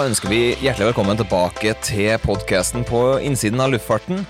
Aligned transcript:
Ønsker 0.00 0.30
vi 0.32 0.54
hjertelig 0.64 0.86
velkommen 0.94 1.18
tilbake 1.18 1.74
til 1.84 2.14
podkasten 2.22 2.86
På 2.88 3.18
innsiden 3.20 3.60
av 3.60 3.74
luftfarten. 3.74 4.22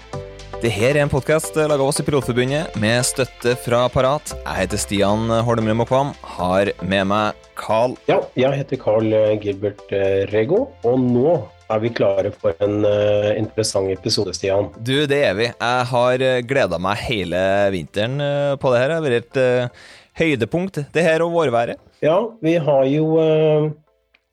Dette 0.57 0.71
er 0.89 0.97
en 0.99 1.11
podkast 1.13 1.55
laga 1.55 1.77
av 1.77 1.93
oss 1.93 2.01
i 2.03 2.05
Pilotforbundet 2.09 2.75
med 2.83 3.05
støtte 3.07 3.53
fra 3.63 3.85
Parat. 3.93 4.33
Jeg 4.41 4.57
heter 4.65 4.81
Stian 4.83 5.31
Holmlund 5.31 5.79
Mokvam, 5.79 6.11
har 6.35 6.73
med 6.83 7.07
meg 7.13 7.39
Carl. 7.61 7.95
Ja, 8.11 8.19
jeg 8.35 8.59
heter 8.59 8.81
Carl 8.83 9.15
Gilbert 9.45 9.85
eh, 9.95 10.25
Rego, 10.33 10.65
og 10.83 11.05
nå 11.05 11.37
er 11.71 11.85
vi 11.85 11.93
klare 11.95 12.33
for 12.35 12.57
en 12.67 12.83
uh, 12.83 13.31
interessant 13.39 13.93
episode, 13.95 14.35
Stian. 14.35 14.73
Du, 14.83 14.97
det 15.07 15.21
er 15.29 15.37
vi. 15.39 15.53
Jeg 15.53 15.85
har 15.93 16.25
gleda 16.51 16.81
meg 16.83 17.05
hele 17.05 17.45
vinteren 17.77 18.19
uh, 18.19 18.57
på 18.59 18.75
det 18.75 18.83
her. 18.83 18.91
Det 18.91 18.99
har 18.99 19.07
vært 19.07 19.23
et 19.23 19.39
uh, 19.39 19.87
høydepunkt, 20.19 20.83
det 20.91 21.07
her 21.07 21.23
og 21.23 21.31
vårværet. 21.37 21.79
Ja, 22.03 22.19
vi 22.43 22.57
har 22.59 22.91
jo 22.91 23.07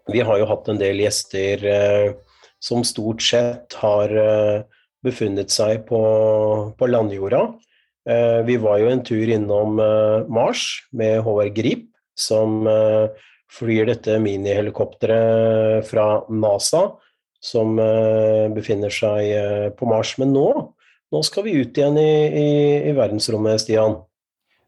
vi 0.08 0.24
har 0.24 0.40
jo 0.40 0.48
hatt 0.50 0.68
en 0.72 0.80
del 0.80 1.02
gjester 1.04 1.64
eh, 1.68 2.10
som 2.64 2.84
stort 2.88 3.24
sett 3.24 3.76
har 3.82 4.12
eh, 4.12 4.62
befunnet 5.06 5.52
seg 5.54 5.84
på, 5.90 6.02
på 6.78 6.90
landjorda. 6.90 7.44
Eh, 8.10 8.40
vi 8.48 8.58
var 8.62 8.80
jo 8.82 8.92
en 8.92 9.04
tur 9.06 9.28
innom 9.28 9.82
Mars 10.32 10.64
med 10.96 11.20
Håvard 11.26 11.54
Grip, 11.58 11.90
som 12.18 12.64
flyr 13.54 13.86
dette 13.92 14.16
minihelikopteret 14.20 15.86
fra 15.86 16.08
NASA, 16.34 16.88
som 17.44 17.78
befinner 18.56 18.90
seg 18.90 19.76
på 19.78 19.86
Mars. 19.88 20.16
Men 20.18 20.34
nå, 20.34 20.48
nå 21.14 21.22
skal 21.24 21.46
vi 21.46 21.60
ut 21.62 21.78
igjen 21.78 22.00
i, 22.02 22.10
i, 22.26 22.50
i 22.90 22.96
verdensrommet, 22.98 23.62
Stian. 23.62 24.00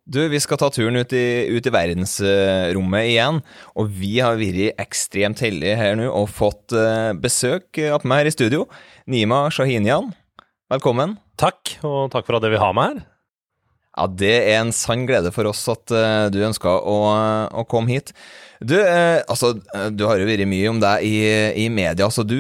Du, 0.10 0.24
vi 0.26 0.40
skal 0.42 0.58
ta 0.58 0.72
turen 0.74 0.98
ut 0.98 1.12
i, 1.14 1.26
ut 1.54 1.68
i 1.70 1.74
verdensrommet 1.74 3.12
igjen. 3.12 3.44
Og 3.78 3.92
vi 3.94 4.16
har 4.18 4.40
vært 4.40 4.82
ekstremt 4.82 5.44
heldige 5.46 5.76
her 5.78 6.00
nå 6.00 6.08
og 6.10 6.32
fått 6.34 6.74
uh, 6.74 7.14
besøk 7.14 7.78
av 7.92 8.08
meg 8.10 8.24
her 8.24 8.32
i 8.32 8.34
studio. 8.34 8.66
Nima 9.06 9.44
Shahinian, 9.54 10.10
velkommen. 10.74 11.14
Takk, 11.38 11.76
og 11.86 12.10
takk 12.10 12.26
for 12.26 12.40
at 12.40 12.46
dere 12.46 12.58
vil 12.58 12.64
ha 12.64 12.72
meg 12.74 12.96
her. 12.96 13.06
Ja, 14.00 14.08
Det 14.10 14.36
er 14.40 14.58
en 14.64 14.74
sann 14.74 15.06
glede 15.06 15.30
for 15.36 15.46
oss 15.52 15.62
at 15.70 15.94
uh, 15.94 16.26
du 16.34 16.42
ønska 16.48 16.73
å, 16.73 17.00
å, 17.62 17.68
komme 17.70 17.94
hit. 17.94 18.10
Du, 18.66 18.80
uh, 18.82 19.22
altså, 19.30 19.60
du 19.94 20.08
har 20.10 20.18
jo 20.18 20.30
vært 20.30 20.50
mye 20.50 20.73
om 20.73 20.82
deg 20.82 21.06
i, 21.06 21.18
i 21.68 21.70
media, 21.70 22.10
så 22.10 22.26
du, 22.26 22.40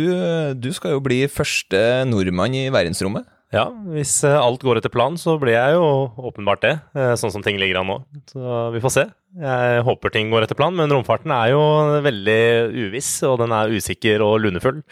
du 0.57 0.71
skal 0.73 0.97
jo 0.97 1.05
bli 1.05 1.27
første 1.29 2.01
nordmann 2.09 2.57
i 2.57 2.71
verdensrommet? 2.73 3.29
Ja, 3.49 3.63
hvis 3.89 4.11
eh, 4.27 4.35
alt 4.37 4.61
går 4.61 4.77
etter 4.77 4.91
planen, 4.93 5.17
så 5.17 5.33
blir 5.41 5.55
jeg 5.55 5.73
jo 5.73 5.85
åpenbart 6.29 6.61
det, 6.61 6.75
eh, 6.93 7.15
sånn 7.17 7.31
som 7.33 7.41
ting 7.45 7.57
ligger 7.57 7.79
an 7.79 7.89
nå. 7.89 7.95
Så 8.29 8.59
vi 8.75 8.81
får 8.83 8.93
se. 8.93 9.05
Jeg 9.41 9.81
håper 9.87 10.13
ting 10.13 10.29
går 10.29 10.45
etter 10.45 10.57
planen, 10.57 10.77
men 10.77 10.93
romfarten 10.93 11.33
er 11.33 11.55
jo 11.55 11.63
veldig 12.05 12.43
uviss, 12.85 13.09
og 13.25 13.39
den 13.41 13.55
er 13.57 13.73
usikker 13.73 14.21
og 14.25 14.37
lunefull. 14.45 14.83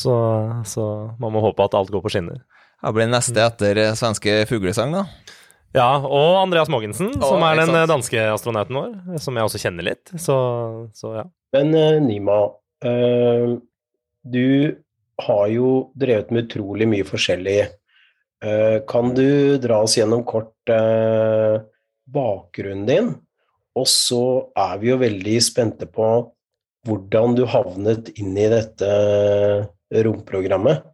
Så, 0.00 0.16
så 0.68 0.86
man 1.20 1.36
må 1.36 1.44
håpe 1.44 1.68
at 1.68 1.76
alt 1.76 1.92
går 1.92 2.04
på 2.06 2.14
skinner. 2.16 2.40
Det 2.80 2.96
blir 2.96 3.12
neste 3.12 3.44
etter 3.44 3.84
eh, 3.84 3.94
svenske 4.00 4.40
fuglesang, 4.48 4.96
da? 4.96 5.04
Ja, 5.76 5.90
og 6.00 6.40
Andreas 6.40 6.72
Moggensen, 6.72 7.12
som 7.20 7.42
er 7.44 7.60
den 7.60 7.76
danske 7.90 8.30
astronauten 8.32 8.78
vår, 8.80 8.92
som 9.20 9.36
jeg 9.36 9.44
også 9.44 9.60
kjenner 9.60 9.90
litt. 9.90 10.08
Så, 10.16 10.36
så 10.96 11.18
ja. 11.18 11.28
Men 11.52 11.74
Nima, 12.06 12.46
øh, 12.80 13.58
du 14.24 14.46
har 15.26 15.48
jo 15.52 15.90
drevet 15.92 16.32
med 16.32 16.48
utrolig 16.48 16.88
mye 16.88 17.04
forskjellig 17.04 17.66
kan 18.88 19.14
du 19.16 19.56
dra 19.62 19.82
oss 19.84 19.96
gjennom 19.96 20.24
kort 20.28 20.72
eh, 20.72 21.60
bakgrunnen 22.06 22.86
din? 22.88 23.12
Og 23.76 23.88
så 23.90 24.22
er 24.56 24.76
vi 24.80 24.90
jo 24.90 25.00
veldig 25.00 25.36
spente 25.44 25.88
på 25.88 26.10
hvordan 26.86 27.34
du 27.36 27.44
havnet 27.50 28.12
inn 28.16 28.36
i 28.38 28.48
dette 28.52 28.90
romprogrammet. 30.06 30.84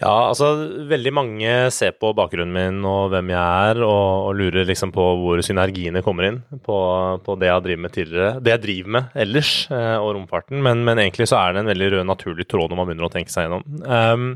Ja, 0.00 0.30
altså 0.30 0.46
veldig 0.88 1.10
mange 1.12 1.50
ser 1.74 1.92
på 2.00 2.14
bakgrunnen 2.16 2.54
min 2.54 2.86
og 2.88 3.10
hvem 3.12 3.28
jeg 3.34 3.72
er, 3.72 3.82
og, 3.84 4.28
og 4.30 4.38
lurer 4.38 4.64
liksom 4.64 4.92
på 4.94 5.04
hvor 5.20 5.42
synergiene 5.44 6.00
kommer 6.04 6.30
inn 6.30 6.38
på, 6.64 6.78
på, 7.26 7.36
det 7.36 7.50
jeg 7.50 7.64
driver 7.66 7.82
med 7.84 7.94
tidligere. 7.98 8.30
Det 8.40 8.54
jeg 8.54 8.62
driver 8.62 8.94
med 8.96 9.18
ellers, 9.26 9.52
eh, 9.68 9.98
og 9.98 10.14
romfarten. 10.16 10.62
Men, 10.64 10.80
men, 10.88 11.02
egentlig 11.02 11.28
så 11.28 11.42
er 11.42 11.52
det 11.52 11.62
en 11.62 11.72
veldig 11.74 11.90
rød, 11.96 12.06
naturlig 12.08 12.48
tråd 12.48 12.72
når 12.72 12.80
man 12.80 12.88
begynner 12.88 13.10
å 13.10 13.12
tenke 13.12 13.34
seg 13.34 13.46
gjennom. 13.46 13.68
Um, 13.84 14.26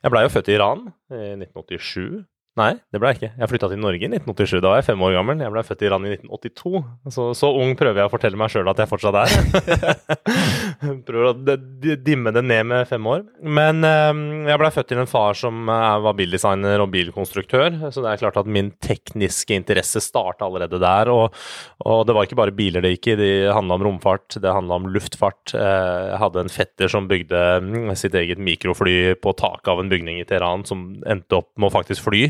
jeg 0.00 0.14
blei 0.14 0.24
jo 0.24 0.32
født 0.32 0.48
i 0.48 0.56
Iran 0.56 0.84
i 1.12 1.22
1987. 1.36 2.24
Nei, 2.58 2.72
det 2.90 2.98
ble 2.98 3.12
jeg 3.12 3.18
ikke. 3.18 3.28
Jeg 3.38 3.50
flytta 3.52 3.68
til 3.70 3.78
Norge 3.78 4.02
i 4.02 4.08
1987. 4.10 4.58
Da 4.64 4.72
var 4.72 4.80
jeg 4.80 4.88
fem 4.88 5.02
år 5.06 5.12
gammel. 5.14 5.42
Jeg 5.44 5.54
ble 5.54 5.62
født 5.66 5.82
i 5.84 5.86
Iran 5.86 6.06
i 6.08 6.14
1982. 6.16 6.80
Så, 7.14 7.26
så 7.38 7.50
ung 7.54 7.74
prøver 7.78 8.02
jeg 8.02 8.10
å 8.10 8.10
fortelle 8.10 8.40
meg 8.40 8.50
sjøl 8.50 8.70
at 8.72 8.80
jeg 8.82 8.90
fortsatt 8.90 9.18
er. 9.20 9.36
Prøver 11.08 11.28
å 11.28 11.56
dimme 12.02 12.32
det 12.34 12.42
ned 12.42 12.66
med 12.72 12.88
fem 12.90 13.06
år. 13.10 13.22
Men 13.46 13.86
um, 13.86 14.22
jeg 14.48 14.58
blei 14.58 14.70
født 14.74 14.90
til 14.90 15.02
en 15.04 15.10
far 15.10 15.38
som 15.38 15.70
uh, 15.70 16.00
var 16.02 16.16
bildesigner 16.18 16.82
og 16.82 16.90
bilkonstruktør. 16.96 17.78
Så 17.94 18.02
det 18.02 18.10
er 18.10 18.22
klart 18.24 18.40
at 18.42 18.50
min 18.50 18.72
tekniske 18.82 19.54
interesse 19.54 20.02
starta 20.02 20.48
allerede 20.48 20.82
der. 20.82 21.12
Og, 21.14 21.38
og, 21.84 22.02
det 22.08 22.18
var 22.18 22.26
ikke 22.26 22.40
bare 22.42 22.56
biler 22.58 22.82
det 22.82 22.96
gikk 22.96 23.12
i. 23.12 23.18
Det 23.22 23.30
handla 23.54 23.78
om 23.78 23.86
romfart, 23.86 24.40
det 24.42 24.56
handla 24.56 24.80
om 24.82 24.90
luftfart. 24.96 25.54
Uh, 25.54 26.10
jeg 26.10 26.22
hadde 26.24 26.42
en 26.42 26.54
fetter 26.58 26.90
som 26.90 27.06
bygde 27.06 27.46
um, 27.62 27.94
sitt 27.98 28.18
eget 28.18 28.42
mikrofly 28.42 29.14
på 29.22 29.36
taket 29.38 29.70
av 29.76 29.84
en 29.84 29.94
bygning 29.94 30.18
i 30.18 30.26
Teheran, 30.26 30.66
som 30.66 30.88
endte 31.06 31.38
opp 31.38 31.52
med 31.54 31.70
å 31.70 31.74
faktisk 31.78 32.10
fly. 32.10 32.26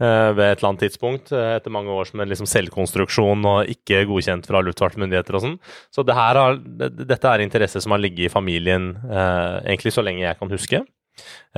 Eh, 0.00 0.30
ved 0.36 0.44
et 0.46 0.60
eller 0.60 0.70
annet 0.70 0.84
tidspunkt, 0.86 1.32
eh, 1.32 1.56
etter 1.58 1.72
mange 1.74 1.92
år 1.92 2.08
som 2.08 2.20
en 2.22 2.30
liksom 2.30 2.48
selvkonstruksjon 2.48 3.44
og 3.50 3.72
ikke 3.72 4.06
godkjent 4.08 4.48
fra 4.48 4.62
luftfartsmyndigheter 4.64 5.36
og 5.36 5.44
sånn. 5.44 5.58
Så 5.92 6.04
det 6.06 6.16
har, 6.16 6.40
dette 6.56 7.28
er 7.28 7.44
interesse 7.44 7.82
som 7.84 7.92
har 7.92 8.02
ligget 8.02 8.30
i 8.30 8.32
familien 8.32 8.94
eh, 9.04 9.60
egentlig 9.74 9.94
så 9.96 10.04
lenge 10.06 10.24
jeg 10.24 10.38
kan 10.40 10.50
huske, 10.50 10.82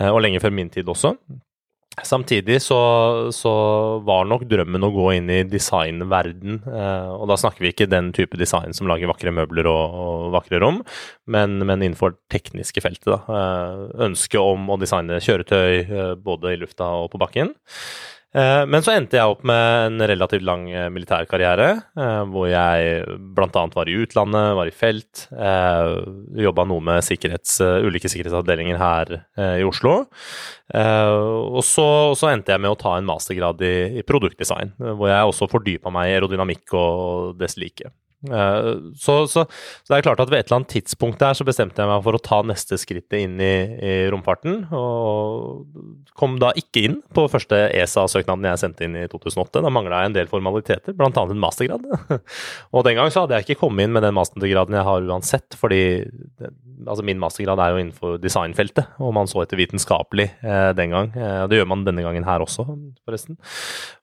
og 0.03 0.19
lenge 0.25 0.41
før 0.43 0.51
min 0.57 0.71
tid 0.73 0.89
også. 0.89 1.13
Samtidig 2.01 2.57
så, 2.65 2.79
så, 3.37 3.51
var 4.07 4.25
nok 4.25 4.47
drømmen 4.49 4.87
å 4.87 4.91
gå 4.95 5.11
inn 5.19 5.29
i 5.29 5.43
designverden. 5.45 6.63
Eh, 6.65 7.11
og 7.13 7.27
da 7.29 7.37
snakker 7.37 7.67
vi 7.67 7.73
ikke 7.75 7.91
den 7.91 8.09
type 8.17 8.39
design 8.41 8.73
som 8.73 8.89
lager 8.89 9.11
vakre 9.11 9.35
møbler 9.35 9.69
og, 9.69 9.99
og 10.01 10.25
vakre 10.39 10.63
rom, 10.63 10.81
men, 11.29 11.59
men 11.61 11.85
innenfor 11.85 12.17
tekniske 12.33 12.81
feltet. 12.85 13.11
Da. 13.13 13.21
Eh, 13.29 13.85
ønsket 14.09 14.41
om 14.41 14.73
å 14.73 14.81
designe 14.81 15.21
kjøretøy 15.21 15.83
eh, 15.83 16.15
både 16.17 16.55
i 16.55 16.63
lufta 16.65 16.89
og 17.03 17.13
på 17.13 17.21
bakken. 17.21 17.53
Eh, 18.33 18.63
men 18.65 18.81
så 18.81 18.95
endte 18.95 19.19
jeg 19.19 19.29
opp 19.29 19.43
med 19.45 19.91
en 19.91 20.05
relativt 20.09 20.45
lang 20.47 20.65
eh, 20.73 20.89
militærkarriere, 20.93 21.69
eh, 22.01 22.21
hvor 22.33 22.49
jeg 22.49 23.03
bl.a. 23.37 23.65
var 23.75 23.91
i 23.91 23.97
utlandet, 24.01 24.55
var 24.57 24.71
i 24.71 24.73
felt, 24.73 25.27
jobba 25.33 26.65
noe 26.69 26.85
med 26.85 27.05
sikkerhets, 27.05 27.59
ulike 27.85 28.09
sikkerhetsavdelinger 28.11 28.79
her 28.81 29.13
i 29.61 29.65
Oslo. 29.67 29.95
Og 30.73 31.61
så, 31.67 31.87
så, 32.19 32.31
endte 32.31 32.55
jeg 32.55 32.63
med 32.63 32.73
å 32.73 32.79
ta 32.81 32.95
en 32.97 33.09
mastergrad 33.09 33.61
i, 33.67 33.75
i 34.01 34.05
produktdesign, 34.07 34.75
hvor 34.81 35.11
jeg 35.11 35.29
også 35.29 35.51
fordypa 35.53 35.93
meg 35.95 36.11
i 36.11 36.15
aerodynamikk 36.17 36.77
og 36.79 37.35
dess 37.41 37.59
like. 37.61 37.93
Eh, 38.31 38.69
så, 38.95 39.17
så, 39.27 39.45
så, 39.47 39.89
det 39.91 39.99
er 39.99 40.07
klart 40.07 40.23
at 40.23 40.31
ved 40.31 40.43
et 40.43 40.49
eller 40.49 40.61
annet 40.61 40.75
tidspunkt 40.77 41.21
der 41.23 41.35
så 41.37 41.47
bestemte 41.47 41.83
jeg 41.83 41.91
meg 41.91 42.05
for 42.07 42.17
å 42.17 42.23
ta 42.23 42.41
neste 42.47 42.79
skrittet 42.81 43.19
inn 43.19 43.41
i, 43.43 43.53
i 43.83 43.95
romfarten. 44.13 44.65
Og 44.77 46.13
kom 46.19 46.39
da 46.43 46.53
ikke 46.59 46.87
inn 46.87 46.99
på 47.15 47.27
første 47.33 47.59
ESA-søknaden 47.75 48.51
jeg 48.53 48.63
sendte 48.63 48.87
inn 48.87 48.99
i 49.01 49.07
2008. 49.11 49.63
Da 49.65 49.73
mangla 49.73 50.03
jeg 50.03 50.13
en 50.13 50.19
del 50.19 50.31
formaliteter, 50.31 50.97
bl.a. 50.99 51.11
en 51.11 51.43
mastergrad. 51.43 51.89
og 52.75 52.87
den 52.87 52.99
gang 52.99 53.13
så 53.13 53.25
hadde 53.25 53.39
jeg 53.39 53.49
ikke 53.49 53.63
kommet 53.65 53.87
inn 53.87 53.97
med 53.97 54.07
den 54.07 54.17
mastergraden 54.17 54.79
jeg 54.79 54.89
har 54.89 55.09
uansett, 55.13 55.59
fordi 55.59 55.83
altså 56.87 57.05
min 57.07 57.21
mastergrad 57.23 57.61
er 57.63 57.75
jo 57.75 57.83
innenfor 57.83 58.21
designfeltet, 58.23 58.95
og 59.03 59.15
man 59.17 59.31
så 59.31 59.43
etter 59.43 59.61
vitenskapelig 59.61 60.29
eh, 60.43 60.71
den 60.79 60.95
gang. 60.95 61.11
Eh, 61.17 61.43
det 61.51 61.59
gjør 61.59 61.71
man 61.73 61.85
denne 61.87 62.05
gangen 62.05 62.27
her 62.27 62.45
også, 62.45 62.67
forresten. 63.07 63.39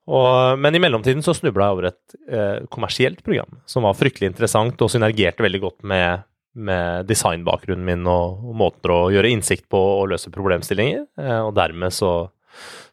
Og, 0.10 0.58
men 0.58 0.74
i 0.74 0.82
mellomtiden 0.82 1.22
så 1.26 1.36
snubla 1.38 1.68
jeg 1.68 1.76
over 1.76 1.88
et 1.92 2.18
eh, 2.34 2.66
kommersielt 2.74 3.22
program 3.26 3.60
som 3.70 3.86
var 3.86 3.98
fryktelig 3.98 4.32
interessant 4.32 4.82
og 4.82 4.90
synergerte 4.90 5.46
veldig 5.46 5.62
godt 5.62 5.86
med, 5.92 6.26
med 6.58 7.06
designbakgrunnen 7.10 7.86
min 7.86 8.10
og, 8.10 8.42
og, 8.42 8.56
måter 8.64 8.96
å 8.96 9.00
gjøre 9.14 9.30
innsikt 9.36 9.68
på 9.70 9.80
og 10.00 10.10
løse 10.14 10.34
problemstillinger. 10.34 11.06
Eh, 11.22 11.42
og 11.44 11.54
dermed 11.60 11.94
så, 11.94 12.14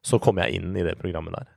så 0.05 0.21
kom 0.23 0.43
jeg 0.45 0.61
inn 0.61 0.77
i 0.77 0.85
det 0.85 0.99
programmet 1.01 1.39
der. 1.39 1.56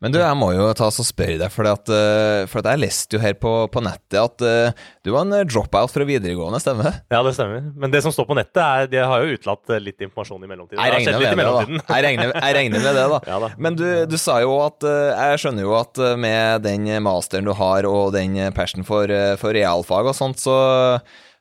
Men 0.00 0.14
du, 0.14 0.16
jeg 0.22 0.36
må 0.40 0.48
jo 0.56 0.70
ta 0.76 0.86
og 0.88 1.04
spørre 1.04 1.36
deg, 1.36 1.50
for, 1.52 1.68
at, 1.68 1.90
eh, 1.92 2.46
for 2.48 2.62
at 2.62 2.70
jeg 2.72 2.80
leste 2.80 3.18
jo 3.18 3.20
her 3.20 3.34
på, 3.36 3.52
på 3.68 3.82
nettet 3.84 4.16
at 4.16 4.44
uh, 4.44 4.86
du 5.04 5.10
var 5.12 5.26
en 5.26 5.34
eh, 5.36 5.44
dropout 5.44 5.92
fra 5.92 6.06
videregående, 6.08 6.60
stemmer 6.62 6.88
det? 6.88 6.92
Ja, 7.12 7.20
det 7.26 7.34
stemmer. 7.36 7.66
Men 7.76 7.92
det 7.92 8.00
som 8.06 8.14
står 8.14 8.30
på 8.30 8.38
nettet, 8.38 8.62
er, 8.64 8.88
de 8.88 9.02
har 9.04 9.20
jo 9.26 9.36
utlatt 9.36 9.74
litt 9.84 10.00
informasjon 10.00 10.46
i 10.46 10.48
mellomtiden. 10.48 10.80
Jeg 10.80 10.94
regner, 10.96 11.18
med, 11.36 11.44
det, 11.44 11.76
da. 11.76 11.84
Jeg 11.92 12.06
regner, 12.06 12.32
jeg 12.32 12.56
regner 12.56 12.84
med 12.86 12.96
det, 12.96 13.06
da. 13.12 13.20
ja, 13.34 13.40
da. 13.44 13.52
Men 13.60 13.76
du, 13.76 13.86
du, 14.08 14.16
sa 14.20 14.38
jo 14.40 14.56
at 14.64 14.84
Jeg 14.84 15.40
skjønner 15.42 15.66
jo 15.66 15.76
at 15.76 16.00
med 16.20 16.64
den 16.64 16.88
masteren 17.04 17.48
du 17.48 17.52
har, 17.56 17.88
og 17.88 18.14
den 18.16 18.40
passion 18.56 18.86
for, 18.88 19.12
for 19.40 19.56
realfag 19.56 20.08
og 20.08 20.16
sånt, 20.16 20.40
så 20.40 20.56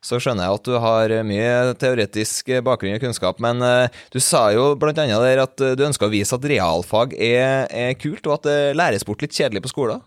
så 0.06 0.19
skjønner 0.22 0.48
jeg 0.48 0.60
at 0.60 0.68
du 0.69 0.75
har 0.80 1.13
mye 1.28 1.74
teoretisk 1.80 2.54
bakgrunn 2.66 2.96
og 2.96 3.04
kunnskap. 3.04 3.42
Men 3.44 3.63
du 4.13 4.19
sa 4.24 4.46
jo 4.56 4.72
blant 4.80 5.01
annet 5.01 5.25
der 5.25 5.44
at 5.44 5.60
du 5.60 5.84
ønsker 5.88 6.07
å 6.07 6.13
vise 6.13 6.38
at 6.38 6.48
realfag 6.48 7.18
er, 7.18 7.68
er 7.68 7.98
kult, 8.00 8.24
og 8.28 8.40
at 8.40 8.48
det 8.48 8.60
læres 8.80 9.04
bort 9.07 9.25
litt 9.25 9.36
kjedelig 9.36 9.66
på 9.66 9.74
skolen. 9.74 10.00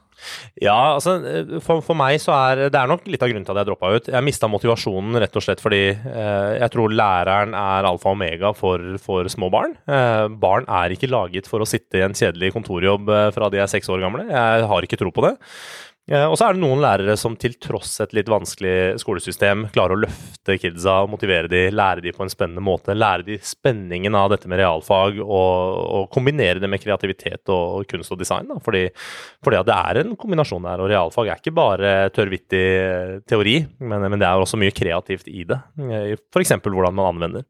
Ja, 0.63 0.95
altså 0.95 1.17
for, 1.65 1.83
for, 1.85 1.97
meg 1.99 2.21
så 2.23 2.35
er 2.35 2.65
det 2.73 2.79
er 2.79 2.91
nok 2.91 3.07
litt 3.11 3.23
av 3.25 3.31
grunnen 3.31 3.47
til 3.47 3.55
at 3.55 3.63
jeg 3.63 3.71
droppa 3.71 3.93
ut. 3.97 4.11
Jeg 4.13 4.27
mista 4.27 4.51
motivasjonen 4.51 5.19
rett 5.23 5.39
og 5.39 5.45
slett 5.45 5.63
fordi 5.63 5.83
eh, 5.93 6.51
jeg 6.61 6.73
tror 6.75 6.95
læreren 6.95 7.57
er 7.59 7.89
alfa 7.89 8.13
og 8.13 8.19
omega 8.19 8.53
for, 8.57 8.97
for 9.03 9.29
små 9.33 9.51
barn. 9.53 9.75
Eh, 9.87 10.27
barn 10.43 10.69
er 10.71 10.95
ikke 10.95 11.11
laget 11.11 11.51
for 11.51 11.63
å 11.63 11.69
sitte 11.69 12.01
i 12.01 12.05
en 12.07 12.17
kjedelig 12.17 12.53
kontorjobb 12.57 13.11
eh, 13.11 13.31
fra 13.35 13.51
de 13.53 13.63
er 13.63 13.71
seks 13.71 13.91
år 13.93 14.05
gamle. 14.05 14.29
Jeg 14.31 14.69
har 14.73 14.87
ikke 14.87 15.01
tro 15.01 15.13
på 15.15 15.27
det. 15.27 15.35
Og 16.11 16.35
så 16.35 16.49
er 16.49 16.57
det 16.57 16.63
noen 16.65 16.81
lærere 16.83 17.15
som 17.17 17.37
til 17.39 17.53
tross 17.63 17.93
et 18.03 18.11
litt 18.17 18.27
vanskelig 18.31 18.99
skolesystem 18.99 19.69
klarer 19.73 19.95
å 19.95 20.01
løfte 20.03 20.57
kidsa, 20.59 20.97
motivere 21.07 21.47
de, 21.49 21.61
lære 21.71 22.03
de 22.03 22.13
på 22.17 22.25
en 22.25 22.33
spennende 22.33 22.65
måte. 22.65 22.97
Lære 22.99 23.23
de 23.29 23.37
spenningen 23.47 24.17
av 24.19 24.33
dette 24.33 24.51
med 24.51 24.59
realfag 24.59 25.21
og, 25.23 25.79
og 26.03 26.11
kombinere 26.13 26.59
det 26.59 26.71
med 26.73 26.83
kreativitet 26.83 27.55
og 27.55 27.87
kunst 27.89 28.13
og 28.13 28.19
design. 28.19 28.51
Da. 28.51 28.59
Fordi, 28.67 28.89
fordi 29.47 29.63
det 29.71 29.79
er 29.79 30.03
en 30.03 30.13
kombinasjon 30.19 30.67
der, 30.67 30.83
og 30.83 30.91
realfag 30.91 31.31
er 31.31 31.41
ikke 31.41 31.55
bare 31.55 31.95
tørrvittig 32.17 32.67
teori, 33.31 33.61
men, 33.79 34.11
men 34.11 34.19
det 34.19 34.27
er 34.27 34.43
også 34.43 34.59
mye 34.61 34.75
kreativt 34.75 35.31
i 35.31 35.47
det. 35.49 35.63
F.eks. 36.35 36.57
hvordan 36.67 36.99
man 36.99 37.13
anvender. 37.13 37.47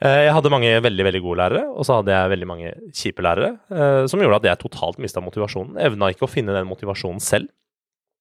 Eh, 0.00 0.26
jeg 0.26 0.32
hadde 0.36 0.52
mange 0.52 0.68
veldig 0.84 1.04
veldig 1.10 1.20
gode 1.24 1.40
lærere, 1.42 1.64
og 1.72 1.84
så 1.84 1.98
hadde 1.98 2.12
jeg 2.12 2.32
veldig 2.32 2.48
mange 2.48 2.74
kjipe 2.96 3.24
lærere, 3.24 3.50
eh, 3.68 4.04
som 4.08 4.20
gjorde 4.22 4.40
at 4.40 4.48
jeg 4.48 4.62
totalt 4.62 5.00
mista 5.02 5.20
motivasjonen. 5.24 5.80
Evna 5.80 6.08
ikke 6.12 6.24
å 6.28 6.30
finne 6.30 6.56
den 6.56 6.68
motivasjonen 6.68 7.20
selv. 7.24 7.50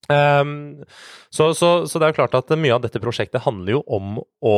Um, 0.09 0.81
så, 1.29 1.51
så, 1.53 1.85
så, 1.85 1.99
det 1.99 2.07
er 2.07 2.13
jo 2.13 2.19
klart 2.23 2.37
at 2.39 2.49
mye 2.57 2.73
av 2.73 2.81
dette 2.81 3.01
prosjektet 3.01 3.43
handler 3.45 3.75
jo 3.77 3.81
om 3.85 4.17
å 4.41 4.57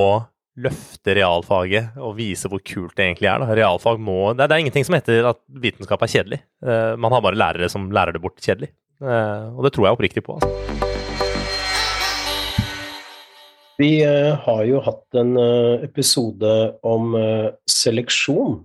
løfte 0.60 1.16
realfaget 1.16 1.98
og 2.00 2.16
vise 2.18 2.50
hvor 2.52 2.62
kult 2.64 2.96
det 2.96 3.06
egentlig 3.06 3.30
er. 3.32 3.44
Da. 3.44 3.56
Realfag 3.56 4.00
må, 4.04 4.32
det, 4.32 4.46
er, 4.46 4.52
det 4.52 4.56
er 4.56 4.64
ingenting 4.66 4.88
som 4.88 4.96
heter 4.96 5.28
at 5.34 5.42
vitenskap 5.64 6.04
er 6.04 6.12
kjedelig. 6.12 6.40
Uh, 6.64 6.96
man 7.00 7.12
har 7.16 7.24
bare 7.24 7.40
lærere 7.40 7.72
som 7.72 7.90
lærer 7.92 8.16
det 8.16 8.24
bort 8.24 8.40
kjedelig. 8.44 8.72
Uh, 9.02 9.52
og 9.58 9.68
det 9.68 9.74
tror 9.76 9.88
jeg 9.88 9.98
oppriktig 9.98 10.24
på. 10.24 10.38
Altså. 10.40 10.52
Vi 13.82 13.94
uh, 14.06 14.36
har 14.46 14.64
jo 14.70 14.84
hatt 14.86 15.20
en 15.20 15.36
episode 15.82 16.52
om 16.86 17.16
seleksjon 17.70 18.62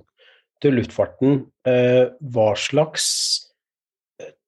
til 0.63 0.79
luftfarten. 0.79 1.43
hva 1.67 2.51
slags 2.57 3.07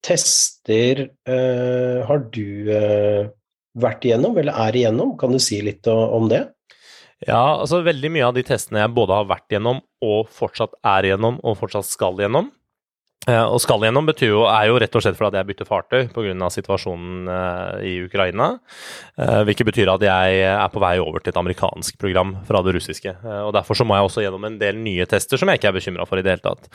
tester 0.06 1.06
uh, 1.28 2.04
har 2.08 2.22
du 2.34 2.70
uh, 2.70 3.30
vært 3.78 4.06
igjennom, 4.06 4.38
eller 4.38 4.56
er 4.68 4.78
igjennom? 4.78 5.16
Kan 5.20 5.34
du 5.34 5.40
si 5.42 5.60
litt 5.64 5.86
om 5.88 6.28
det? 6.30 6.44
Ja, 7.26 7.58
altså 7.58 7.80
veldig 7.82 8.12
mye 8.14 8.28
av 8.28 8.36
de 8.36 8.44
testene 8.46 8.84
jeg 8.84 8.94
både 8.94 9.16
har 9.16 9.26
vært 9.26 9.50
igjennom 9.50 9.80
og 10.06 10.28
fortsatt 10.30 10.76
er 10.86 11.08
igjennom 11.08 11.40
og 11.42 11.56
fortsatt 11.58 11.88
skal 11.88 12.20
igjennom, 12.20 12.52
og 13.28 13.58
skal 13.60 13.82
gjennom 13.84 14.06
betyr 14.08 14.30
jo, 14.30 14.42
er 14.48 14.68
jo 14.70 14.78
rett 14.80 14.94
og 14.96 15.04
slett 15.04 15.18
fordi 15.18 15.36
jeg 15.40 15.48
bytter 15.50 15.68
fartøy 15.68 16.06
pga. 16.14 16.48
situasjonen 16.54 17.28
uh, 17.28 17.76
i 17.84 17.98
Ukraina. 18.06 18.50
Uh, 19.18 19.42
hvilket 19.48 19.68
betyr 19.68 19.92
at 19.92 20.04
jeg 20.06 20.40
er 20.48 20.72
på 20.72 20.82
vei 20.82 20.94
over 21.02 21.20
til 21.20 21.34
et 21.34 21.40
amerikansk 21.40 21.98
program 22.00 22.36
fra 22.48 22.62
det 22.64 22.76
russiske. 22.78 23.14
Og 23.44 23.52
Derfor 23.58 23.76
så 23.76 23.84
må 23.84 23.98
jeg 23.98 24.08
også 24.08 24.24
gjennom 24.24 24.48
en 24.48 24.58
del 24.60 24.78
nye 24.80 25.06
tester 25.10 25.40
som 25.40 25.50
jeg 25.50 25.60
ikke 25.60 25.72
er 25.72 25.78
bekymra 25.78 26.06
for 26.08 26.20
i 26.20 26.24
det 26.24 26.36
hele 26.36 26.44
tatt. 26.44 26.70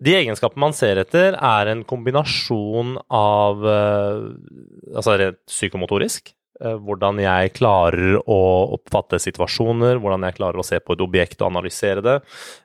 De 0.00 0.16
egenskapene 0.16 0.64
man 0.64 0.76
ser 0.76 1.02
etter, 1.02 1.36
er 1.36 1.72
en 1.72 1.82
kombinasjon 1.88 2.96
av 3.12 3.66
altså 3.66 5.18
rett 5.18 5.40
psykomotorisk. 5.50 6.32
Hvordan 6.62 7.18
jeg 7.18 7.54
klarer 7.56 8.20
å 8.20 8.42
oppfatte 8.76 9.18
situasjoner, 9.18 9.98
hvordan 9.98 10.28
jeg 10.28 10.36
klarer 10.36 10.62
å 10.62 10.66
se 10.66 10.78
på 10.78 10.94
et 10.94 11.02
objekt 11.02 11.40
og 11.42 11.48
analysere 11.50 12.04
det. 12.04 12.20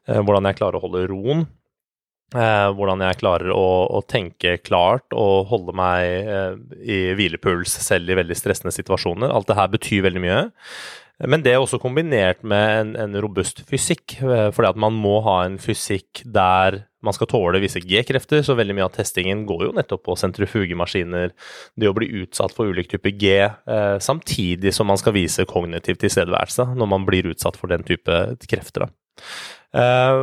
Hvordan 0.06 0.46
jeg 0.52 0.60
klarer 0.60 0.78
å 0.78 0.84
holde 0.84 1.08
roen 1.10 1.48
Eh, 2.36 2.70
hvordan 2.76 3.00
jeg 3.06 3.22
klarer 3.22 3.54
å, 3.56 3.88
å, 3.88 4.02
tenke 4.04 4.58
klart 4.60 5.14
og 5.16 5.48
holde 5.48 5.72
meg 5.80 6.28
eh, 6.28 6.58
i 6.84 6.98
hvilepuls 7.16 7.78
selv 7.86 8.12
i 8.12 8.18
veldig 8.20 8.36
stressende 8.36 8.74
situasjoner. 8.76 9.32
Alt 9.32 9.48
det 9.48 9.56
her 9.56 9.70
betyr 9.72 10.04
veldig 10.10 10.24
mye. 10.26 10.42
Men 11.26 11.42
det 11.42 11.56
er 11.56 11.64
også 11.64 11.80
kombinert 11.82 12.44
med 12.46 12.66
en, 12.82 12.92
en 13.00 13.16
robust 13.24 13.64
fysikk, 13.70 14.20
eh, 14.22 14.50
fordi 14.54 14.70
at 14.70 14.82
man 14.84 14.94
må 14.94 15.16
ha 15.26 15.40
en 15.48 15.56
fysikk 15.62 16.22
der 16.36 16.84
man 17.06 17.16
skal 17.16 17.30
tåle 17.32 17.62
visse 17.64 17.82
G-krefter, 17.82 18.44
så 18.46 18.58
veldig 18.58 18.76
mye 18.76 18.86
av 18.90 18.94
testingen 18.98 19.46
går 19.48 19.64
jo 19.68 19.72
nettopp 19.78 20.04
på 20.06 20.18
sentrifugemaskiner, 20.20 21.32
det 21.80 21.90
å 21.90 21.96
bli 21.96 22.10
utsatt 22.22 22.54
for 22.54 22.70
ulik 22.70 22.92
type 22.92 23.16
G, 23.22 23.34
eh, 23.48 23.96
samtidig 24.04 24.76
som 24.76 24.90
man 24.92 25.00
skal 25.02 25.16
vise 25.16 25.48
kognitiv 25.50 25.98
tilstedeværelse 26.04 26.68
når 26.76 26.92
man 26.94 27.08
blir 27.08 27.32
utsatt 27.32 27.58
for 27.58 27.72
den 27.72 27.88
type 27.88 28.20
krefter. 28.46 28.90
Eh, 29.74 30.22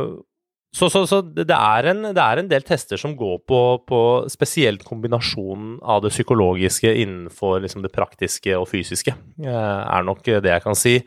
så, 0.75 0.89
så, 0.91 1.05
så 1.07 1.21
det, 1.23 1.45
er 1.55 1.87
en, 1.91 2.03
det, 2.09 2.19
er 2.19 2.41
en, 2.41 2.49
del 2.51 2.65
tester 2.67 2.99
som 2.99 3.15
går 3.15 3.39
på, 3.47 3.61
på 3.87 4.01
spesielt 4.31 4.83
kombinasjonen 4.87 5.77
av 5.79 6.03
det 6.03 6.11
psykologiske 6.11 6.91
innenfor 7.05 7.61
liksom 7.63 7.85
det 7.85 7.93
praktiske 7.95 8.57
og 8.59 8.67
fysiske, 8.67 9.15
eh, 9.45 9.79
er 9.85 10.05
nok 10.07 10.25
det 10.27 10.51
jeg 10.51 10.65
kan 10.65 10.77
si 10.79 10.97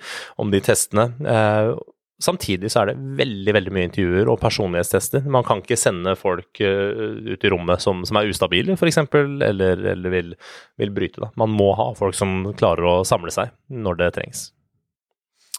om 0.41 0.50
de 0.55 0.62
testene. 0.65 1.11
Eh, 1.20 1.75
samtidig 2.19 2.70
så 2.73 2.82
er 2.82 2.91
det 2.91 2.97
veldig 3.20 3.55
veldig 3.55 3.75
mye 3.75 3.88
intervjuer 3.91 4.31
og 4.32 4.41
personlighetstester. 4.43 5.29
Man 5.31 5.44
kan 5.47 5.62
ikke 5.62 5.79
sende 5.79 6.17
folk 6.19 6.61
uh, 6.65 7.15
ut 7.31 7.44
i 7.44 7.53
rommet 7.53 7.85
som, 7.85 8.03
som 8.09 8.19
er 8.19 8.31
ustabile, 8.31 8.75
f.eks., 8.75 8.99
eller, 9.15 9.85
eller 9.93 10.15
vil, 10.15 10.35
vil, 10.81 10.94
bryte. 10.97 11.23
Da. 11.23 11.31
Man 11.38 11.55
må 11.55 11.70
ha 11.79 11.93
folk 11.99 12.19
som 12.19 12.41
klarer 12.59 12.91
å 12.91 12.97
samle 13.06 13.35
seg 13.35 13.55
når 13.70 14.03
det 14.03 14.11
trengs. 14.19 14.49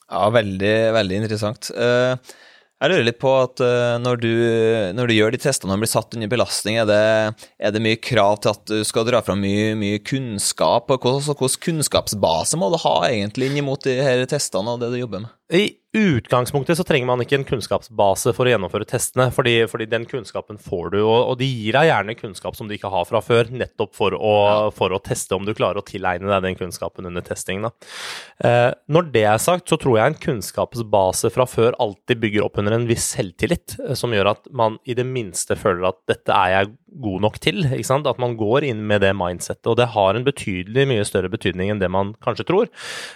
Ja, 0.10 0.28
veldig, 0.34 0.76
veldig 0.98 1.24
interessant. 1.24 1.72
Uh, 1.78 2.18
jeg 2.80 2.92
lurer 2.94 3.06
litt 3.08 3.20
på 3.20 3.32
at 3.42 3.60
uh, 3.64 3.98
når, 4.00 4.22
du, 4.24 4.32
når, 4.96 5.10
du, 5.10 5.16
gjør 5.18 5.36
de 5.36 5.42
testene 5.44 5.76
og 5.76 5.84
blir 5.84 5.92
satt 5.92 6.16
under 6.16 6.32
belastning, 6.32 6.80
er 6.80 6.88
det, 6.88 7.02
er 7.60 7.76
det, 7.76 7.84
mye 7.84 8.00
krav 8.00 8.40
til 8.44 8.54
at 8.54 8.64
du 8.72 8.80
skal 8.88 9.08
dra 9.10 9.20
fram 9.26 9.44
mye, 9.44 9.74
mye 9.80 10.00
kunnskap? 10.00 10.92
Hvilken 10.92 11.60
kunnskapsbase 11.68 12.60
må 12.60 12.72
du 12.72 12.80
ha 12.86 12.96
egentlig 13.10 13.52
inn 13.52 13.68
mot 13.68 13.84
de 13.84 14.00
her 14.00 14.24
testene 14.32 14.76
og 14.76 14.84
det 14.84 14.94
du 14.94 15.00
jobber 15.02 15.28
med? 15.28 15.36
Utgangspunktet 15.98 16.78
så 16.78 16.84
trenger 16.86 17.08
man 17.10 17.24
ikke 17.24 17.40
en 17.40 17.46
kunnskapsbase 17.50 18.30
for 18.38 18.46
å 18.46 18.52
gjennomføre 18.52 18.86
testene, 18.86 19.32
fordi, 19.34 19.56
fordi 19.72 19.88
den 19.90 20.04
kunnskapen 20.06 20.60
får 20.62 20.92
du, 20.94 21.00
og, 21.02 21.32
og, 21.32 21.38
de 21.40 21.48
gir 21.50 21.74
deg 21.74 21.88
gjerne 21.90 22.14
kunnskap 22.20 22.58
som 22.58 22.70
du 22.70 22.76
ikke 22.76 22.92
har 22.94 23.08
fra 23.10 23.24
før, 23.26 23.50
nettopp 23.50 23.98
for 23.98 24.14
å, 24.14 24.34
for 24.76 24.94
å 24.94 25.00
teste 25.02 25.34
om 25.34 25.48
du 25.48 25.56
klarer 25.58 25.82
å 25.82 25.86
tilegne 25.88 26.30
deg 26.30 26.46
den 26.46 26.60
kunnskapen 26.60 27.10
under 27.10 27.26
testing. 27.26 27.66
Eh, 27.66 28.70
når 28.86 29.10
det 29.16 29.26
er 29.32 29.42
sagt, 29.42 29.66
så 29.66 29.80
tror 29.82 29.98
jeg 29.98 30.14
en 30.14 30.20
kunnskapsbase 30.28 31.34
fra 31.34 31.48
før 31.50 31.74
alltid 31.82 32.22
bygger 32.22 32.46
opp 32.46 32.62
under 32.62 32.78
en 32.78 32.86
viss 32.90 33.10
selvtillit, 33.16 33.80
eh, 33.82 33.98
som 33.98 34.14
gjør 34.14 34.36
at 34.36 34.46
man 34.54 34.78
i 34.86 34.94
det 34.94 35.08
minste 35.10 35.58
føler 35.58 35.90
at 35.90 36.04
dette 36.12 36.38
er 36.38 36.54
jeg 36.54 36.72
god 37.02 37.26
nok 37.26 37.40
til. 37.42 37.66
At 37.66 38.22
man 38.22 38.36
går 38.38 38.66
inn 38.70 38.86
med 38.88 39.02
det 39.04 39.12
mindsettet, 39.18 39.68
og 39.70 39.78
det 39.80 39.90
har 39.96 40.16
en 40.16 40.26
betydelig 40.26 40.86
mye 40.90 41.06
større 41.08 41.32
betydning 41.32 41.74
enn 41.74 41.82
det 41.82 41.90
man 41.92 42.14
kanskje 42.24 42.48
tror. 42.50 42.70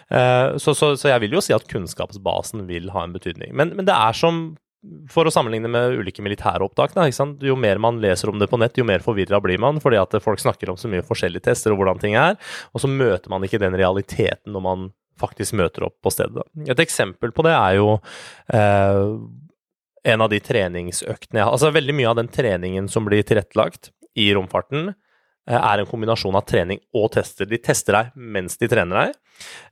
Eh, 0.10 0.58
så, 0.62 0.74
så, 0.78 0.94
så 1.00 1.14
jeg 1.14 1.26
vil 1.26 1.38
jo 1.38 1.44
si 1.44 1.56
at 1.56 1.68
kunnskapsbasen 1.70 2.63
vil 2.70 2.92
ha 2.94 3.06
en 3.06 3.16
betydning. 3.16 3.54
Men, 3.56 3.74
men 3.78 3.88
det 3.88 3.96
er 3.96 4.18
som 4.18 4.46
for 5.12 5.28
å 5.28 5.32
sammenligne 5.32 5.70
med 5.72 5.96
ulike 5.96 6.24
militære 6.26 6.66
opptak, 6.66 6.92
da, 6.96 7.06
jo 7.48 7.56
mer 7.60 7.80
man 7.82 8.02
leser 8.04 8.32
om 8.32 8.40
det 8.42 8.50
på 8.52 8.60
nett, 8.60 8.76
jo 8.78 8.88
mer 8.88 9.04
forvirra 9.06 9.40
blir 9.44 9.62
man, 9.62 9.80
fordi 9.84 10.00
at 10.02 10.18
folk 10.24 10.42
snakker 10.44 10.74
om 10.74 10.80
så 10.80 10.92
mye 10.92 11.06
forskjellige 11.08 11.48
tester 11.48 11.72
og 11.72 11.80
hvordan 11.80 12.02
ting 12.02 12.18
er, 12.20 12.36
og 12.76 12.84
så 12.84 12.90
møter 12.92 13.32
man 13.32 13.46
ikke 13.48 13.62
den 13.64 13.78
realiteten 13.80 14.52
når 14.52 14.66
man 14.66 14.92
faktisk 15.20 15.56
møter 15.56 15.88
opp 15.88 15.96
på 16.04 16.12
stedet. 16.12 16.44
Et 16.68 16.84
eksempel 16.84 17.32
på 17.36 17.46
det 17.46 17.54
er 17.56 17.78
jo 17.78 17.96
eh, 18.52 19.04
en 20.14 20.26
av 20.26 20.32
de 20.32 20.40
treningsøktene 20.44 21.40
jeg 21.40 21.46
har 21.46 21.54
Altså 21.54 21.72
veldig 21.72 21.96
mye 21.96 22.10
av 22.12 22.18
den 22.20 22.32
treningen 22.34 22.90
som 22.92 23.06
blir 23.08 23.24
tilrettelagt 23.28 23.92
i 24.20 24.32
romfarten, 24.36 24.92
eh, 25.48 25.60
er 25.60 25.80
en 25.80 25.90
kombinasjon 25.90 26.36
av 26.36 26.48
trening 26.50 26.82
og 26.98 27.12
tester. 27.16 27.48
De 27.48 27.62
tester 27.62 27.96
deg 28.00 28.18
mens 28.18 28.60
de 28.60 28.70
trener 28.72 29.00
deg. 29.00 29.22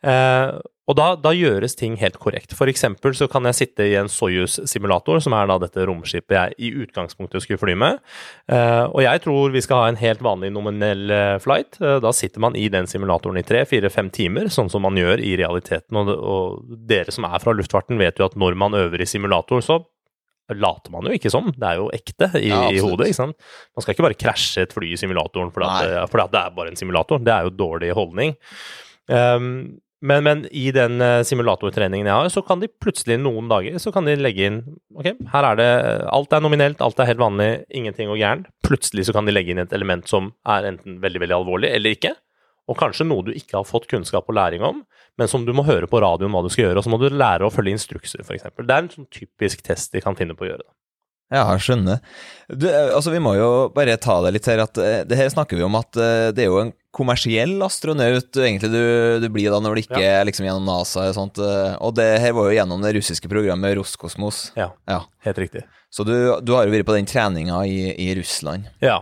Eh, 0.07 0.61
og 0.91 0.97
da, 0.99 1.07
da, 1.19 1.31
gjøres 1.31 1.77
ting 1.79 1.95
helt 2.01 2.17
korrekt. 2.21 2.55
For 2.57 2.69
eksempel 2.71 3.15
så 3.17 3.29
kan 3.31 3.47
jeg 3.47 3.57
sitte 3.57 3.87
i 3.87 3.95
en 3.99 4.11
Soyuz-simulator, 4.11 5.21
som 5.23 5.35
er 5.37 5.47
da 5.47 5.57
dette 5.63 5.85
romskipet 5.87 6.35
jeg 6.35 6.57
i 6.59 6.73
utgangspunktet 6.83 7.45
skulle 7.45 7.61
fly 7.61 7.77
med. 7.79 8.01
Eh, 8.51 8.83
og 8.89 8.99
jeg 9.05 9.23
tror 9.23 9.55
vi 9.55 9.63
skal 9.63 9.85
ha 9.85 9.91
en 9.91 10.01
helt 10.01 10.23
vanlig 10.25 10.51
nominell 10.51 11.15
flight. 11.43 11.79
da 11.79 12.11
sitter 12.15 12.43
man 12.43 12.57
i 12.59 12.67
den 12.73 12.89
simulatoren 12.91 13.39
i 13.39 13.45
tre, 13.47 13.63
fire, 13.69 13.89
fem 13.93 14.11
timer, 14.13 14.51
sånn 14.51 14.69
som 14.71 14.83
man 14.85 14.99
gjør 14.99 15.23
i 15.23 15.33
realiteten. 15.39 15.97
Og 16.11 16.67
dere 16.91 17.15
som 17.15 17.25
er 17.29 17.39
fra 17.41 17.55
luftfarten 17.55 17.99
vet 18.01 18.19
jo 18.19 18.27
at 18.27 18.37
når 18.39 18.59
man 18.59 18.77
øver 18.77 19.01
i 19.01 19.09
simulator, 19.09 19.63
så 19.63 19.79
later 20.55 20.91
man 20.93 21.07
jo 21.07 21.15
ikke 21.15 21.31
som. 21.31 21.49
Det 21.55 21.67
er 21.67 21.79
jo 21.79 21.89
ekte 21.95 22.29
i, 22.39 22.49
ja, 22.51 22.63
i 22.71 22.81
hodet. 22.83 23.09
ikke 23.09 23.19
sant? 23.19 23.51
Man 23.75 23.85
skal 23.85 23.95
ikke 23.95 24.07
bare 24.07 24.19
krasje 24.19 24.65
et 24.65 24.75
fly 24.75 24.93
i 24.93 24.99
simulatoren 24.99 25.51
fordi, 25.53 25.69
at, 25.69 26.11
fordi 26.11 26.25
at 26.25 26.33
det 26.35 26.41
er 26.41 26.57
bare 26.57 26.73
en 26.73 26.79
simulator. 26.79 27.21
Det 27.23 27.33
er 27.33 27.47
jo 27.47 27.55
dårlig 27.55 27.93
holdning. 27.97 28.35
Um, 29.11 29.80
men, 30.01 30.23
men, 30.25 30.39
i 30.49 30.71
den 30.73 30.97
uh, 31.03 31.21
simulatortreningen 31.27 32.09
jeg 32.09 32.17
har, 32.17 32.29
så 32.33 32.41
kan 32.45 32.61
de 32.61 32.69
plutselig 32.81 33.19
noen 33.21 33.49
dager 33.51 33.77
så 33.81 33.93
kan 33.93 34.07
de 34.09 34.15
legge 34.17 34.47
inn 34.49 34.59
Ok, 34.97 35.11
her 35.33 35.47
er 35.51 35.59
det 35.59 35.69
Alt 36.09 36.33
er 36.33 36.41
nominelt, 36.43 36.81
alt 36.81 36.99
er 36.99 37.11
helt 37.11 37.21
vanlig, 37.21 37.49
ingenting 37.69 38.09
går 38.09 38.19
gærent. 38.19 38.49
Plutselig 38.65 39.07
så 39.07 39.15
kan 39.15 39.29
de 39.29 39.35
legge 39.35 39.53
inn 39.53 39.61
et 39.61 39.75
element 39.77 40.09
som 40.09 40.33
er 40.49 40.67
enten 40.71 40.99
veldig, 41.03 41.21
veldig 41.25 41.37
alvorlig 41.37 41.71
eller 41.75 41.95
ikke. 41.97 42.15
Og 42.69 42.77
kanskje 42.79 43.07
noe 43.07 43.25
du 43.27 43.31
ikke 43.35 43.59
har 43.59 43.67
fått 43.67 43.87
kunnskap 43.91 44.29
og 44.29 44.37
læring 44.37 44.63
om, 44.65 44.83
men 45.19 45.29
som 45.29 45.45
du 45.45 45.53
må 45.55 45.65
høre 45.67 45.89
på 45.91 46.01
radioen 46.03 46.33
hva 46.33 46.43
du 46.45 46.51
skal 46.51 46.69
gjøre, 46.69 46.81
og 46.81 46.85
så 46.85 46.93
må 46.93 46.99
du 47.01 47.09
lære 47.09 47.47
å 47.47 47.53
følge 47.53 47.75
instrukser, 47.75 48.23
f.eks. 48.23 48.45
Det 48.57 48.67
er 48.67 48.77
en 48.83 48.93
sånn 48.93 49.09
typisk 49.11 49.65
test 49.65 49.93
de 49.95 50.03
kan 50.03 50.17
finne 50.17 50.37
på 50.37 50.47
å 50.47 50.53
gjøre. 50.53 50.67
Ja, 51.31 51.45
jeg 51.53 51.63
skjønner. 51.63 52.01
Du, 52.51 52.67
altså, 52.67 53.11
vi 53.13 53.21
må 53.23 53.37
jo 53.37 53.49
bare 53.75 53.95
ta 54.03 54.17
det 54.25 54.33
litt 54.35 54.47
her, 54.51 54.65
at 54.65 54.79
eh, 54.83 55.01
det 55.07 55.19
her 55.19 55.29
snakker 55.31 55.59
vi 55.59 55.63
om 55.63 55.77
at 55.79 55.95
eh, 55.95 56.29
det 56.35 56.43
er 56.43 56.49
jo 56.51 56.59
en 56.65 56.73
kommersiell 56.91 57.53
astronaut 57.63 58.35
egentlig 58.35 58.69
du, 58.73 59.19
du 59.23 59.27
blir 59.31 59.51
da 59.53 59.59
når 59.63 59.75
du 59.77 59.81
ikke 59.85 60.01
er 60.03 60.25
liksom 60.27 60.45
gjennom 60.47 60.65
NASA 60.67 61.05
og 61.09 61.15
sånt. 61.15 61.39
eh, 61.39 61.75
Og 61.79 61.93
det 61.95 62.09
her 62.19 62.33
var 62.35 62.49
jo 62.49 62.57
gjennom 62.57 62.81
det 62.83 62.95
russiske 62.97 63.29
programmet 63.31 63.77
Roskosmos. 63.79 64.49
Ja, 64.59 64.71
Ja. 64.91 65.01
helt 65.23 65.37
riktig. 65.39 65.63
Så 65.91 66.03
du, 66.07 66.13
du 66.43 66.53
har 66.55 66.65
jo 66.67 66.71
vært 66.75 66.85
på 66.87 66.95
den 66.95 67.07
treninga 67.07 67.61
i, 67.67 67.91
i 67.95 68.11
Russland. 68.15 68.67
Ja. 68.83 69.01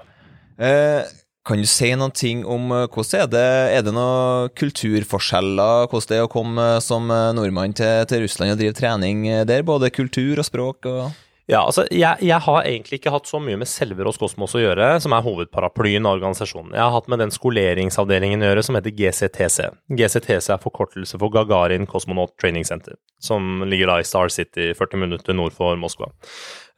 Eh, 0.59 1.03
kan 1.45 1.57
du 1.57 1.65
si 1.65 1.87
noen 1.97 2.11
ting 2.13 2.41
om 2.45 2.69
eh, 2.75 2.85
hvordan 2.91 3.21
er 3.23 3.29
det 3.31 3.45
Er 3.79 3.81
det 3.87 3.93
noen 3.95 4.49
kulturforskjeller 4.59 5.87
hvordan 5.89 6.09
det 6.11 6.17
er 6.19 6.25
å 6.27 6.31
komme 6.31 6.65
eh, 6.75 6.81
som 6.83 7.07
nordmann 7.09 7.73
til, 7.77 8.05
til 8.09 8.25
Russland 8.25 8.53
og 8.53 8.59
drive 8.61 8.75
trening 8.77 9.23
der? 9.49 9.63
Både 9.65 9.89
kultur 9.93 10.41
og 10.41 10.45
språk 10.47 10.85
og 10.91 11.09
Ja, 11.49 11.63
altså, 11.65 11.87
jeg, 11.89 12.21
jeg 12.21 12.37
har 12.45 12.59
egentlig 12.61 12.99
ikke 12.99 13.13
hatt 13.13 13.29
så 13.29 13.39
mye 13.41 13.57
med 13.57 13.69
selve 13.69 14.05
Roskosmos 14.05 14.53
å 14.53 14.61
gjøre, 14.61 14.89
som 15.01 15.15
er 15.17 15.23
hovedparaplyen 15.25 16.05
av 16.05 16.19
organisasjonen. 16.19 16.75
Jeg 16.77 16.83
har 16.83 16.93
hatt 16.93 17.09
med 17.09 17.23
den 17.23 17.33
skoleringsavdelingen 17.33 18.45
å 18.45 18.51
gjøre 18.51 18.63
som 18.67 18.77
heter 18.77 18.93
GCTC. 18.93 19.65
GCTC 19.97 20.51
er 20.53 20.61
forkortelse 20.61 21.17
for 21.17 21.33
Gagarin 21.33 21.89
Cosmonaut 21.89 22.35
Training 22.37 22.67
Center, 22.69 22.99
som 23.17 23.63
ligger 23.65 23.89
da 23.89 23.97
i 23.97 24.05
Star 24.05 24.29
City, 24.33 24.69
40 24.77 25.01
minutter 25.01 25.37
nord 25.37 25.57
for 25.57 25.79
Moskva. 25.81 26.11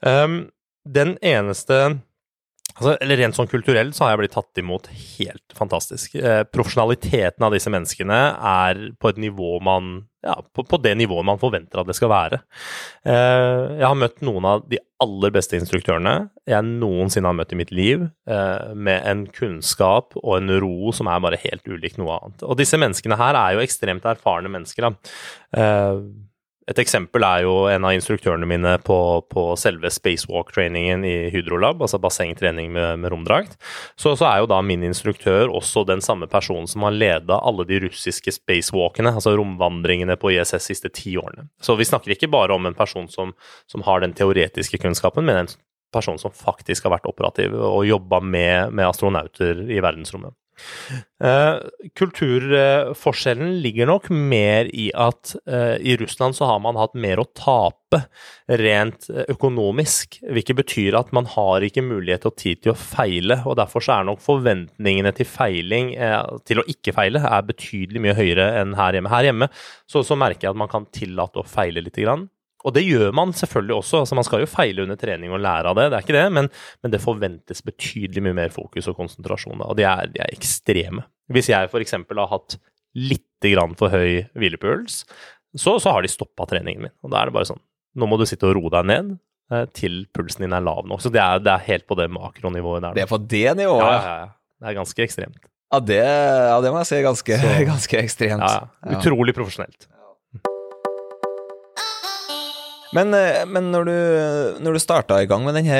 Um, 0.00 0.46
den 0.88 1.18
eneste 1.20 1.82
Altså, 2.76 2.94
eller 3.04 3.20
Rent 3.20 3.36
sånn 3.36 3.50
kulturelt 3.50 3.96
så 3.96 4.06
har 4.06 4.14
jeg 4.14 4.22
blitt 4.22 4.36
tatt 4.36 4.62
imot 4.62 4.88
helt 4.92 5.56
fantastisk. 5.58 6.16
Eh, 6.16 6.42
profesjonaliteten 6.48 7.44
av 7.44 7.52
disse 7.54 7.72
menneskene 7.72 8.22
er 8.38 8.82
på 9.00 9.12
et 9.12 9.20
nivå 9.20 9.58
man 9.64 10.00
ja, 10.22 10.36
på, 10.54 10.62
på 10.64 10.78
det 10.78 10.94
nivået 10.98 11.26
man 11.26 11.40
forventer 11.40 11.82
at 11.82 11.88
det 11.88 11.96
skal 11.98 12.12
være. 12.12 12.38
Eh, 13.04 13.78
jeg 13.80 13.86
har 13.86 13.98
møtt 13.98 14.22
noen 14.24 14.46
av 14.48 14.64
de 14.70 14.78
aller 15.02 15.34
beste 15.34 15.58
instruktørene 15.58 16.14
jeg 16.48 16.66
noensinne 16.68 17.28
har 17.28 17.36
møtt 17.38 17.54
i 17.54 17.58
mitt 17.58 17.72
liv, 17.74 18.06
eh, 18.30 18.72
med 18.74 19.02
en 19.08 19.24
kunnskap 19.34 20.14
og 20.22 20.36
en 20.38 20.56
ro 20.62 20.92
som 20.94 21.10
er 21.10 21.22
bare 21.24 21.40
helt 21.42 21.66
ulik 21.66 21.98
noe 22.00 22.18
annet. 22.18 22.44
Og 22.46 22.58
disse 22.60 22.78
menneskene 22.78 23.18
her 23.18 23.38
er 23.38 23.56
jo 23.56 23.64
ekstremt 23.64 24.06
erfarne 24.08 24.52
mennesker. 24.52 24.88
da. 24.88 25.16
Eh, 25.58 26.04
et 26.70 26.78
eksempel 26.78 27.24
er 27.26 27.42
jo 27.42 27.54
en 27.70 27.86
av 27.86 27.94
instruktørene 27.96 28.46
mine 28.46 28.76
på, 28.86 28.96
på 29.32 29.44
selve 29.58 29.90
spacewalk-treningen 29.90 31.02
i 31.06 31.14
Hydrolab, 31.34 31.82
altså 31.82 31.98
bassengtrening 32.02 32.70
med, 32.74 33.00
med 33.02 33.12
romdrakt. 33.12 33.56
Så, 33.98 34.14
så 34.18 34.28
er 34.28 34.42
jo 34.42 34.50
da 34.52 34.60
min 34.64 34.84
instruktør 34.86 35.50
også 35.50 35.84
den 35.88 36.04
samme 36.04 36.28
personen 36.30 36.70
som 36.70 36.86
har 36.86 36.94
leda 36.94 37.40
alle 37.42 37.66
de 37.68 37.80
russiske 37.86 38.36
spacewalkene, 38.38 39.14
altså 39.16 39.34
romvandringene 39.38 40.16
på 40.20 40.34
ISS 40.36 40.70
siste 40.70 40.92
ti 40.94 41.16
årene. 41.18 41.48
Så 41.62 41.76
vi 41.78 41.88
snakker 41.88 42.14
ikke 42.14 42.30
bare 42.30 42.54
om 42.54 42.70
en 42.70 42.78
person 42.78 43.10
som, 43.10 43.34
som 43.70 43.82
har 43.88 44.04
den 44.04 44.14
teoretiske 44.16 44.78
kunnskapen, 44.82 45.26
men 45.26 45.42
en 45.42 45.52
person 45.92 46.18
som 46.20 46.32
faktisk 46.32 46.86
har 46.86 46.96
vært 46.96 47.10
operativ 47.10 47.56
og 47.58 47.82
jobba 47.88 48.22
med, 48.22 48.70
med 48.72 48.86
astronauter 48.86 49.66
i 49.66 49.82
verdensrommet. 49.82 50.36
Uh, 51.22 51.62
kulturforskjellen 51.98 53.54
ligger 53.62 53.88
nok 53.88 54.08
mer 54.10 54.68
i 54.74 54.88
at 54.90 55.34
uh, 55.48 55.78
i 55.78 55.94
Russland 56.00 56.36
så 56.36 56.48
har 56.50 56.58
man 56.62 56.78
hatt 56.78 56.96
mer 56.98 57.22
å 57.22 57.26
tape 57.38 58.02
rent 58.60 59.06
uh, 59.12 59.22
økonomisk, 59.32 60.18
hvilket 60.26 60.58
betyr 60.58 60.98
at 60.98 61.14
man 61.16 61.30
har 61.30 61.64
ikke 61.64 61.84
mulighet 61.86 62.26
og 62.28 62.36
tid 62.42 62.62
til 62.64 62.74
å 62.74 62.78
feile, 62.78 63.40
og 63.46 63.56
derfor 63.60 63.84
så 63.84 63.96
er 63.96 64.10
nok 64.10 64.22
forventningene 64.24 65.14
til 65.16 65.30
feiling, 65.30 65.94
til 66.48 66.60
å 66.60 66.66
ikke 66.68 66.94
feile, 66.96 67.22
er 67.22 67.48
betydelig 67.48 68.02
mye 68.02 68.18
høyere 68.18 68.50
enn 68.60 68.76
her 68.78 68.98
hjemme. 68.98 69.12
Her 69.12 69.30
hjemme 69.30 69.50
så, 69.54 70.02
så 70.04 70.18
merker 70.18 70.48
jeg 70.48 70.56
at 70.56 70.62
man 70.64 70.70
kan 70.72 70.88
tillate 70.94 71.42
å 71.42 71.48
feile 71.48 71.84
grann. 71.92 72.28
Og 72.62 72.74
det 72.76 72.84
gjør 72.86 73.14
man 73.16 73.34
selvfølgelig 73.36 73.76
også. 73.80 74.02
altså 74.02 74.18
Man 74.18 74.26
skal 74.26 74.44
jo 74.44 74.50
feile 74.50 74.84
under 74.84 74.98
trening 75.00 75.32
og 75.34 75.42
lære 75.42 75.72
av 75.72 75.78
det, 75.78 75.88
det 75.90 75.98
er 75.98 76.06
ikke 76.06 76.18
det, 76.18 76.26
men, 76.38 76.50
men 76.84 76.94
det 76.94 77.02
forventes 77.02 77.64
betydelig 77.66 78.22
mye 78.24 78.38
mer 78.38 78.54
fokus 78.54 78.88
og 78.90 78.98
konsentrasjon. 78.98 79.64
Og 79.66 79.76
de 79.78 79.86
er, 79.88 80.12
de 80.12 80.22
er 80.22 80.34
ekstreme. 80.34 81.06
Hvis 81.32 81.50
jeg 81.52 81.70
f.eks. 81.70 81.96
har 81.98 82.32
hatt 82.32 82.58
litt 82.98 83.50
grann 83.52 83.74
for 83.78 83.92
høy 83.92 84.24
hvilepuls, 84.38 85.02
så, 85.58 85.76
så 85.82 85.92
har 85.92 86.04
de 86.04 86.10
stoppa 86.12 86.46
treningen 86.48 86.86
min. 86.86 86.94
Og 87.04 87.12
da 87.12 87.20
er 87.20 87.30
det 87.30 87.36
bare 87.38 87.50
sånn 87.52 87.62
Nå 87.92 88.06
må 88.08 88.16
du 88.16 88.22
sitte 88.24 88.46
og 88.48 88.54
roe 88.56 88.70
deg 88.72 88.86
ned 88.88 89.08
eh, 89.52 89.66
til 89.76 90.06
pulsen 90.16 90.46
din 90.46 90.54
er 90.56 90.62
lav 90.64 90.86
nok. 90.88 91.02
Så 91.04 91.10
det 91.12 91.20
er, 91.20 91.42
det 91.44 91.50
er 91.52 91.66
helt 91.66 91.84
på 91.84 91.98
det 91.98 92.06
makronivået 92.08 92.86
der. 92.86 92.94
Det 92.96 93.02
er 93.04 93.10
på 93.10 93.18
det 93.20 93.50
nivået? 93.58 93.84
Ja, 93.84 93.98
ja, 93.98 94.14
ja. 94.22 94.30
Det 94.62 94.70
er 94.70 94.78
ganske 94.78 95.04
ekstremt. 95.04 95.42
Ja, 95.72 95.80
det, 95.80 95.98
ja, 96.00 96.56
det 96.64 96.72
må 96.72 96.80
jeg 96.80 96.88
si 96.88 97.00
ganske, 97.04 97.36
ganske 97.72 98.00
ekstremt. 98.00 98.46
Ja, 98.48 98.64
ja. 98.64 98.96
Utrolig 98.96 99.36
profesjonelt. 99.36 99.90
Men, 102.92 103.14
eh, 103.16 103.44
men 103.48 103.70
når 103.72 103.88
du, 103.88 103.94
når 104.64 104.76
du 104.76 104.82
starta 104.82 105.22
i 105.22 105.28
gang 105.28 105.46
med 105.46 105.56
denne, 105.56 105.78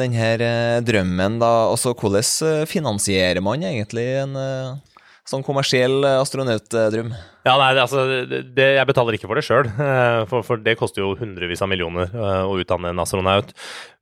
den 0.00 0.14
eh, 0.16 0.78
drømmen, 0.86 1.40
da, 1.42 1.50
altså 1.68 1.92
hvordan 1.92 2.24
eh, 2.48 2.62
finansierer 2.70 3.42
man 3.44 3.60
egentlig 3.60 4.06
en 4.22 4.38
eh, 4.40 4.78
sånn 5.28 5.44
kommersiell 5.44 6.00
eh, 6.00 6.16
astronautdrøm? 6.22 7.12
Ja, 7.44 7.54
nei, 7.60 7.70
det, 7.76 7.84
altså, 7.84 8.06
det, 8.56 8.68
jeg 8.78 8.88
betaler 8.88 9.16
ikke 9.16 9.28
for 9.28 9.40
det 9.40 9.44
sjøl, 9.46 9.68
for, 10.32 10.44
for 10.46 10.60
det 10.64 10.78
koster 10.80 11.04
jo 11.04 11.14
hundrevis 11.20 11.60
av 11.64 11.70
millioner 11.72 12.08
eh, 12.08 12.44
å 12.48 12.56
utdanne 12.60 12.94
en 12.94 13.04
astronaut. 13.04 13.52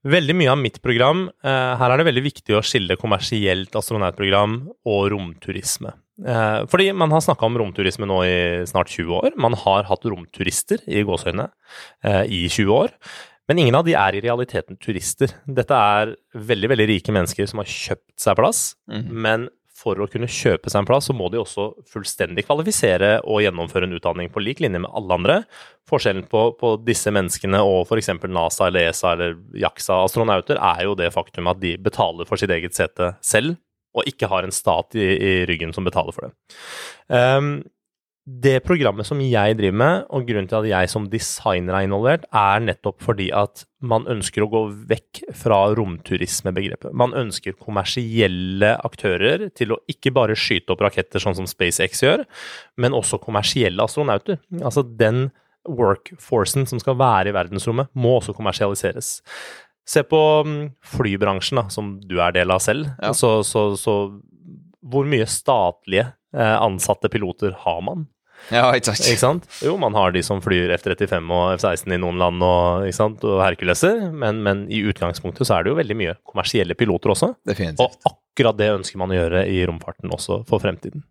Veldig 0.07 0.39
mye 0.39 0.55
av 0.55 0.61
mitt 0.63 0.79
program 0.79 1.27
eh, 1.43 1.73
Her 1.81 1.91
er 1.91 1.99
det 1.99 2.07
veldig 2.07 2.23
viktig 2.29 2.55
å 2.55 2.63
skille 2.63 2.97
kommersielt 3.01 3.75
astronautprogram 3.79 4.61
og 4.87 5.09
romturisme. 5.11 5.97
Eh, 6.27 6.61
Fordi 6.67 6.93
man 6.97 7.11
har 7.15 7.21
snakka 7.25 7.47
om 7.47 7.59
romturisme 7.61 8.07
nå 8.09 8.21
i 8.27 8.37
snart 8.67 8.89
20 8.91 9.13
år. 9.21 9.37
Man 9.39 9.55
har 9.55 9.85
hatt 9.89 10.05
romturister 10.09 10.83
i 10.89 11.05
gåseøynene 11.07 11.49
eh, 12.05 12.25
i 12.27 12.49
20 12.49 12.73
år. 12.75 12.95
Men 13.49 13.59
ingen 13.63 13.75
av 13.79 13.85
de 13.87 13.95
er 13.97 14.15
i 14.19 14.21
realiteten 14.21 14.77
turister. 14.77 15.31
Dette 15.47 15.73
er 15.73 16.17
veldig 16.37 16.69
veldig 16.75 16.89
rike 16.91 17.15
mennesker 17.15 17.47
som 17.49 17.63
har 17.63 17.71
kjøpt 17.71 18.19
seg 18.21 18.37
plass, 18.37 18.75
Mhm. 18.91 19.09
men 19.25 19.49
for 19.79 19.95
å 20.03 20.09
kunne 20.11 20.27
kjøpe 20.27 20.67
seg 20.69 20.81
en 20.81 20.87
plass, 20.89 21.07
så 21.07 21.15
må 21.15 21.31
de 21.31 21.39
også 21.39 21.69
fullstendig 21.87 22.43
kvalifisere 22.49 23.21
og 23.23 23.39
gjennomføre 23.45 23.85
en 23.87 23.95
utdanning 23.95 24.29
på 24.29 24.43
lik 24.43 24.59
linje 24.59 24.81
med 24.83 24.91
alle 24.93 25.15
andre. 25.15 25.37
Forskjellen 25.89 26.27
på, 26.29 26.59
på 26.59 26.73
disse 26.85 27.13
menneskene 27.15 27.61
og 27.63 27.87
f.eks. 27.87 28.11
NASA 28.27 28.67
eller 28.67 28.89
ESA 28.91 29.13
eller 29.15 29.37
JAXA-astronauter 29.55 30.59
er 30.59 30.83
jo 30.89 30.97
det 30.99 31.13
faktum 31.15 31.47
at 31.49 31.61
de 31.63 31.77
betaler 31.79 32.27
for 32.27 32.37
sitt 32.37 32.51
eget 32.51 32.75
sete 32.75 33.13
selv, 33.23 33.55
og 33.97 34.07
ikke 34.09 34.29
har 34.31 34.47
en 34.47 34.55
stat 34.55 34.97
i, 34.99 35.09
i 35.17 35.33
ryggen 35.49 35.75
som 35.77 35.87
betaler 35.89 36.15
for 36.15 36.29
det. 36.29 36.33
Um, 37.09 37.59
det 38.29 38.59
programmet 38.61 39.09
som 39.09 39.21
jeg 39.25 39.55
driver 39.57 39.77
med, 39.81 40.03
og 40.13 40.27
grunnen 40.29 40.49
til 40.51 40.59
at 40.59 40.67
jeg 40.69 40.91
som 40.93 41.07
designer 41.09 41.79
er 41.79 41.87
involvert, 41.87 42.27
er 42.29 42.61
nettopp 42.61 43.01
fordi 43.01 43.31
at 43.33 43.63
man 43.81 44.05
ønsker 44.11 44.45
å 44.45 44.51
gå 44.53 44.61
vekk 44.91 45.23
fra 45.39 45.63
romturismebegrepet. 45.79 46.93
Man 46.93 47.17
ønsker 47.17 47.57
kommersielle 47.57 48.75
aktører 48.85 49.47
til 49.57 49.73
å 49.73 49.81
ikke 49.89 50.13
bare 50.13 50.37
skyte 50.37 50.75
opp 50.75 50.85
raketter 50.85 51.25
sånn 51.25 51.39
som 51.39 51.49
SpaceX 51.49 52.05
gjør, 52.05 52.27
men 52.77 52.97
også 52.97 53.21
kommersielle 53.23 53.89
astronauter. 53.89 54.43
Altså 54.61 54.85
den 54.85 55.31
workforcen 55.69 56.69
som 56.69 56.81
skal 56.83 56.99
være 57.01 57.33
i 57.33 57.37
verdensrommet, 57.37 57.89
må 57.97 58.19
også 58.19 58.37
kommersialiseres. 58.37 59.23
Se 59.89 60.03
på 60.05 60.21
mm, 60.45 60.63
flybransjen, 60.97 61.63
da, 61.63 61.69
som 61.73 61.95
du 62.05 62.19
er 62.21 62.35
del 62.37 62.53
av 62.53 62.61
selv. 62.61 62.91
Ja. 63.01 63.15
Så, 63.17 63.39
så, 63.47 63.71
så 63.81 63.95
hvor 64.89 65.09
mye 65.09 65.27
statlige 65.29 66.11
eh, 66.37 66.57
ansatte 66.61 67.09
piloter 67.13 67.57
har 67.65 67.81
man? 67.87 68.07
Ja, 68.53 68.69
ikke 68.77 68.93
sant? 68.93 69.09
Ikke 69.11 69.21
sant? 69.21 69.47
Jo, 69.65 69.75
man 69.81 69.97
har 69.99 70.13
de 70.15 70.23
som 70.25 70.41
flyr 70.45 70.71
F-35 70.77 71.33
og 71.35 71.57
F-16 71.59 71.97
i 71.97 72.01
noen 72.01 72.21
land 72.21 72.45
og, 72.45 72.87
og 72.87 73.41
Herculeser, 73.43 74.07
men, 74.15 74.43
men 74.47 74.65
i 74.73 74.81
utgangspunktet 74.89 75.49
så 75.49 75.59
er 75.59 75.67
det 75.67 75.73
jo 75.73 75.81
veldig 75.81 75.97
mye 75.99 76.15
kommersielle 76.29 76.77
piloter 76.79 77.13
også. 77.17 77.33
Definitivt. 77.49 77.83
Og 77.83 78.13
akkurat 78.13 78.61
det 78.61 78.71
ønsker 78.77 79.01
man 79.03 79.13
å 79.13 79.19
gjøre 79.19 79.45
i 79.51 79.61
romfarten 79.69 80.15
også 80.15 80.43
for 80.49 80.63
fremtiden. 80.63 81.05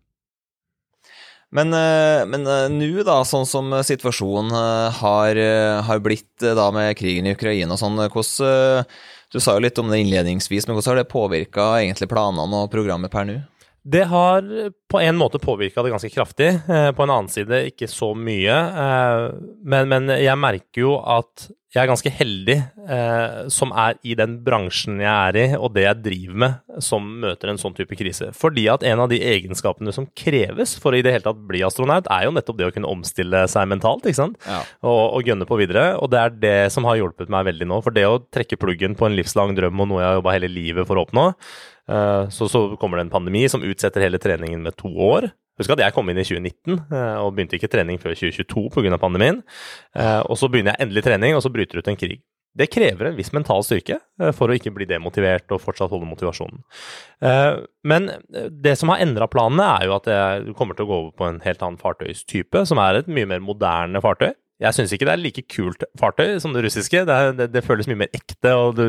Men, 1.50 1.72
eh, 1.72 2.26
men 2.28 2.46
eh, 2.46 2.66
nå, 2.68 3.02
da, 3.08 3.22
sånn 3.24 3.46
som 3.48 3.72
situasjonen 3.72 4.52
eh, 4.52 4.98
har, 5.00 5.40
har 5.88 6.02
blitt 6.04 6.44
da 6.44 6.68
med 6.74 6.96
krigen 6.98 7.28
i 7.28 7.32
Ukraina 7.36 7.72
og 7.76 7.80
sånn, 7.80 7.96
hvordan 7.96 8.84
Du 9.32 9.40
sa 9.40 9.54
jo 9.56 9.60
litt 9.64 9.78
om 9.80 9.90
det 9.92 10.00
innledningsvis, 10.00 10.66
men 10.66 10.76
hvordan 10.76 10.94
har 10.94 11.02
det 11.02 11.12
påvirka 11.12 11.64
egentlig 11.80 12.08
planene 12.08 12.64
og 12.64 12.70
programmet 12.72 13.12
per 13.12 13.26
nå? 13.28 13.40
Det 13.88 14.02
har 14.10 14.44
på 14.92 15.00
en 15.00 15.16
måte 15.20 15.40
påvirka 15.40 15.84
det 15.84 15.92
ganske 15.94 16.10
kraftig, 16.12 16.48
eh, 16.68 16.90
på 16.92 17.04
en 17.06 17.12
annen 17.14 17.30
side 17.32 17.62
ikke 17.70 17.88
så 17.88 18.12
mye. 18.16 18.56
eh, 18.84 19.28
Men, 19.64 19.88
men 19.88 20.10
jeg 20.18 20.36
merker 20.40 20.84
jo 20.84 20.98
at 21.00 21.48
jeg 21.68 21.82
er 21.82 21.88
ganske 21.90 22.10
heldig 22.16 22.54
eh, 22.88 23.48
som 23.52 23.74
er 23.76 23.98
i 24.08 24.14
den 24.16 24.38
bransjen 24.44 25.02
jeg 25.02 25.12
er 25.12 25.36
i, 25.36 25.44
og 25.58 25.74
det 25.76 25.84
jeg 25.84 26.00
driver 26.06 26.38
med, 26.42 26.54
som 26.84 27.04
møter 27.20 27.52
en 27.52 27.60
sånn 27.60 27.76
type 27.76 27.92
krise. 27.98 28.30
Fordi 28.32 28.64
at 28.72 28.86
en 28.88 29.02
av 29.04 29.10
de 29.12 29.18
egenskapene 29.20 29.92
som 29.92 30.08
kreves 30.16 30.72
for 30.80 30.96
å 30.96 30.98
i 30.98 31.04
det 31.04 31.12
hele 31.12 31.26
tatt 31.28 31.44
bli 31.50 31.60
astronaut, 31.66 32.08
er 32.08 32.24
jo 32.24 32.32
nettopp 32.32 32.56
det 32.60 32.70
å 32.70 32.74
kunne 32.74 32.88
omstille 32.88 33.44
seg 33.52 33.68
mentalt, 33.68 34.08
ikke 34.08 34.20
sant? 34.22 34.40
Ja. 34.48 34.62
og, 34.80 35.02
og 35.20 35.28
gønne 35.28 35.48
på 35.48 35.60
videre. 35.60 35.90
Og 36.00 36.08
det 36.12 36.22
er 36.24 36.38
det 36.48 36.56
som 36.72 36.88
har 36.88 36.96
hjulpet 37.02 37.28
meg 37.32 37.44
veldig 37.52 37.68
nå. 37.68 37.82
For 37.84 37.92
det 37.94 38.08
å 38.08 38.20
trekke 38.24 38.60
pluggen 38.60 38.96
på 38.96 39.08
en 39.08 39.18
livslang 39.20 39.52
drøm 39.58 39.84
og 39.84 39.92
noe 39.92 40.00
jeg 40.02 40.08
har 40.08 40.22
jobba 40.22 40.38
hele 40.38 40.50
livet 40.52 40.88
for 40.88 40.96
å 40.96 41.04
oppnå, 41.04 41.28
Så, 41.88 42.48
så 42.52 42.62
kommer 42.76 42.98
det 42.98 43.06
en 43.06 43.12
pandemi 43.12 43.46
som 43.48 43.64
utsetter 43.64 44.04
hele 44.04 44.20
treningen 44.20 44.60
med 44.64 44.76
to 44.76 44.90
år. 44.92 45.30
Husk 45.58 45.72
at 45.74 45.80
jeg 45.82 45.94
kom 45.96 46.10
inn 46.12 46.20
i 46.20 46.26
2019 46.26 46.76
og 47.24 47.30
begynte 47.34 47.56
ikke 47.58 47.70
trening 47.72 47.98
før 47.98 48.12
2022 48.14 48.68
pga. 48.74 48.98
pandemien. 49.00 49.40
Og 50.28 50.36
så 50.38 50.50
begynner 50.52 50.76
jeg 50.76 50.86
endelig 50.86 51.06
trening, 51.08 51.34
og 51.34 51.42
så 51.42 51.50
bryter 51.54 51.80
ut 51.80 51.88
en 51.88 51.98
krig. 51.98 52.20
Det 52.58 52.70
krever 52.72 53.10
en 53.10 53.16
viss 53.18 53.30
mental 53.34 53.62
styrke 53.66 53.98
for 54.34 54.50
å 54.50 54.56
ikke 54.56 54.72
bli 54.74 54.86
demotivert 54.88 55.50
og 55.54 55.60
fortsatt 55.62 55.92
holde 55.92 56.08
motivasjonen. 56.10 56.62
Men 57.86 58.08
det 58.50 58.74
som 58.80 58.90
har 58.92 59.02
endra 59.04 59.28
planene, 59.30 59.66
er 59.78 59.88
jo 59.88 59.96
at 59.98 60.08
jeg 60.10 60.54
kommer 60.58 60.78
til 60.78 60.86
å 60.86 60.90
gå 60.90 60.98
over 61.02 61.12
på 61.18 61.28
en 61.28 61.40
helt 61.44 61.62
annen 61.62 61.80
fartøystype, 61.80 62.64
som 62.66 62.80
er 62.82 63.00
et 63.00 63.10
mye 63.10 63.28
mer 63.30 63.42
moderne 63.44 64.02
fartøy. 64.04 64.32
Jeg 64.58 64.74
syns 64.74 64.90
ikke 64.90 65.06
det 65.06 65.12
er 65.12 65.20
like 65.22 65.42
kult 65.46 65.84
fartøy 66.00 66.40
som 66.42 66.54
det 66.54 66.64
russiske. 66.64 67.04
Det, 67.06 67.14
er, 67.14 67.34
det, 67.38 67.46
det 67.54 67.62
føles 67.62 67.86
mye 67.86 68.00
mer 68.00 68.16
ekte, 68.16 68.50
og 68.58 68.72
det, 68.74 68.88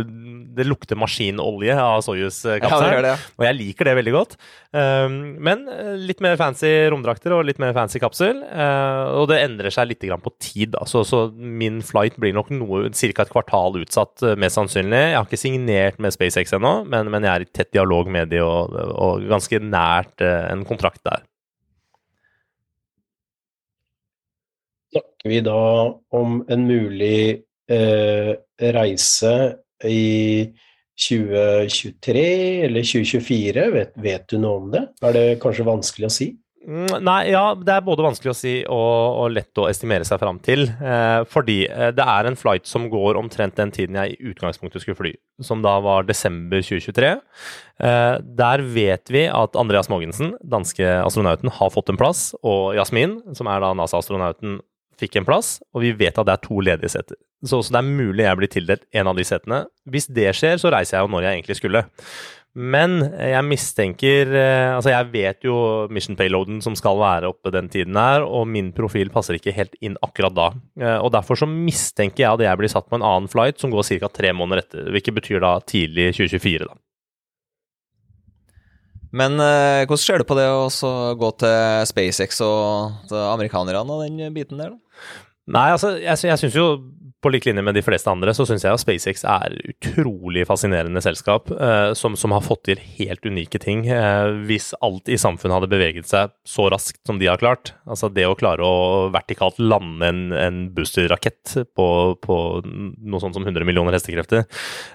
det 0.58 0.66
lukter 0.66 0.98
maskinolje 0.98 1.76
av 1.78 2.02
Soyuz-kapselen. 2.08 3.06
Ja, 3.06 3.14
og 3.38 3.46
jeg 3.46 3.58
liker 3.60 3.90
det 3.90 3.94
veldig 4.00 4.16
godt. 4.16 4.34
Um, 4.74 5.38
men 5.46 5.68
eh, 5.70 5.94
litt 6.10 6.24
mer 6.26 6.40
fancy 6.42 6.72
romdrakter 6.90 7.38
og 7.38 7.46
litt 7.46 7.62
mer 7.62 7.76
fancy 7.78 8.02
kapsel. 8.02 8.42
Uh, 8.50 9.22
og 9.22 9.30
det 9.30 9.44
endrer 9.44 9.74
seg 9.74 9.92
litt 9.92 10.10
på 10.10 10.34
tid. 10.42 10.74
altså, 10.80 11.06
Så, 11.06 11.22
min 11.38 11.84
flight 11.86 12.18
blir 12.18 12.34
nok 12.34 12.50
noe 12.56 12.90
ca. 12.90 13.14
et 13.14 13.34
kvartal 13.34 13.78
utsatt, 13.84 14.26
eh, 14.26 14.38
mest 14.42 14.58
sannsynlig. 14.58 15.06
Jeg 15.12 15.20
har 15.20 15.30
ikke 15.30 15.44
signert 15.46 16.02
med 16.02 16.18
SpaceX 16.18 16.58
ennå, 16.58 16.80
men, 16.90 17.14
men 17.14 17.30
jeg 17.30 17.34
er 17.36 17.46
i 17.46 17.54
tett 17.54 17.74
dialog 17.78 18.10
med 18.10 18.34
de 18.34 18.42
og, 18.42 18.74
og 18.74 19.30
ganske 19.30 19.62
nært 19.62 20.26
uh, 20.26 20.50
en 20.50 20.66
kontrakt 20.66 21.06
der. 21.06 21.29
Snakker 24.92 25.30
vi 25.30 25.40
da 25.46 25.62
om 26.16 26.42
en 26.50 26.66
mulig 26.68 27.42
eh, 27.72 28.34
reise 28.76 29.36
i 29.86 30.50
2023 31.00 32.28
eller 32.68 32.84
2024? 32.84 33.72
Vet, 33.76 33.96
vet, 33.96 34.28
du 34.30 34.40
noe 34.42 34.62
om 34.64 34.70
det? 34.74 34.86
Er 35.06 35.16
det 35.16 35.26
kanskje 35.44 35.68
vanskelig 35.68 36.10
å 36.10 36.16
si? 36.20 36.32
Mm, 36.70 37.00
nei, 37.02 37.32
ja, 37.32 37.54
det 37.56 37.72
er 37.72 37.86
både 37.86 38.04
vanskelig 38.04 38.34
å 38.34 38.36
si 38.36 38.52
og, 38.68 39.20
og 39.24 39.32
lett 39.32 39.62
å 39.62 39.70
estimere 39.70 40.06
seg 40.06 40.20
fram 40.22 40.42
til. 40.44 40.68
Eh, 40.68 41.22
fordi 41.32 41.62
eh, 41.66 41.92
det 41.96 42.04
er 42.04 42.28
en 42.28 42.38
flight 42.38 42.68
som 42.70 42.90
går 42.92 43.18
omtrent 43.18 43.56
den 43.58 43.72
tiden 43.74 43.96
jeg 43.98 44.18
i 44.18 44.32
utgangspunktet 44.34 44.84
skulle 44.84 45.00
fly, 45.00 45.14
som 45.46 45.64
da 45.66 45.78
var 45.84 46.06
desember 46.10 46.62
2023. 46.66 47.14
Eh, 47.80 48.16
der 48.42 48.66
vet 48.76 49.14
vi 49.14 49.24
at 49.32 49.56
Andreas 49.60 49.90
Mogensen, 49.90 50.36
danske 50.44 51.00
astronauten, 51.00 51.54
har 51.58 51.72
fått 51.74 51.94
en 51.94 52.00
plass, 52.00 52.34
og 52.44 52.76
Jasmin, 52.78 53.22
som 53.40 53.50
er 53.50 53.64
da 53.64 53.72
NASA-astronauten, 53.80 54.60
fikk 55.00 55.20
en 55.20 55.28
plass, 55.28 55.58
og 55.74 55.84
vi 55.86 55.94
vet 55.98 56.18
at 56.20 56.28
det 56.28 56.36
er 56.36 56.44
to 56.44 56.60
ledige 56.64 56.92
seter. 56.96 57.20
Så, 57.48 57.62
det 57.72 57.80
er 57.80 57.88
mulig 57.88 58.26
jeg 58.26 58.40
blir 58.40 58.52
tildelt 58.52 58.84
en 58.92 59.10
av 59.12 59.16
de 59.16 59.24
setene. 59.28 59.64
Hvis 59.90 60.10
det 60.12 60.34
skjer, 60.36 60.60
så 60.60 60.74
reiser 60.74 60.98
jeg 60.98 61.08
jo 61.08 61.14
når 61.14 61.26
jeg 61.26 61.38
egentlig 61.38 61.58
skulle. 61.60 61.86
Men 62.60 62.96
jeg 63.14 63.46
mistenker 63.46 64.32
eh, 64.34 64.72
Altså, 64.74 64.90
jeg 64.90 65.12
vet 65.14 65.46
jo 65.46 65.56
mission 65.94 66.18
payloaden 66.18 66.64
som 66.66 66.74
skal 66.76 66.98
være 67.00 67.30
oppe 67.30 67.54
den 67.54 67.70
tiden 67.72 67.98
her, 68.00 68.26
og 68.26 68.50
min 68.50 68.72
profil 68.76 69.12
passer 69.14 69.38
ikke 69.38 69.54
helt 69.56 69.78
inn 69.86 69.96
akkurat 70.06 70.36
da. 70.36 70.50
Eh, 70.82 70.98
og 70.98 71.14
derfor 71.16 71.40
så 71.40 71.48
mistenker 71.50 72.26
jeg 72.26 72.32
at 72.34 72.46
jeg 72.48 72.62
blir 72.62 72.74
satt 72.74 72.90
på 72.90 72.98
en 72.98 73.06
annen 73.06 73.30
flight 73.32 73.62
som 73.62 73.72
går 73.72 73.86
ca. 74.02 74.12
tre 74.12 74.34
måneder 74.36 74.66
etter, 74.66 74.92
hvilket 74.96 75.20
betyr 75.22 75.46
da 75.46 75.56
tidlig 75.62 76.12
2024, 76.18 76.66
da. 76.66 76.76
Men 79.16 79.40
eh, 79.42 79.88
hvordan 79.88 80.04
ser 80.04 80.22
du 80.22 80.28
på 80.30 80.38
det 80.38 80.46
å 80.52 80.68
gå 81.18 81.32
til 81.42 81.88
SpaceX 81.90 82.44
og 82.46 83.10
til 83.10 83.18
amerikanerne 83.24 83.96
og 83.96 84.06
den 84.06 84.36
biten 84.36 84.62
der, 84.62 84.76
da? 84.76 85.18
Nei, 85.50 85.70
altså, 85.74 85.96
jeg, 85.98 86.14
jeg 86.30 86.42
syns 86.44 86.58
jo 86.58 86.68
på 87.22 87.32
lik 87.34 87.46
linje 87.46 87.64
med 87.66 87.76
de 87.76 87.84
fleste 87.84 88.10
andre, 88.12 88.34
så 88.36 88.46
syns 88.48 88.64
jeg 88.64 88.76
at 88.76 88.82
SpaceX 88.82 89.26
er 89.28 89.56
utrolig 89.74 90.46
fascinerende 90.48 91.02
selskap 91.04 91.52
eh, 91.52 91.92
som, 91.98 92.16
som, 92.20 92.32
har 92.36 92.46
fått 92.46 92.64
til 92.70 92.82
helt 93.00 93.26
unike 93.28 93.60
ting. 93.60 93.86
Eh, 93.92 94.32
hvis 94.48 94.72
alt 94.86 95.12
i 95.12 95.20
samfunnet 95.20 95.58
hadde 95.58 95.72
beveget 95.72 96.08
seg 96.10 96.32
så 96.48 96.70
raskt 96.72 97.02
som 97.08 97.20
de 97.20 97.28
har 97.28 97.42
klart, 97.42 97.74
altså 97.90 98.12
det 98.14 98.28
å 98.30 98.38
klare 98.40 98.64
å 98.64 99.10
vertikalt 99.14 99.60
lande 99.60 100.08
en, 100.08 100.24
en 100.32 100.62
boosterrakett 100.76 101.58
på, 101.76 101.90
på, 102.24 102.40
noe 102.64 103.24
sånt 103.24 103.36
som 103.36 103.48
100 103.48 103.68
millioner 103.68 103.98
hestekrefter, 103.98 104.48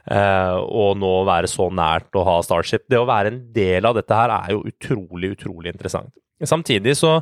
eh, 0.09 0.57
og 0.65 0.97
nå 1.01 1.15
være 1.29 1.51
så 1.51 1.69
nært 1.75 2.15
å 2.17 2.25
ha 2.25 2.41
Starship 2.45 2.89
Det 2.91 2.99
å 3.01 3.09
være 3.09 3.31
en 3.33 3.41
del 3.55 3.85
av 3.85 3.97
dette 3.99 4.17
her 4.17 4.33
er 4.33 4.55
jo 4.57 4.65
utrolig, 4.69 5.35
utrolig 5.37 5.75
interessant. 5.75 6.13
Samtidig 6.51 6.97
så, 6.99 7.17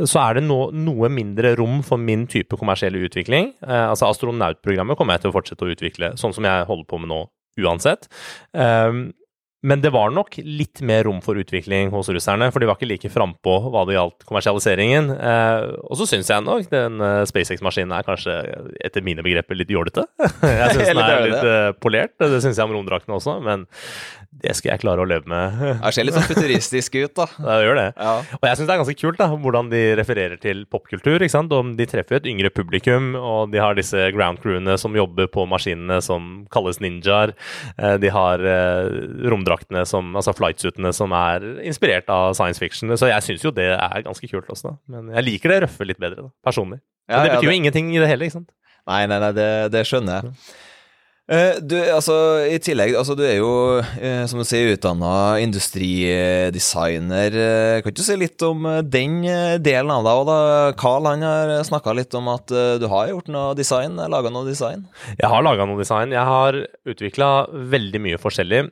så 0.00 0.22
er 0.24 0.38
det 0.38 0.46
no, 0.46 0.62
noe 0.74 1.10
mindre 1.12 1.54
rom 1.58 1.80
for 1.86 2.00
min 2.00 2.26
type 2.30 2.58
kommersiell 2.60 2.98
utvikling. 3.00 3.52
Eh, 3.66 3.86
altså 3.90 4.10
Astronautprogrammet 4.10 4.98
kommer 4.98 5.16
jeg 5.16 5.26
til 5.26 5.32
å 5.32 5.36
fortsette 5.38 5.66
å 5.66 5.72
utvikle, 5.74 6.14
sånn 6.20 6.36
som 6.36 6.46
jeg 6.48 6.68
holder 6.68 6.90
på 6.90 7.00
med 7.02 7.12
nå 7.12 7.24
uansett. 7.60 8.06
Um, 8.54 9.10
men 9.60 9.82
det 9.84 9.90
var 9.92 10.08
nok 10.14 10.38
litt 10.40 10.80
mer 10.88 11.04
rom 11.04 11.18
for 11.20 11.36
utvikling 11.36 11.90
hos 11.92 12.08
russerne, 12.08 12.48
for 12.52 12.62
de 12.62 12.68
var 12.68 12.78
ikke 12.78 12.88
like 12.88 13.10
frampå 13.12 13.58
hva 13.66 13.82
det 13.88 13.98
gjaldt 13.98 14.24
kommersialiseringen. 14.28 15.10
Eh, 15.12 15.64
og 15.84 16.00
så 16.00 16.06
syns 16.08 16.30
jeg 16.32 16.46
nok 16.46 16.70
den 16.72 16.96
uh, 17.04 17.26
SpaceX-maskinen 17.28 17.92
er 17.92 18.06
kanskje, 18.06 18.38
etter 18.80 19.04
mine 19.04 19.24
begreper, 19.26 19.58
litt 19.60 19.72
jålete. 19.72 20.06
jeg 20.22 20.78
syns 20.78 20.86
den 20.94 21.02
er 21.04 21.26
litt 21.26 21.44
uh, 21.44 21.74
polert, 21.76 22.16
det 22.22 22.40
syns 22.40 22.56
jeg 22.56 22.64
om 22.70 22.72
romdraktene 22.78 23.18
også, 23.18 23.36
men 23.44 23.66
det 24.30 24.54
skal 24.56 24.74
jeg 24.74 24.82
klare 24.84 25.02
å 25.02 25.08
leve 25.08 25.28
med. 25.30 25.58
det 25.82 25.92
ser 25.94 26.06
litt 26.06 26.16
sånn 26.16 26.28
futuristisk 26.28 26.98
ut, 27.00 27.14
da. 27.18 27.26
Det 27.36 27.58
gjør 27.66 27.80
det. 27.80 27.86
Ja. 27.98 28.14
Og 28.38 28.48
jeg 28.48 28.58
syns 28.58 28.70
det 28.70 28.74
er 28.76 28.82
ganske 28.82 28.98
kult 29.00 29.20
da, 29.20 29.28
hvordan 29.34 29.70
de 29.72 29.82
refererer 29.98 30.40
til 30.40 30.64
popkultur. 30.70 31.18
ikke 31.18 31.34
sant? 31.34 31.52
Og 31.54 31.74
de 31.78 31.88
treffer 31.90 32.20
et 32.20 32.30
yngre 32.30 32.52
publikum, 32.54 33.12
og 33.18 33.52
de 33.54 33.62
har 33.62 33.78
disse 33.78 34.10
ground 34.14 34.40
crewene 34.42 34.78
som 34.80 34.96
jobber 34.96 35.30
på 35.32 35.46
maskinene 35.50 36.00
som 36.04 36.30
kalles 36.54 36.80
ninjaer. 36.82 37.34
Eh, 37.76 37.96
de 38.00 38.12
har 38.14 38.40
romdraktene 38.40 39.50
romdraktene, 39.50 39.86
som, 39.86 40.14
altså 40.16 40.34
flightsuitene, 40.36 40.92
som 40.92 41.12
er 41.12 41.44
inspirert 41.66 42.08
av 42.10 42.34
science 42.34 42.58
fiction. 42.58 42.90
Så 42.96 43.10
jeg 43.10 43.22
syns 43.22 43.44
jo 43.44 43.52
det 43.54 43.72
er 43.76 44.06
ganske 44.06 44.30
kult 44.30 44.48
også, 44.48 44.70
da. 44.70 44.76
Men 44.94 45.12
jeg 45.14 45.26
liker 45.26 45.50
det 45.50 45.60
røffe 45.66 45.86
litt 45.86 46.00
bedre, 46.00 46.28
da, 46.28 46.32
personlig. 46.44 46.80
Ja, 47.08 47.20
Men 47.20 47.26
det 47.26 47.36
betyr 47.36 47.36
ja, 47.36 47.40
det... 47.40 47.52
jo 47.54 47.60
ingenting 47.60 47.94
i 47.94 48.00
det 48.00 48.08
hele, 48.08 48.26
ikke 48.26 48.38
sant? 48.38 48.50
Nei, 48.88 49.06
nei, 49.06 49.18
nei, 49.20 49.32
det, 49.36 49.48
det 49.74 49.84
skjønner 49.88 50.20
jeg. 50.20 50.34
Uh, 51.30 51.60
du, 51.62 51.76
altså, 51.78 52.14
I 52.50 52.56
tillegg, 52.58 52.90
altså, 52.98 53.14
du 53.14 53.22
er 53.22 53.36
jo, 53.38 53.78
uh, 53.78 54.24
som 54.26 54.40
du 54.40 54.46
sier, 54.48 54.72
utdanna 54.74 55.38
industridesigner. 55.38 57.36
Uh, 57.36 57.76
kan 57.84 57.94
du 57.94 58.02
si 58.02 58.16
litt 58.18 58.42
om 58.42 58.66
den 58.82 59.22
delen 59.62 59.92
av 59.94 60.02
deg? 60.08 60.24
Og 60.24 60.26
da, 60.26 60.38
Carl 60.80 61.06
han 61.06 61.22
har 61.22 61.54
snakka 61.68 61.94
litt 61.94 62.16
om 62.18 62.32
at 62.34 62.50
du 62.50 62.86
har 62.90 63.12
gjort 63.12 63.30
noe 63.30 63.54
design, 63.54 63.94
laga 64.10 64.32
noe 64.34 64.48
design? 64.48 64.88
Jeg 65.20 65.30
har 65.30 65.46
laga 65.46 65.68
noe 65.70 65.78
design. 65.78 66.10
Jeg 66.16 66.26
har 66.26 66.58
utvikla 66.90 67.30
veldig 67.76 68.02
mye 68.08 68.18
forskjellig 68.18 68.66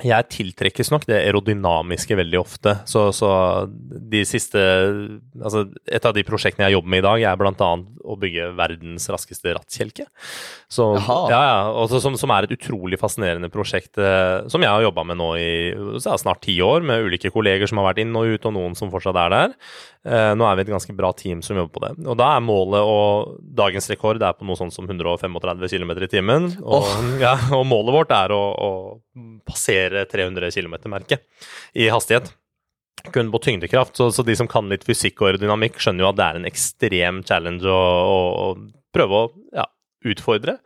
jeg 0.00 0.26
tiltrekkes 0.32 0.88
nok 0.90 1.04
det 1.06 1.18
aerodynamiske 1.20 2.16
veldig 2.16 2.38
ofte. 2.40 2.72
Så, 2.88 3.04
så, 3.14 3.28
de 3.68 4.22
siste 4.26 4.58
Altså, 5.42 5.66
et 5.86 6.04
av 6.08 6.14
de 6.16 6.24
prosjektene 6.26 6.66
jeg 6.68 6.76
jobber 6.76 6.92
med 6.94 7.02
i 7.02 7.04
dag, 7.04 7.24
er 7.28 7.38
bl.a. 7.38 7.68
å 7.82 8.16
bygge 8.20 8.48
verdens 8.58 9.08
raskeste 9.12 9.54
rattkjelke. 9.56 10.06
Så, 10.72 10.88
ja, 10.96 11.20
ja, 11.30 11.56
også, 11.70 12.00
som, 12.02 12.16
som, 12.18 12.32
er 12.34 12.46
et 12.46 12.54
utrolig 12.56 12.98
fascinerende 13.00 13.50
prosjekt 13.52 14.00
eh, 14.00 14.48
som 14.52 14.64
jeg 14.64 14.72
har 14.72 14.84
jobba 14.86 15.04
med 15.10 15.20
nå 15.20 15.30
i 15.38 15.52
snart 16.00 16.42
ti 16.46 16.56
år, 16.64 16.84
med 16.86 17.08
ulike 17.08 17.32
kolleger 17.34 17.70
som 17.70 17.82
har 17.82 17.90
vært 17.90 18.02
inn 18.04 18.16
og 18.18 18.32
ut, 18.32 18.48
og 18.48 18.56
noen 18.56 18.78
som 18.78 18.92
fortsatt 18.92 19.18
er 19.24 19.34
der. 19.36 19.56
Eh, 20.02 20.32
nå 20.34 20.46
er 20.48 20.58
vi 20.58 20.64
et 20.64 20.72
ganske 20.72 20.94
bra 20.98 21.12
team 21.14 21.44
som 21.46 21.56
jobber 21.56 21.72
på 21.76 21.82
det. 21.84 21.92
Og 22.10 22.18
da 22.18 22.32
er 22.34 22.42
målet 22.42 22.82
og 22.82 23.36
Dagens 23.62 23.86
rekord 23.92 24.22
er 24.22 24.34
på 24.34 24.46
noe 24.48 24.58
sånt 24.58 24.74
som 24.74 24.88
135 24.88 25.38
km 25.70 25.92
i 25.94 26.10
timen. 26.10 26.48
Og, 26.62 26.82
oh. 26.82 27.10
ja, 27.22 27.36
og 27.54 27.66
målet 27.70 27.94
vårt 27.94 28.14
er 28.16 28.34
å, 28.34 28.42
å 28.52 28.70
passere 29.46 30.06
300 30.10 30.50
km-merket 30.54 31.26
i 31.78 31.90
hastighet 31.92 32.32
kun 33.10 33.32
på 33.32 33.40
tyngdekraft. 33.42 33.96
Så, 33.98 34.10
så, 34.14 34.22
de 34.26 34.36
som 34.38 34.50
kan 34.50 34.68
litt 34.70 34.84
fysikk 34.86 35.22
og 35.22 35.32
aerodynamikk, 35.32 35.80
skjønner 35.82 36.04
jo 36.04 36.10
at 36.12 36.18
det 36.18 36.26
er 36.26 36.38
en 36.38 36.50
ekstrem 36.50 37.22
challenge 37.26 37.66
å, 37.66 37.78
å, 38.12 38.18
å 38.42 38.92
prøve 38.94 39.18
å 39.18 39.30
ja, 39.56 39.66
utfordre. 40.08 40.56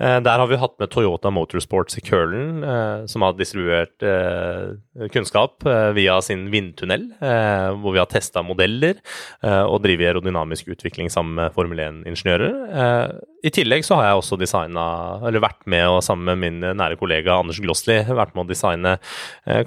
Eh, 0.00 0.18
der 0.24 0.40
har 0.42 0.48
vi 0.50 0.58
hatt 0.60 0.76
med 0.80 0.90
Toyota 0.92 1.30
Motorsports 1.34 1.98
i 1.98 2.04
Curlen, 2.04 2.64
eh, 2.64 3.06
som 3.10 3.24
har 3.26 3.36
distribuert 3.38 4.02
eh, 4.02 5.08
kunnskap 5.12 5.64
via 5.96 6.16
sin 6.24 6.46
vindtunnel, 6.50 7.02
hvor 7.20 7.92
vi 7.92 8.00
har 8.00 8.08
testa 8.08 8.40
modeller 8.44 8.96
og 9.44 9.82
driver 9.84 10.08
aerodynamisk 10.08 10.70
utvikling 10.72 11.10
sammen 11.12 11.36
med 11.36 11.52
Formel 11.52 11.82
1-ingeniører. 11.84 13.10
I 13.44 13.52
tillegg 13.52 13.84
så 13.84 13.98
har 13.98 14.08
jeg 14.08 14.20
også 14.20 14.38
designa, 14.40 14.86
eller 15.28 15.44
vært 15.44 15.66
med 15.68 15.84
og 15.90 16.00
sammen 16.04 16.30
med 16.32 16.40
min 16.40 16.78
nære 16.80 16.96
kollega 17.00 17.36
Anders 17.36 17.60
Glossli 17.62 17.98
vært 18.08 18.32
med 18.34 18.46
å 18.46 18.48
designe 18.48 18.96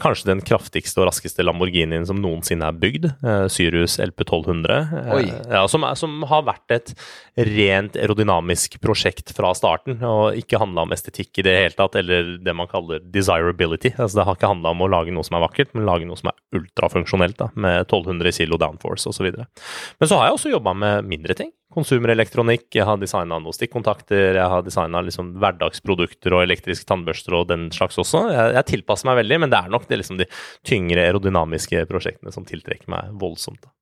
kanskje 0.01 0.31
den 0.31 0.41
kraftigste 0.45 1.03
og 1.03 1.11
raskeste 1.11 1.45
Lamborghinien 1.45 2.07
som 2.09 2.19
noensinne 2.21 2.71
er 2.71 2.81
bygd, 2.81 3.09
Syrus 3.53 3.99
LP 4.01 4.25
1200. 4.25 4.79
Eh, 5.13 5.31
ja, 5.49 5.67
som, 5.67 5.85
som, 5.95 6.19
har 6.29 6.45
vært 6.47 6.73
et 6.75 6.93
rent 7.39 7.97
aerodynamisk 7.99 8.79
prosjekt 8.83 9.08
fra 9.35 9.51
starten, 9.57 9.99
og 10.05 10.37
ikke 10.39 10.59
handla 10.61 10.85
om 10.85 10.95
estetikk 10.95 11.41
i 11.41 11.45
det 11.47 11.55
hele 11.57 11.77
tatt, 11.77 11.97
eller 11.99 12.35
det 12.43 12.55
man 12.55 12.69
kaller 12.71 13.03
desirability. 13.03 13.93
Altså, 13.97 14.19
det 14.19 14.27
har 14.27 14.39
ikke 14.39 14.51
handla 14.51 14.73
om 14.75 14.83
å 14.85 14.89
lage 14.91 15.13
noe 15.15 15.27
som 15.27 15.39
er 15.39 15.45
vakkert, 15.45 15.73
men 15.75 15.87
lage 15.89 16.07
noe 16.09 16.19
som 16.19 16.31
er 16.31 16.59
ultrafunksjonelt, 16.59 17.39
da, 17.39 17.49
med 17.55 17.85
1200 17.85 18.35
kilo 18.41 18.59
downforce 18.61 19.09
osv. 19.11 19.31
Men 19.31 20.11
så 20.11 20.19
har 20.19 20.29
jeg 20.29 20.39
også 20.39 20.53
jobba 20.53 20.75
med 20.77 21.09
mindre 21.09 21.37
ting 21.37 21.53
konsumerelektronikk, 21.73 22.67
jeg 22.73 22.85
har 22.87 22.97
designa 22.97 23.37
noen 23.37 23.53
stikkontakter, 23.53 24.39
jeg 24.39 24.53
har 24.53 24.63
designa 24.65 25.03
liksom 25.05 25.35
hverdagsprodukter 25.41 26.33
og 26.33 26.45
elektriske 26.47 26.87
tannbørster 26.89 27.35
og 27.37 27.49
den 27.51 27.67
slags 27.75 27.99
også. 28.01 28.25
Jeg, 28.33 28.55
jeg, 28.57 28.67
tilpasser 28.73 29.09
meg 29.09 29.19
veldig, 29.21 29.41
men 29.43 29.53
det 29.53 29.59
er 29.59 29.73
nok 29.75 29.85
det 29.89 30.01
liksom 30.01 30.17
de 30.21 30.29
tyngre 30.67 31.05
aerodynamiske 31.05 31.85
prosjektene 31.89 32.33
som 32.33 32.47
tiltrekker 32.49 32.89
meg 32.91 33.13
voldsomt. 33.21 33.61
da. 33.61 33.73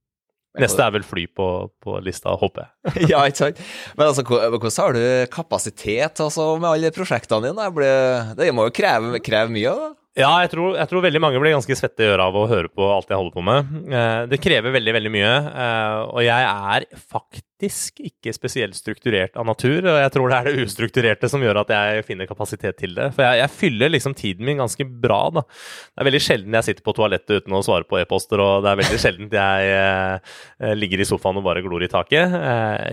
Neste 0.58 0.82
er 0.82 0.94
vel 0.96 1.06
fly 1.06 1.28
på, 1.38 1.48
på 1.84 2.00
lista, 2.02 2.34
håper 2.40 2.66
jeg. 2.66 3.08
ja, 3.12 3.22
ikke 3.30 3.44
sant. 3.44 3.62
Men 3.98 4.10
altså, 4.10 4.24
hvordan 4.26 4.74
har 4.82 4.98
du 4.98 5.04
kapasitet 5.34 6.24
altså, 6.24 6.50
med 6.58 6.70
alle 6.72 6.94
prosjektene 6.96 7.52
dine? 7.52 8.34
Det 8.40 8.50
må 8.56 8.70
jo 8.70 8.76
kreve, 8.80 9.22
kreve 9.26 9.54
mye? 9.54 9.76
da? 9.78 9.92
Ja, 10.18 10.32
jeg 10.42 10.50
tror, 10.50 10.72
jeg 10.74 10.90
tror, 10.90 11.04
veldig 11.06 11.20
mange 11.22 11.38
blir 11.38 11.54
ganske 11.54 11.76
svette 11.78 12.02
i 12.02 12.08
øra 12.10 12.26
av 12.32 12.38
å 12.40 12.48
høre 12.50 12.72
på 12.74 12.86
alt 12.90 13.12
jeg 13.12 13.20
holder 13.20 13.34
på 13.36 13.44
med. 13.46 13.68
Eh, 13.94 14.22
det 14.32 14.40
krever 14.42 14.74
veldig, 14.74 14.94
veldig 14.96 15.12
mye. 15.14 15.34
Eh, 15.52 15.98
og 16.10 16.24
jeg 16.26 16.46
er 16.48 16.86
faktisk 16.98 18.02
ikke 18.02 18.32
spesielt 18.34 18.74
strukturert 18.78 19.38
av 19.38 19.46
natur. 19.46 19.86
Og 19.86 20.00
jeg 20.02 20.14
tror 20.16 20.32
det 20.32 20.38
er 20.40 20.48
det 20.50 20.64
ustrukturerte 20.66 21.30
som 21.30 21.44
gjør 21.46 21.60
at 21.62 21.74
jeg 21.76 22.06
finner 22.08 22.30
kapasitet 22.30 22.80
til 22.82 22.96
det. 22.98 23.12
For 23.14 23.28
jeg, 23.28 23.44
jeg 23.44 23.54
fyller 23.60 23.94
liksom 23.94 24.16
tiden 24.18 24.48
min 24.48 24.58
ganske 24.64 24.88
bra, 24.90 25.20
da. 25.36 25.44
Det 25.46 26.02
er 26.02 26.10
veldig 26.10 26.22
sjelden 26.26 26.58
jeg 26.58 26.68
sitter 26.72 26.88
på 26.88 26.96
toalettet 26.98 27.44
uten 27.44 27.58
å 27.60 27.62
svare 27.68 27.86
på 27.86 28.00
e-poster, 28.02 28.42
og 28.42 28.66
det 28.66 28.72
er 28.72 28.80
veldig 28.82 29.02
sjelden 29.04 29.30
jeg 29.38 29.76
eh, 29.76 30.72
ligger 30.80 31.04
i 31.04 31.08
sofaen 31.12 31.38
og 31.38 31.46
bare 31.46 31.62
glor 31.66 31.86
i 31.86 31.92
taket. 31.92 32.34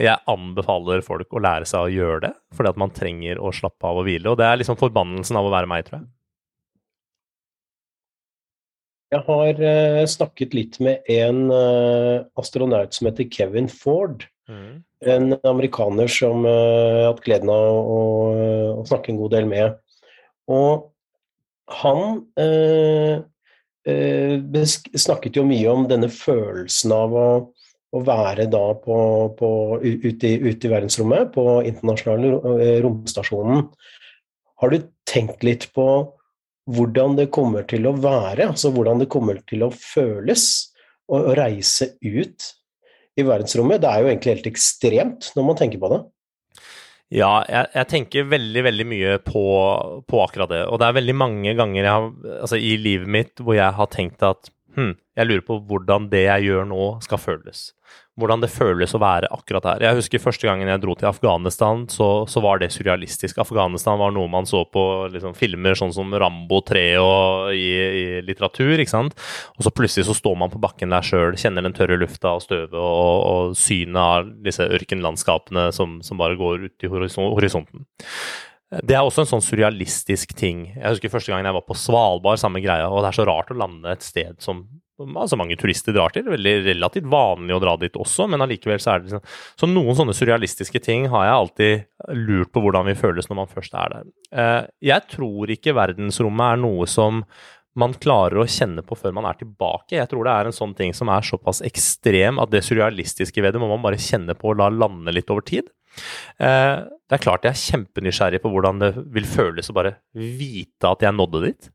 jeg 0.03 0.21
anbefaler 0.29 1.01
folk 1.07 1.33
å 1.33 1.41
lære 1.41 1.71
seg 1.73 1.87
å 1.87 1.95
gjøre 1.95 2.21
det, 2.27 2.35
fordi 2.53 2.75
at 2.75 2.85
man 2.85 2.93
trenger 2.93 3.41
å 3.41 3.55
slappe 3.57 3.89
av 3.89 4.03
og 4.03 4.11
hvile. 4.11 4.29
Og 4.29 4.37
det 4.41 4.51
er 4.51 4.61
liksom 4.61 4.77
forbannelsen 4.81 5.41
av 5.41 5.49
å 5.49 5.55
være 5.57 5.73
meg, 5.73 5.89
tror 5.89 6.03
jeg. 6.03 6.14
Jeg 9.15 9.23
har 9.29 9.61
uh, 9.63 10.05
snakket 10.11 10.55
litt 10.57 10.81
med 10.83 11.05
en 11.13 11.47
uh, 11.53 12.25
astronaut 12.41 12.95
som 12.97 13.09
heter 13.09 13.29
Kevin 13.31 13.69
Ford. 13.71 14.25
Mm. 14.51 14.83
En 15.05 15.37
amerikaner 15.47 16.11
som 16.11 16.43
uh, 16.43 16.51
jeg 16.51 17.05
har 17.05 17.13
hatt 17.13 17.23
gleden 17.27 17.53
av 17.53 17.69
å, 17.79 18.01
å, 18.81 18.87
snakke 18.89 19.13
en 19.13 19.21
god 19.21 19.37
del 19.37 19.47
med. 19.51 19.79
Og 20.51 20.91
han 21.81 22.21
snakket 25.01 25.39
jo 25.39 25.45
mye 25.49 25.71
om 25.73 25.87
denne 25.89 26.11
følelsen 26.13 26.93
av 26.93 27.15
å, 27.17 27.29
å 27.97 28.03
være 28.05 28.45
da 28.53 28.65
på, 28.83 28.99
på, 29.39 29.51
ute, 29.81 30.29
i, 30.29 30.35
ute, 30.43 30.67
i, 30.69 30.73
verdensrommet, 30.73 31.33
på 31.33 31.63
internasjonale 31.65 32.77
romstasjonen. 32.85 33.65
Har 34.61 34.73
du 34.75 34.85
tenkt 35.09 35.45
litt 35.47 35.71
på 35.77 35.87
hvordan 36.71 37.17
det 37.19 37.31
kommer 37.35 37.67
til 37.69 37.89
å 37.89 37.95
være, 37.99 38.49
altså 38.49 38.73
hvordan 38.73 39.03
det 39.03 39.11
kommer 39.13 39.41
til 39.49 39.67
å 39.67 39.73
føles 39.75 40.47
å, 41.09 41.19
å 41.19 41.35
reise 41.37 41.95
ut 42.01 42.51
i 43.15 43.25
verdensrommet. 43.27 43.83
Det 43.83 43.91
er 43.91 44.03
jo 44.03 44.11
egentlig 44.11 44.37
helt 44.37 44.51
ekstremt 44.51 45.31
når 45.37 45.49
man 45.51 45.61
tenker 45.61 45.83
på 45.83 45.93
det. 45.93 46.01
Ja, 47.15 47.45
jeg, 47.47 47.69
jeg, 47.77 47.89
tenker 47.93 48.31
veldig 48.31 48.63
veldig 48.65 48.87
mye 48.91 49.19
på, 49.23 49.45
på, 50.09 50.23
akkurat 50.25 50.51
det. 50.51 50.63
Og 50.67 50.81
det 50.81 50.89
er 50.89 50.97
veldig 50.97 51.15
mange 51.21 51.53
ganger 51.59 51.91
har, 51.91 52.09
altså, 52.41 52.59
i 52.59 52.75
livet 52.81 53.11
mitt 53.11 53.43
hvor 53.45 53.59
jeg 53.59 53.77
har 53.77 53.91
tenkt 53.93 54.25
at 54.27 54.51
hm, 54.77 54.93
jeg 55.19 55.31
lurer 55.31 55.47
på 55.47 55.61
hvordan 55.69 56.11
det 56.13 56.27
jeg 56.27 56.51
gjør 56.51 56.69
nå, 56.71 56.91
skal 57.05 57.23
føles 57.23 57.71
hvordan 58.21 58.45
det 58.45 58.51
føles 58.53 58.93
å 58.95 59.01
være 59.03 59.29
akkurat 59.35 59.67
her. 59.67 59.85
Jeg 59.89 59.99
husker 59.99 60.23
første 60.23 60.47
gangen 60.47 60.69
jeg 60.71 60.83
dro 60.85 60.95
til 60.99 61.09
Afghanistan, 61.09 61.83
så, 61.91 62.09
så 62.31 62.43
var 62.45 62.61
det 62.63 62.71
surrealistisk. 62.75 63.41
Afghanistan 63.43 63.99
var 63.99 64.15
noe 64.15 64.31
man 64.31 64.47
så 64.47 64.63
på 64.71 64.85
liksom, 65.11 65.35
filmer 65.39 65.75
sånn 65.79 65.93
som 65.95 66.15
Rambo 66.23 66.61
3 66.69 66.85
og 67.03 67.51
i, 67.59 67.67
i, 67.75 68.05
litteratur, 68.27 68.77
ikke 68.79 68.95
sant. 68.95 69.19
Og 69.59 69.67
så 69.67 69.75
plutselig 69.75 70.07
så 70.07 70.15
står 70.15 70.39
man 70.45 70.55
på 70.55 70.63
bakken 70.63 70.95
der 70.95 71.07
sjøl, 71.07 71.35
kjenner 71.41 71.67
den 71.67 71.75
tørre 71.75 71.99
lufta 71.99 72.37
og 72.39 72.47
støvet 72.47 72.79
og, 72.79 73.15
og 73.35 73.59
synet 73.59 74.01
av 74.05 74.31
disse 74.47 74.67
ørkenlandskapene 74.79 75.69
som, 75.75 75.99
som 76.07 76.21
bare 76.21 76.39
går 76.39 76.69
ut 76.69 76.87
i 76.87 76.93
horisonten. 76.95 77.89
Det 78.83 78.97
er 78.97 79.05
også 79.05 79.23
en 79.23 79.31
sånn 79.37 79.45
surrealistisk 79.45 80.35
ting. 80.39 80.67
Jeg 80.75 80.97
husker 80.97 81.13
første 81.13 81.33
gangen 81.33 81.47
jeg 81.47 81.57
var 81.57 81.67
på 81.69 81.77
Svalbard, 81.79 82.41
samme 82.43 82.63
greia, 82.65 82.89
og 82.91 83.05
det 83.05 83.13
er 83.13 83.19
så 83.21 83.29
rart 83.29 83.53
å 83.53 83.59
lande 83.59 83.93
et 83.93 84.07
sted 84.07 84.41
som 84.43 84.65
altså 85.03 85.37
mange 85.39 85.57
turister 85.59 85.95
drar 85.95 86.13
til. 86.15 86.27
Veldig 86.31 86.55
relativt 86.69 87.09
vanlig 87.11 87.57
å 87.57 87.63
dra 87.63 87.75
dit 87.81 87.97
også, 87.99 88.29
men 88.31 88.45
allikevel 88.45 88.81
så 88.83 88.95
er 88.95 89.03
det 89.03 89.11
liksom 89.11 89.25
Så 89.61 89.69
noen 89.71 89.99
sånne 89.99 90.15
surrealistiske 90.15 90.81
ting 90.85 91.09
har 91.13 91.27
jeg 91.27 91.41
alltid 91.41 92.17
lurt 92.29 92.53
på 92.55 92.63
hvordan 92.63 92.87
vi 92.91 92.99
føles 92.99 93.29
når 93.29 93.41
man 93.43 93.51
først 93.51 93.75
er 93.75 93.97
der. 93.97 94.09
Eh, 94.33 94.63
jeg 94.93 95.07
tror 95.11 95.51
ikke 95.51 95.77
verdensrommet 95.77 96.55
er 96.55 96.63
noe 96.63 96.89
som 96.91 97.25
man 97.75 97.95
klarer 97.99 98.39
å 98.39 98.47
kjenne 98.47 98.85
på 98.87 98.95
før 98.95 99.15
man 99.17 99.27
er 99.27 99.39
tilbake. 99.41 99.97
Jeg 99.97 100.07
tror 100.11 100.27
det 100.27 100.35
er 100.35 100.49
en 100.49 100.55
sånn 100.55 100.77
ting 100.79 100.95
som 100.95 101.11
er 101.11 101.27
såpass 101.27 101.61
ekstrem 101.67 102.39
at 102.39 102.53
det 102.53 102.63
surrealistiske 102.63 103.43
ved 103.43 103.57
det 103.57 103.63
må 103.63 103.71
man 103.73 103.83
bare 103.83 103.99
kjenne 103.99 104.37
på 104.39 104.53
og 104.53 104.61
la 104.61 104.71
lande 104.71 105.15
litt 105.15 105.33
over 105.35 105.43
tid. 105.47 105.73
Eh, 106.39 106.83
det 107.05 107.19
er 107.19 107.23
klart 107.23 107.47
jeg 107.47 107.55
er 107.55 107.63
kjempenysgjerrig 107.63 108.41
på 108.43 108.51
hvordan 108.53 108.83
det 108.83 108.93
vil 109.15 109.27
føles 109.29 109.71
å 109.71 109.77
bare 109.77 109.97
vite 110.15 110.91
at 110.91 111.05
jeg 111.05 111.17
nådde 111.17 111.43
dit. 111.47 111.71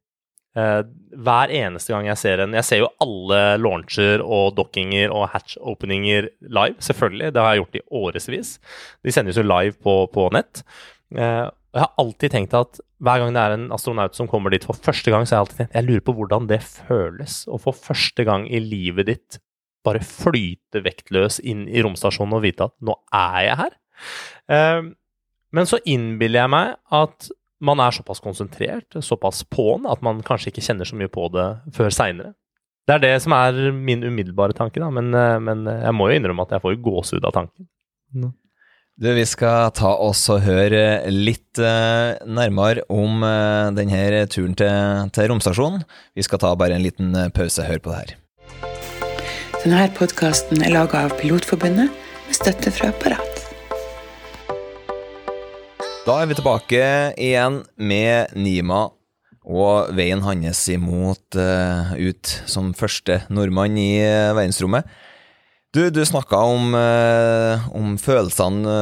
Uh, 0.58 0.82
hver 1.13 1.51
eneste 1.53 1.93
gang 1.93 2.08
jeg 2.08 2.17
ser 2.17 2.41
en 2.41 2.55
Jeg 2.58 2.65
ser 2.65 2.79
jo 2.82 2.88
alle 3.05 3.38
launcher 3.62 4.23
og 4.25 4.55
dockinger 4.58 5.13
og 5.13 5.27
hatch-openinger 5.36 6.25
live, 6.41 6.79
selvfølgelig. 6.82 7.29
Det 7.36 7.43
har 7.43 7.53
jeg 7.53 7.62
gjort 7.62 7.77
i 7.77 7.84
årevis. 8.01 8.49
De 9.05 9.13
sendes 9.13 9.38
jo 9.38 9.45
live 9.45 9.77
på, 9.77 9.93
på 10.10 10.25
nett. 10.34 10.63
Uh, 11.13 11.47
jeg 11.69 11.84
har 11.84 11.93
alltid 12.01 12.34
tenkt 12.34 12.58
at 12.58 12.82
hver 12.99 13.21
gang 13.21 13.36
det 13.36 13.43
er 13.43 13.55
en 13.55 13.67
astronaut 13.71 14.17
som 14.17 14.27
kommer 14.27 14.51
dit 14.51 14.65
for 14.65 14.73
første 14.73 15.13
gang, 15.13 15.23
så 15.23 15.36
har 15.36 15.39
jeg 15.39 15.45
alltid 15.45 15.62
tenkt 15.62 15.77
jeg 15.77 15.88
lurer 15.88 16.05
på 16.08 16.15
hvordan 16.17 16.49
det 16.49 16.60
føles 16.65 17.43
å 17.45 17.62
for 17.62 17.77
første 17.77 18.25
gang 18.27 18.49
i 18.49 18.60
livet 18.63 19.08
ditt 19.12 19.39
bare 19.86 20.01
flyte 20.03 20.82
vektløs 20.84 21.39
inn 21.45 21.67
i 21.69 21.84
romstasjonen 21.86 22.36
og 22.36 22.43
vite 22.43 22.67
at 22.67 22.75
nå 22.84 22.97
er 23.15 23.45
jeg 23.45 23.60
her. 23.62 23.77
Uh, 24.49 24.91
men 25.55 25.69
så 25.69 25.79
innbiller 25.88 26.43
jeg 26.43 26.53
meg 26.53 26.75
at 26.93 27.29
man 27.59 27.81
er 27.83 27.95
såpass 27.95 28.21
konsentrert, 28.23 28.95
såpass 29.03 29.41
på'n, 29.51 29.88
at 29.89 30.03
man 30.05 30.21
kanskje 30.25 30.53
ikke 30.53 30.63
kjenner 30.63 30.88
så 30.88 30.99
mye 30.99 31.12
på 31.12 31.27
det 31.33 31.47
før 31.75 31.91
seinere. 31.91 32.33
Det 32.88 32.95
er 32.95 33.03
det 33.03 33.15
som 33.21 33.35
er 33.35 33.57
min 33.75 34.05
umiddelbare 34.05 34.55
tanke, 34.57 34.81
da, 34.81 34.88
men, 34.93 35.12
eh, 35.13 35.38
men 35.43 35.67
jeg 35.67 35.93
må 35.93 36.07
jo 36.09 36.15
innrømme 36.17 36.45
at 36.47 36.55
jeg 36.55 36.63
får 36.63 36.79
gåsehud 36.85 37.27
av 37.27 37.35
tanken. 37.35 37.67
Mm. 38.15 38.31
Du, 38.99 39.07
Vi 39.15 39.25
skal 39.29 39.69
ta 39.77 39.93
oss 39.95 40.25
og 40.33 40.41
høre 40.43 41.07
litt 41.13 41.59
uh, 41.62 42.17
nærmere 42.27 42.83
om 42.91 43.23
uh, 43.23 43.69
denne 43.71 44.25
turen 44.27 44.57
til, 44.59 45.13
til 45.15 45.29
romstasjonen. 45.31 45.85
Vi 46.19 46.25
skal 46.27 46.41
ta 46.43 46.51
bare 46.59 46.75
en 46.75 46.83
liten 46.83 47.15
pause. 47.31 47.63
Hør 47.63 47.79
på 47.79 47.93
det 47.93 48.01
her. 48.01 48.17
Denne 49.63 49.88
podkasten 49.95 50.65
er 50.65 50.75
laga 50.75 51.05
av 51.07 51.15
Pilotforbundet 51.21 51.95
med 51.95 52.35
støtte 52.41 52.75
fra 52.75 52.91
Parat. 52.99 53.28
Da 56.07 56.15
er 56.21 56.29
vi 56.29 56.35
tilbake 56.38 56.79
igjen 57.19 57.59
med 57.75 58.31
Nima 58.39 58.85
og 59.43 59.89
veien 59.97 60.21
hans 60.23 60.62
imot 60.71 61.35
uh, 61.35 61.91
ut 61.99 62.31
som 62.47 62.71
første 62.77 63.19
nordmann 63.33 63.75
i 63.79 63.99
uh, 63.99 64.31
verdensrommet. 64.38 64.88
Du, 65.75 65.81
du 65.93 65.99
snakka 66.07 66.39
om, 66.49 66.71
uh, 66.73 67.67
om 67.75 67.97
følelsene, 68.01 68.77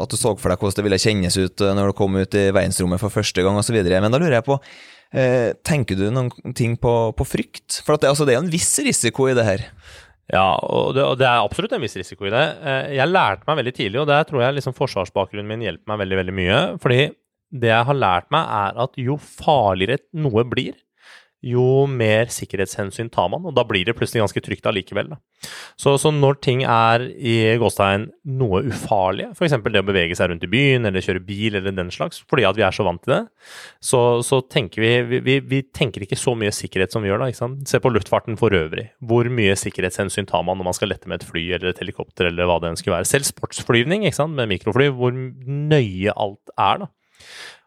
at 0.00 0.10
du 0.10 0.18
så 0.18 0.32
for 0.34 0.50
deg 0.50 0.62
hvordan 0.64 0.80
det 0.80 0.86
ville 0.88 1.00
kjennes 1.04 1.38
ut 1.38 1.62
når 1.76 1.92
du 1.92 1.96
kom 1.98 2.16
ut 2.18 2.38
i 2.40 2.48
verdensrommet 2.48 3.02
for 3.02 3.14
første 3.14 3.44
gang 3.44 3.60
osv. 3.60 3.78
Men 3.92 4.08
da 4.08 4.18
lurer 4.18 4.40
jeg 4.40 4.48
på, 4.48 4.58
tenker 5.68 6.00
du 6.00 6.08
noen 6.08 6.56
ting 6.56 6.78
på, 6.80 6.96
på 7.14 7.28
frykt? 7.28 7.82
For 7.84 8.00
det, 8.00 8.10
altså, 8.10 8.26
det 8.26 8.34
er 8.34 8.42
en 8.42 8.50
viss 8.52 8.72
risiko 8.82 9.28
i 9.28 9.36
det 9.38 9.46
her. 9.46 9.68
Ja, 10.32 10.56
og 10.64 10.94
det, 10.96 11.02
og 11.04 11.18
det, 11.20 11.26
er 11.28 11.42
absolutt 11.44 11.74
en 11.76 11.82
viss 11.84 11.96
risiko 11.98 12.24
i 12.24 12.32
det. 12.32 12.44
Eh, 12.64 12.94
jeg 12.96 13.10
lærte 13.10 13.44
meg 13.48 13.58
veldig 13.60 13.74
tidlig, 13.76 13.98
og 14.00 14.08
der 14.08 14.24
tror 14.28 14.46
jeg 14.46 14.56
liksom 14.56 14.76
forsvarsbakgrunnen 14.78 15.50
min 15.50 15.64
hjelper 15.66 15.92
meg 15.92 16.00
veldig, 16.04 16.18
veldig 16.22 16.36
mye. 16.38 16.60
Fordi 16.80 17.02
det 17.62 17.68
jeg 17.68 17.88
har 17.90 17.98
lært 17.98 18.30
meg, 18.32 18.48
er 18.48 18.80
at 18.86 18.96
jo 18.96 19.18
farligere 19.20 20.00
noe 20.16 20.46
blir, 20.48 20.78
jo 21.42 21.84
mer 21.90 22.30
sikkerhetshensyn 22.30 23.10
tar 23.12 23.28
man, 23.32 23.44
og 23.48 23.54
da 23.56 23.64
blir 23.66 23.86
det 23.88 23.96
plutselig 23.98 24.22
ganske 24.22 24.42
trygt 24.44 24.66
allikevel. 24.70 25.10
Så, 25.80 25.96
så, 25.98 26.12
når 26.14 26.36
ting 26.44 26.62
er 26.62 27.02
i 27.10 27.34
gåstegn 27.58 28.06
noe 28.38 28.60
ufarlige, 28.70 29.32
f.eks. 29.34 29.56
det 29.66 29.82
å 29.82 29.86
bevege 29.88 30.14
seg 30.18 30.30
rundt 30.30 30.46
i 30.46 30.50
byen 30.52 30.86
eller 30.86 31.02
kjøre 31.02 31.24
bil 31.26 31.58
eller 31.58 31.74
den 31.74 31.90
slags, 31.94 32.22
fordi 32.30 32.46
at 32.46 32.58
vi 32.58 32.66
er 32.66 32.76
så 32.76 32.86
vant 32.86 33.02
til 33.02 33.16
det, 33.16 33.20
så, 33.82 34.02
så 34.22 34.38
tenker 34.46 34.84
vi, 34.84 35.18
vi, 35.26 35.38
vi 35.42 35.62
tenker 35.74 36.06
ikke 36.06 36.20
så 36.20 36.36
mye 36.38 36.54
sikkerhet 36.54 36.94
som 36.94 37.02
vi 37.02 37.10
gjør 37.10 37.24
da. 37.24 37.30
ikke 37.32 37.42
sant? 37.42 37.66
Se 37.70 37.82
på 37.82 37.90
luftfarten 37.90 38.38
for 38.38 38.54
øvrig. 38.54 38.92
Hvor 39.02 39.26
mye 39.32 39.58
sikkerhetshensyn 39.58 40.30
tar 40.30 40.46
man 40.46 40.60
når 40.60 40.70
man 40.70 40.78
skal 40.78 40.92
lette 40.94 41.10
med 41.10 41.20
et 41.20 41.28
fly 41.28 41.48
eller 41.56 41.72
et 41.72 41.82
helikopter 41.82 42.30
eller 42.30 42.46
hva 42.46 42.60
det 42.62 42.70
enn 42.70 42.78
skulle 42.78 43.00
være. 43.00 43.10
Selv 43.10 43.26
sportsflyvning 43.32 44.06
ikke 44.06 44.20
sant? 44.22 44.36
med 44.38 44.48
mikrofly, 44.48 44.86
hvor 44.94 45.12
nøye 45.12 46.12
alt 46.14 46.52
er. 46.54 46.84
da. 46.84 46.92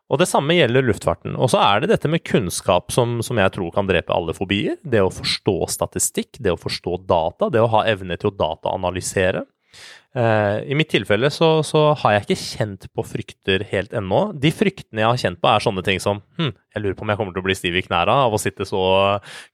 Og 0.06 0.22
Det 0.22 0.28
samme 0.30 0.54
gjelder 0.54 0.86
luftfarten. 0.86 1.34
Og 1.34 1.50
så 1.50 1.62
er 1.64 1.82
det 1.82 1.90
dette 1.96 2.10
med 2.12 2.24
kunnskap 2.28 2.94
som, 2.94 3.18
som, 3.26 3.40
jeg 3.42 3.56
tror 3.56 3.72
kan 3.74 3.88
drepe 3.90 4.14
alle 4.14 4.36
fobier. 4.38 4.78
Det 4.86 5.02
å 5.02 5.14
forstå 5.14 5.58
statistikk, 5.74 6.38
det 6.38 6.54
å 6.54 6.62
forstå 6.62 7.00
data, 7.10 7.50
det 7.50 7.64
å 7.64 7.72
ha 7.74 7.86
evne 7.90 8.18
til 8.22 8.30
å 8.30 8.38
dataanalysere. 8.38 9.46
Eh, 10.16 10.58
I 10.72 10.76
mitt 10.80 10.88
tilfelle 10.94 11.28
så, 11.34 11.60
så, 11.68 11.90
har 12.00 12.14
jeg 12.14 12.24
ikke 12.24 12.38
kjent 12.40 12.86
på 12.96 13.04
frykter 13.04 13.66
helt 13.68 13.96
ennå. 13.98 14.30
De 14.32 14.52
fryktene 14.56 15.04
jeg 15.04 15.10
har 15.10 15.22
kjent 15.26 15.42
på, 15.42 15.50
er 15.52 15.66
sånne 15.66 15.84
ting 15.84 16.00
som 16.00 16.22
hm, 16.40 16.54
jeg 16.72 16.84
lurer 16.84 16.96
på 16.96 17.04
om 17.04 17.12
jeg 17.12 17.20
kommer 17.20 17.36
til 17.36 17.44
å 17.44 17.48
bli 17.50 17.58
stiv 17.58 17.76
i 17.76 17.84
knærne 17.84 18.16
av 18.28 18.36
å 18.36 18.40
sitte 18.40 18.68
så 18.70 18.84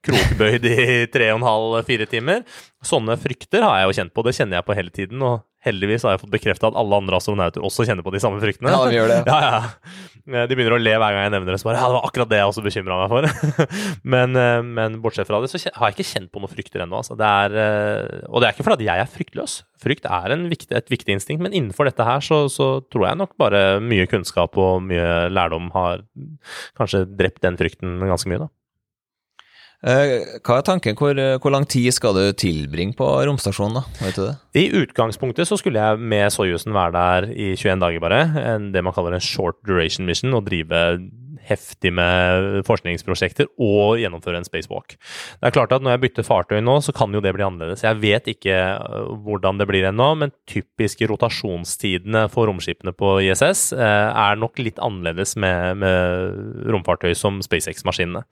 krokbøyd 0.05 0.67
i 0.69 0.83
tre 1.13 1.31
og 1.31 1.39
en 1.39 1.47
halv, 1.47 1.79
fire 1.87 2.05
timer. 2.11 2.43
Sånne 2.85 3.17
frykter 3.21 3.65
har 3.65 3.79
jeg 3.79 3.89
jo 3.89 3.97
kjent 4.01 4.13
på, 4.13 4.27
det 4.27 4.35
kjenner 4.37 4.59
jeg 4.59 4.67
på 4.67 4.77
hele 4.77 4.93
tiden. 4.99 5.25
Og 5.25 5.41
Heldigvis 5.61 6.05
har 6.07 6.15
jeg 6.15 6.23
fått 6.23 6.33
bekrefta 6.33 6.71
at 6.71 6.77
alle 6.79 6.97
andre 6.97 7.17
astronauter 7.19 7.61
også 7.65 7.85
kjenner 7.85 8.05
på 8.05 8.13
de 8.15 8.21
samme 8.23 8.41
fryktene. 8.41 8.71
Ja, 8.73 8.81
de 8.87 8.97
gjør 8.97 9.11
det. 9.11 9.19
Ja, 9.31 9.39
ja. 9.45 10.45
De 10.47 10.55
begynner 10.55 10.75
å 10.75 10.81
le 10.81 10.93
hver 10.95 11.13
gang 11.15 11.25
jeg 11.25 11.33
nevner 11.33 11.53
det. 11.53 11.59
Så 11.61 11.67
bare, 11.67 11.79
ja, 11.81 11.89
det 11.89 11.97
var 11.97 12.07
akkurat 12.07 12.29
det 12.31 12.39
jeg 12.39 12.49
også 12.49 12.63
bekymra 12.65 12.97
meg 13.01 13.11
for. 13.13 13.67
men, 14.13 14.37
eh, 14.37 14.61
men 14.65 14.99
bortsett 15.03 15.29
fra 15.29 15.41
det, 15.41 15.49
så 15.51 15.61
har 15.75 15.89
jeg 15.89 15.97
ikke 15.97 16.09
kjent 16.11 16.31
på 16.33 16.41
noen 16.41 16.53
frykter 16.53 16.85
ennå. 16.85 17.01
Altså. 17.01 17.17
Det 17.19 17.29
er, 17.45 17.57
eh, 17.63 18.23
og 18.29 18.41
det 18.41 18.49
er 18.49 18.55
ikke 18.55 18.67
fordi 18.69 18.87
jeg 18.89 19.03
er 19.03 19.11
fryktløs. 19.17 19.57
Frykt 19.81 20.05
er 20.09 20.35
en 20.35 20.47
viktig, 20.49 20.71
et 20.77 20.93
viktig 20.93 21.17
instinkt, 21.17 21.41
men 21.45 21.53
innenfor 21.57 21.89
dette 21.89 22.05
her 22.05 22.25
så, 22.25 22.43
så 22.53 22.71
tror 22.93 23.09
jeg 23.09 23.21
nok 23.21 23.37
bare 23.41 23.81
mye 23.81 24.05
kunnskap 24.09 24.57
og 24.61 24.81
mye 24.85 25.29
lærdom 25.33 25.69
har 25.77 26.05
kanskje 26.77 27.05
drept 27.09 27.41
den 27.45 27.57
frykten 27.61 28.01
ganske 28.05 28.29
mye, 28.29 28.45
da. 28.45 28.51
Eh, 29.81 30.37
Hva 30.45 30.59
er 30.59 30.65
tanken? 30.67 30.97
Hvor, 30.99 31.17
hvor 31.41 31.53
lang 31.53 31.65
tid 31.69 31.89
skal 31.95 32.17
du 32.17 32.23
tilbringe 32.37 32.93
på 32.97 33.07
romstasjonen, 33.25 33.79
da? 33.79 34.05
Vet 34.05 34.19
du 34.19 34.25
det? 34.27 34.35
I 34.61 34.67
utgangspunktet 34.83 35.49
så 35.49 35.57
skulle 35.57 35.81
jeg 35.81 36.03
med 36.11 36.29
Soyuzen 36.33 36.75
være 36.75 36.93
der 36.97 37.31
i 37.33 37.51
21 37.55 37.81
dager 37.81 38.03
bare. 38.03 38.21
En, 38.55 38.69
det 38.75 38.85
man 38.85 38.93
kaller 38.93 39.17
en 39.17 39.25
short 39.25 39.57
duration 39.67 40.05
mission, 40.05 40.35
og 40.37 40.45
drive 40.49 40.85
heftig 41.47 41.91
med 41.95 42.61
forskningsprosjekter 42.67 43.49
og 43.61 43.99
gjennomføre 44.01 44.41
en 44.41 44.47
spacewalk. 44.47 44.95
Det 44.95 45.49
er 45.49 45.55
klart 45.55 45.73
at 45.75 45.83
når 45.83 45.95
jeg 45.95 46.03
bytter 46.05 46.27
fartøy 46.27 46.59
nå, 46.63 46.77
så 46.85 46.93
kan 46.95 47.13
jo 47.15 47.21
det 47.23 47.33
bli 47.35 47.45
annerledes. 47.45 47.85
Jeg 47.85 47.99
vet 48.03 48.29
ikke 48.35 48.57
øh, 48.57 49.15
hvordan 49.25 49.61
det 49.61 49.67
blir 49.69 49.87
ennå, 49.89 50.11
men 50.21 50.33
typiske 50.49 51.09
rotasjonstidene 51.11 52.27
for 52.33 52.49
romskipene 52.49 52.93
på 52.97 53.17
ISS 53.25 53.71
eh, 53.73 54.09
er 54.09 54.39
nok 54.41 54.61
litt 54.61 54.81
annerledes 54.81 55.35
med, 55.41 55.81
med 55.81 56.69
romfartøy 56.71 57.15
som 57.17 57.41
SpaceX-maskinene. 57.45 58.23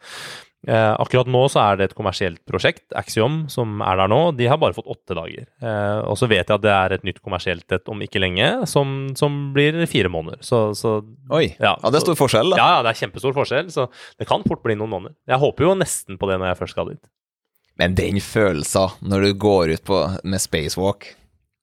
Eh, 0.67 0.93
akkurat 0.99 1.29
nå 1.31 1.45
så 1.47 1.61
er 1.63 1.77
det 1.79 1.85
et 1.87 1.93
kommersielt 1.95 2.41
prosjekt, 2.49 2.83
Axiom, 2.99 3.45
som 3.51 3.79
er 3.85 4.01
der 4.01 4.09
nå. 4.11 4.19
De 4.35 4.49
har 4.51 4.59
bare 4.59 4.75
fått 4.75 4.89
åtte 4.91 5.15
dager. 5.15 5.45
Eh, 5.63 5.99
og 6.03 6.17
så 6.19 6.27
vet 6.27 6.41
jeg 6.43 6.57
at 6.57 6.65
det 6.65 6.73
er 6.73 6.95
et 6.97 7.05
nytt 7.07 7.21
kommersielt 7.23 7.71
et 7.71 7.87
om 7.91 8.03
ikke 8.03 8.19
lenge, 8.19 8.49
som, 8.67 9.13
som 9.19 9.37
blir 9.55 9.79
fire 9.87 10.11
måneder. 10.11 10.41
Så, 10.43 10.65
så 10.75 10.97
Oi, 11.31 11.45
ja, 11.55 11.77
Ja, 11.77 11.93
det 11.93 12.01
er 12.01 12.07
stor 12.09 12.19
forskjell, 12.19 12.51
da. 12.51 12.59
ja, 12.59 12.67
ja, 12.75 12.81
det 12.83 12.91
er 12.91 12.99
kjempestor 13.05 13.37
forskjell, 13.37 13.71
så 13.71 13.87
det 14.19 14.27
kan 14.27 14.43
fort 14.47 14.63
bli 14.65 14.75
noen 14.75 14.91
måneder. 14.97 15.15
Jeg 15.31 15.39
håper 15.45 15.69
jo 15.69 15.77
nesten 15.79 16.19
på 16.19 16.27
det 16.27 16.41
når 16.41 16.51
jeg 16.51 16.61
først 16.63 16.75
skal 16.75 16.91
dit. 16.91 17.01
Men 17.79 17.95
den 17.95 18.19
følelsen 18.19 18.97
når 19.07 19.29
du 19.29 19.39
går 19.39 19.77
ut 19.77 19.85
på, 19.87 20.01
med 20.27 20.43
spacewalk, 20.43 21.13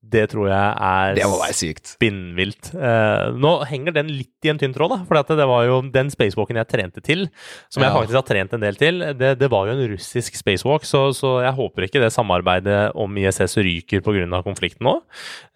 Det 0.08 0.26
tror 0.30 0.46
jeg 0.48 0.76
er 0.86 1.14
det 1.18 1.24
må 1.26 1.38
være 1.40 1.54
sykt. 1.56 1.92
spinnvilt. 1.96 2.68
Eh, 2.74 3.32
nå 3.34 3.52
henger 3.66 3.94
den 3.96 4.10
litt 4.14 4.46
i 4.46 4.50
en 4.52 4.58
tynn 4.60 4.74
tråd, 4.76 4.92
da. 4.94 4.98
For 5.08 5.36
det 5.36 5.46
var 5.50 5.64
jo 5.66 5.80
den 5.90 6.10
spacewalken 6.12 6.60
jeg 6.60 6.68
trente 6.70 7.02
til, 7.02 7.26
som 7.68 7.82
jeg 7.82 7.90
Ja. 7.90 7.96
faktisk 7.98 8.14
har 8.20 8.26
trent 8.28 8.52
en 8.54 8.60
del 8.60 8.76
til, 8.78 9.00
det, 9.18 9.32
det 9.40 9.50
var 9.50 9.66
jo 9.66 9.74
en 9.74 9.88
russisk 9.90 10.36
spacewalk, 10.38 10.84
så, 10.86 11.08
så 11.16 11.42
jeg 11.42 11.54
håper 11.58 11.88
ikke 11.88 12.00
det 12.04 12.12
samarbeidet 12.14 12.92
om 12.94 13.16
ISS 13.18 13.56
ryker 13.58 14.00
pga. 14.06 14.42
konflikten 14.46 14.86
nå. 14.86 15.00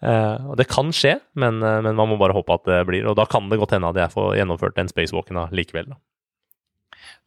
Eh, 0.03 0.55
det 0.59 0.67
kan 0.67 0.91
skje, 0.91 1.19
men, 1.35 1.61
eh, 1.63 1.81
men 1.81 1.95
man 1.95 2.09
må 2.09 2.19
bare 2.19 2.33
håpe 2.35 2.53
at 2.53 2.65
det 2.67 2.81
blir. 2.87 3.07
Og 3.07 3.15
da 3.15 3.25
kan 3.25 3.47
det 3.49 3.59
godt 3.59 3.71
hende 3.77 3.89
at 3.89 3.95
jeg 3.95 4.11
får 4.15 4.35
gjennomført 4.41 4.75
den 4.75 4.87
spacewalken 4.91 5.39
likevel. 5.51 5.87
Da. 5.93 5.95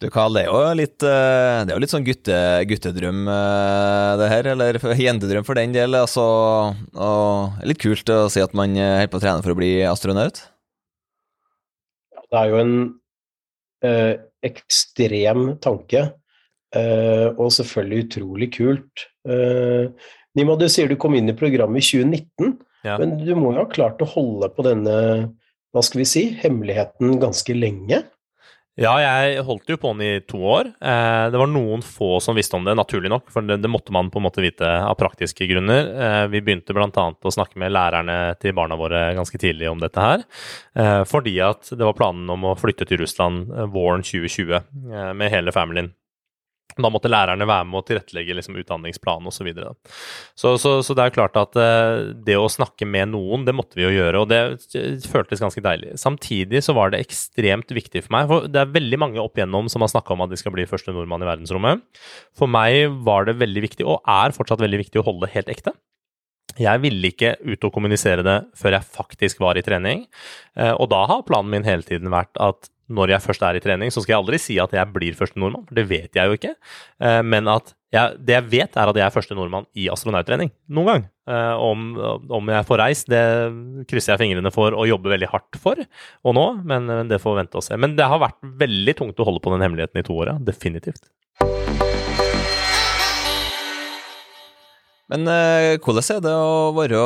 Du 0.02 0.08
Karl, 0.12 0.34
det 0.36 0.42
er 0.44 0.50
jo 0.50 0.60
litt, 0.78 1.02
eh, 1.06 1.60
det 1.64 1.72
er 1.72 1.76
jo 1.76 1.82
litt 1.84 1.92
sånn 1.92 2.06
gutte, 2.06 2.38
guttedrøm 2.70 3.22
eh, 3.30 4.10
det 4.20 4.28
her, 4.32 4.48
eller 4.54 4.78
jentedrøm 5.06 5.46
for 5.46 5.58
den 5.58 5.74
del. 5.76 5.94
Altså, 5.98 6.24
og 6.96 7.62
litt 7.66 7.80
kult 7.82 8.10
å 8.12 8.24
si 8.32 8.42
at 8.44 8.56
man 8.58 8.74
eh, 8.76 8.98
holder 9.00 9.12
på 9.14 9.20
å 9.20 9.24
trene 9.24 9.44
for 9.46 9.54
å 9.54 9.58
bli 9.60 9.72
astronaut. 9.88 10.42
Det 12.24 12.40
er 12.40 12.50
jo 12.50 12.60
en 12.60 12.74
eh, 13.86 14.12
ekstrem 14.44 15.46
tanke, 15.64 16.04
eh, 16.74 17.28
og 17.36 17.52
selvfølgelig 17.54 18.06
utrolig 18.08 18.50
kult. 18.58 19.06
Eh, 19.28 19.88
Nima, 20.34 20.56
du 20.58 20.66
sier 20.66 20.90
du 20.90 20.96
kom 20.98 21.14
inn 21.14 21.30
i 21.30 21.36
programmet 21.38 21.78
i 21.84 22.02
2019, 22.02 22.56
Ja. 22.84 22.98
men 22.98 23.14
du 23.22 23.30
må 23.38 23.54
jo 23.54 23.62
ha 23.62 23.68
klart 23.70 24.02
å 24.02 24.08
holde 24.10 24.50
på 24.52 24.64
denne 24.66 24.96
hva 25.74 25.82
skal 25.82 26.02
vi 26.02 26.06
si, 26.06 26.24
hemmeligheten 26.42 27.16
ganske 27.22 27.54
lenge? 27.56 28.02
Ja, 28.74 28.96
jeg 28.98 29.42
holdt 29.46 29.70
jo 29.70 29.76
på 29.78 29.92
den 29.94 30.02
i 30.02 30.22
to 30.26 30.40
år. 30.50 30.66
Eh, 30.82 31.26
det 31.30 31.38
var 31.38 31.46
noen 31.46 31.82
få 31.86 32.16
som 32.22 32.34
visste 32.34 32.58
om 32.58 32.64
det, 32.66 32.74
naturlig 32.74 33.12
nok, 33.12 33.28
for 33.30 33.46
det, 33.46 33.60
det 33.62 33.70
måtte 33.70 33.94
man 33.94 34.10
på 34.10 34.18
en 34.18 34.26
måte 34.26 34.42
vite 34.42 34.66
av 34.66 34.96
praktiske 34.98 35.46
grunner. 35.46 35.92
Eh, 35.94 36.24
vi 36.32 36.42
begynte 36.42 36.74
bl.a. 36.74 36.88
å 36.90 37.34
snakke 37.36 37.60
med 37.62 37.70
lærerne 37.70 38.34
til 38.42 38.56
barna 38.58 38.78
våre 38.78 39.06
ganske 39.14 39.38
tidlig 39.38 39.70
om 39.70 39.82
dette 39.82 40.02
her, 40.02 40.26
eh, 40.74 41.02
fordi 41.06 41.36
at 41.46 41.70
det 41.70 41.86
var 41.86 41.94
planen 41.94 42.26
om 42.34 42.50
å 42.50 42.56
flytte 42.58 42.88
til 42.90 43.04
Russland 43.04 43.46
våren 43.70 44.02
2020 44.02 44.58
eh, 44.58 45.12
med 45.14 45.30
hele 45.30 45.54
familien. 45.54 45.94
Da 46.82 46.90
måtte 46.92 47.10
lærerne 47.12 47.46
være 47.46 47.68
med 47.68 47.80
å 47.80 47.84
tilrettelegge 47.86 48.36
liksom, 48.38 48.58
utdanningsplanen 48.62 49.30
osv. 49.30 49.38
Så, 49.38 49.46
videre. 49.46 49.74
så, 50.38 50.54
så 50.60 50.78
Så 50.82 50.96
det 50.96 51.04
er 51.04 51.14
klart 51.14 51.36
at 51.36 51.56
eh, 51.60 52.10
det 52.26 52.38
å 52.40 52.48
snakke 52.50 52.86
med 52.88 53.12
noen, 53.12 53.44
det 53.46 53.54
måtte 53.56 53.78
vi 53.78 53.84
jo 53.84 53.92
gjøre, 53.92 54.22
og 54.24 54.30
det 54.32 55.04
føltes 55.10 55.42
ganske 55.42 55.62
deilig. 55.64 55.94
Samtidig 56.00 56.64
så 56.64 56.74
var 56.76 56.94
det 56.94 57.02
ekstremt 57.04 57.70
viktig 57.76 58.06
for 58.06 58.16
meg, 58.16 58.28
for 58.30 58.48
det 58.50 58.62
er 58.62 58.74
veldig 58.74 59.00
mange 59.02 59.22
opp 59.22 59.38
igjennom 59.38 59.68
som 59.72 59.84
har 59.84 59.92
snakka 59.92 60.16
om 60.16 60.24
at 60.24 60.32
de 60.32 60.40
skal 60.40 60.54
bli 60.54 60.68
første 60.70 60.94
nordmann 60.94 61.24
i 61.24 61.28
verdensrommet. 61.28 61.84
For 62.36 62.50
meg 62.50 62.94
var 63.06 63.28
det 63.28 63.38
veldig 63.42 63.66
viktig, 63.68 63.88
og 63.88 64.00
er 64.08 64.34
fortsatt 64.36 64.62
veldig 64.64 64.84
viktig, 64.86 65.02
å 65.02 65.06
holde 65.06 65.26
det 65.26 65.34
helt 65.36 65.52
ekte. 65.52 65.74
Jeg 66.60 66.82
ville 66.84 67.10
ikke 67.10 67.34
ut 67.42 67.66
og 67.66 67.72
kommunisere 67.74 68.22
det 68.22 68.36
før 68.58 68.76
jeg 68.76 68.94
faktisk 68.94 69.40
var 69.42 69.58
i 69.58 69.64
trening, 69.66 70.04
eh, 70.58 70.74
og 70.74 70.90
da 70.92 71.02
har 71.10 71.26
planen 71.26 71.50
min 71.50 71.66
hele 71.66 71.86
tiden 71.86 72.12
vært 72.14 72.34
at 72.42 72.70
når 72.92 73.14
jeg 73.14 73.24
først 73.24 73.42
er 73.46 73.56
i 73.56 73.62
trening, 73.64 73.92
så 73.92 74.02
skal 74.02 74.12
jeg 74.14 74.20
aldri 74.22 74.38
si 74.42 74.58
at 74.60 74.74
jeg 74.76 74.92
blir 74.92 75.16
første 75.16 75.40
nordmann, 75.40 75.64
for 75.68 75.78
det 75.78 75.86
vet 75.88 76.18
jeg 76.18 76.28
jo 76.28 76.36
ikke. 76.36 76.52
Eh, 77.00 77.22
Men 77.24 77.48
at 77.48 77.72
jeg, 77.94 78.16
det 78.26 78.34
jeg 78.34 78.46
vet, 78.50 78.76
er 78.76 78.90
at 78.90 78.96
jeg 78.98 79.06
er 79.06 79.14
første 79.14 79.36
nordmann 79.38 79.64
i 79.78 79.86
astronauttrening. 79.92 80.50
Noen 80.68 80.88
gang. 80.90 81.04
Eh, 81.30 81.54
Om, 81.64 81.84
om 82.28 82.50
jeg 82.52 82.66
får 82.68 82.82
reist, 82.82 83.08
det 83.08 83.22
krysser 83.88 84.14
jeg 84.14 84.24
fingrene 84.24 84.52
for 84.52 84.74
og 84.76 84.88
jobber 84.90 85.14
veldig 85.14 85.30
hardt 85.32 85.60
for 85.62 85.78
og 85.80 86.34
nå, 86.36 86.46
men 86.66 87.08
det 87.08 87.20
får 87.22 87.38
vente 87.40 87.56
og 87.60 87.64
se. 87.64 87.78
Men 87.80 87.96
det 87.96 88.04
har 88.10 88.20
vært 88.20 88.40
veldig 88.42 88.96
tungt 88.98 89.20
å 89.22 89.28
holde 89.30 89.40
på 89.44 89.54
den 89.54 89.64
hemmeligheten 89.64 90.02
i 90.02 90.06
to 90.06 90.16
år, 90.20 90.34
ja. 90.34 90.38
Definitivt. 90.42 91.08
Men 95.12 95.28
eh, 95.28 95.76
hvordan 95.84 96.16
er 96.16 96.20
det 96.24 96.32
å 96.32 96.72
være 96.76 97.00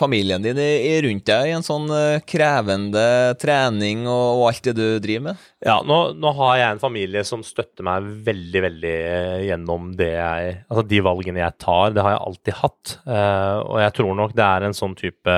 familien 0.00 0.42
din 0.42 0.58
i 0.58 0.94
rundt 1.04 1.26
deg 1.28 1.50
i 1.50 1.54
en 1.54 1.66
sånn 1.66 1.86
eh, 1.94 2.22
krevende 2.26 3.04
trening 3.40 4.06
og, 4.08 4.40
og 4.40 4.44
alt 4.48 4.64
det 4.70 4.74
du 4.78 4.86
driver 5.02 5.28
med? 5.28 5.44
Ja, 5.62 5.76
nå, 5.84 5.98
nå 6.16 6.32
har 6.38 6.56
jeg 6.56 6.74
en 6.74 6.82
familie 6.82 7.22
som 7.28 7.44
støtter 7.46 7.84
meg 7.86 8.08
veldig, 8.26 8.62
veldig 8.66 8.94
eh, 8.96 9.36
gjennom 9.50 9.90
det 9.98 10.10
jeg 10.14 10.54
Altså 10.70 10.84
de 10.88 11.02
valgene 11.04 11.42
jeg 11.42 11.58
tar, 11.60 11.92
det 11.94 12.04
har 12.04 12.14
jeg 12.14 12.22
alltid 12.30 12.58
hatt. 12.60 12.94
Uh, 13.04 13.58
og 13.66 13.76
jeg 13.82 13.94
tror 13.98 14.16
nok 14.16 14.32
det 14.38 14.46
er 14.46 14.66
en 14.66 14.76
sånn 14.76 14.94
type 14.98 15.36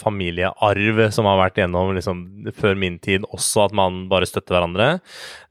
familiearv 0.00 1.02
som 1.14 1.28
har 1.28 1.38
vært 1.40 1.60
gjennom 1.60 1.92
liksom, 1.96 2.22
før 2.56 2.78
min 2.78 2.98
tid 3.02 3.26
også, 3.28 3.66
at 3.66 3.76
man 3.76 4.04
bare 4.10 4.28
støtter 4.28 4.56
hverandre. 4.56 4.88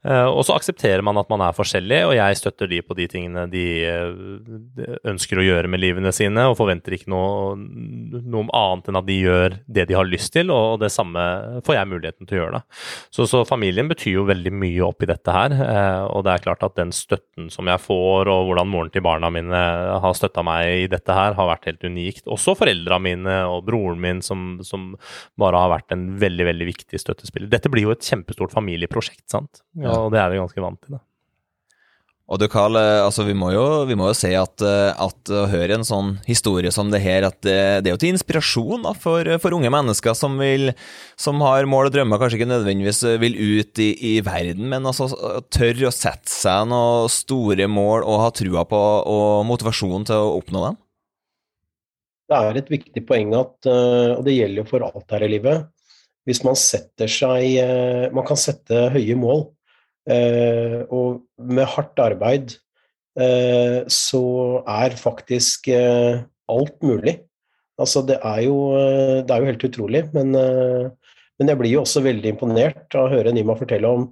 Uh, 0.02 0.26
og 0.32 0.42
så 0.48 0.56
aksepterer 0.56 1.04
man 1.06 1.20
at 1.20 1.30
man 1.32 1.44
er 1.44 1.56
forskjellig, 1.56 2.00
og 2.08 2.16
jeg 2.16 2.40
støtter 2.40 2.70
de 2.70 2.80
på 2.84 2.96
de 2.98 3.08
tingene 3.12 3.46
de 3.52 3.60
de 3.60 4.88
ønsker 5.08 5.40
å 5.40 5.44
gjøre 5.44 5.70
med 5.70 5.82
livene 5.82 6.12
sine, 6.14 6.46
og 6.48 6.58
forventer 6.58 6.96
ikke 6.96 7.10
noe, 7.12 7.54
noe 7.56 8.39
annet 8.56 8.88
enn 8.88 8.98
at 9.00 9.06
de 9.08 9.16
gjør 9.20 9.56
det 9.68 9.84
de 9.90 9.96
har 9.98 10.08
lyst 10.08 10.32
til, 10.32 10.52
og 10.54 10.80
det 10.80 10.88
samme 10.94 11.20
får 11.66 11.76
jeg 11.76 11.90
muligheten 11.90 12.28
til 12.28 12.38
å 12.38 12.40
gjøre. 12.40 12.60
da. 12.60 12.80
Så, 13.12 13.26
så 13.28 13.42
familien 13.48 13.90
betyr 13.90 14.16
jo 14.20 14.26
veldig 14.28 14.52
mye 14.56 14.86
oppi 14.86 15.08
dette 15.10 15.34
her, 15.34 15.54
eh, 15.66 16.04
og 16.08 16.24
det 16.24 16.34
er 16.34 16.44
klart 16.46 16.64
at 16.66 16.78
den 16.78 16.94
støtten 16.96 17.50
som 17.52 17.68
jeg 17.70 17.82
får, 17.84 18.30
og 18.30 18.48
hvordan 18.48 18.70
moren 18.72 18.94
til 18.94 19.04
barna 19.04 19.32
mine 19.34 19.60
har 20.04 20.16
støtta 20.16 20.44
meg 20.46 20.86
i 20.86 20.88
dette 20.92 21.16
her, 21.16 21.36
har 21.36 21.52
vært 21.52 21.68
helt 21.70 21.84
unikt. 21.84 22.24
Også 22.30 22.56
foreldra 22.58 23.00
mine 23.02 23.42
og 23.50 23.66
broren 23.68 24.00
min, 24.00 24.24
som, 24.24 24.58
som 24.66 24.94
bare 25.40 25.60
har 25.60 25.74
vært 25.74 25.96
en 25.96 26.08
veldig, 26.20 26.48
veldig 26.52 26.70
viktig 26.72 27.02
støttespiller. 27.02 27.50
Dette 27.52 27.72
blir 27.72 27.88
jo 27.88 27.94
et 27.94 28.06
kjempestort 28.06 28.54
familieprosjekt, 28.56 29.26
sant? 29.30 29.64
Ja. 29.76 29.98
Og 29.98 30.14
det 30.14 30.22
er 30.22 30.32
vi 30.32 30.42
ganske 30.42 30.64
vant 30.64 30.80
til. 30.80 30.96
da. 30.98 31.04
Og 32.30 32.38
du 32.38 32.46
Karl, 32.46 32.76
eh, 32.78 33.02
altså 33.02 33.24
vi 33.26 33.34
må 33.34 33.48
jo, 33.50 33.64
vi 33.88 33.96
må 33.98 34.06
jo 34.10 34.14
se 34.14 34.30
at, 34.38 34.62
eh, 34.62 34.92
at 34.94 35.32
å 35.34 35.46
høre 35.50 35.80
en 35.80 35.86
sånn 35.86 36.12
historie 36.28 36.70
som 36.70 36.92
det 36.92 37.02
her, 37.02 37.26
at 37.26 37.40
det, 37.42 37.56
det 37.82 37.90
er 37.90 37.96
jo 37.96 38.00
til 38.04 38.14
inspirasjon 38.14 38.86
da, 38.86 38.92
for, 38.94 39.26
for 39.42 39.56
unge 39.56 39.72
mennesker 39.74 40.14
som, 40.14 40.36
vil, 40.38 40.70
som 41.18 41.42
har 41.42 41.66
mål 41.66 41.90
og 41.90 41.96
drømmer, 41.96 42.22
kanskje 42.22 42.38
ikke 42.38 42.52
nødvendigvis 42.52 43.02
vil 43.22 43.34
ut 43.34 43.82
i, 43.82 43.90
i 44.12 44.14
verden, 44.26 44.68
men 44.70 44.86
altså 44.86 45.10
tør 45.50 45.88
å 45.88 45.94
sette 45.94 46.30
seg 46.30 46.70
noen 46.70 47.10
store 47.10 47.66
mål 47.66 48.06
og 48.06 48.22
ha 48.22 48.30
trua 48.30 48.62
på 48.68 48.84
og 49.10 49.42
motivasjon 49.50 50.06
til 50.06 50.30
å 50.30 50.38
oppnå 50.38 50.68
dem. 50.68 50.78
Det 52.30 52.38
er 52.38 52.58
et 52.60 52.68
viktig 52.70 53.02
poeng 53.08 53.32
at, 53.34 53.56
eh, 53.66 54.12
og 54.14 54.22
det 54.26 54.36
gjelder 54.36 54.62
jo 54.62 54.68
for 54.70 54.86
alt 54.86 55.16
her 55.16 55.26
i 55.26 55.30
livet, 55.32 55.64
hvis 56.28 56.44
man 56.46 56.58
setter 56.58 57.10
seg 57.10 57.56
eh, 57.58 58.04
Man 58.14 58.26
kan 58.28 58.38
sette 58.38 58.90
høye 58.94 59.16
mål, 59.18 59.48
eh, 59.48 59.59
og 60.08 61.20
med 61.36 61.66
hardt 61.68 62.00
arbeid 62.00 62.54
eh, 63.20 63.82
så 63.90 64.22
er 64.68 64.96
faktisk 64.98 65.68
eh, 65.68 66.22
alt 66.50 66.78
mulig. 66.82 67.18
Altså, 67.80 68.02
det 68.06 68.18
er 68.20 68.44
jo, 68.44 68.56
eh, 68.76 69.20
det 69.24 69.34
er 69.34 69.40
jo 69.40 69.50
helt 69.50 69.64
utrolig, 69.64 70.04
men, 70.12 70.34
eh, 70.36 70.90
men 71.38 71.52
jeg 71.52 71.60
blir 71.60 71.74
jo 71.76 71.84
også 71.84 72.04
veldig 72.04 72.34
imponert 72.34 72.96
av 72.96 73.06
å 73.06 73.12
høre 73.14 73.32
Nima 73.32 73.56
fortelle 73.56 73.88
om, 73.88 74.08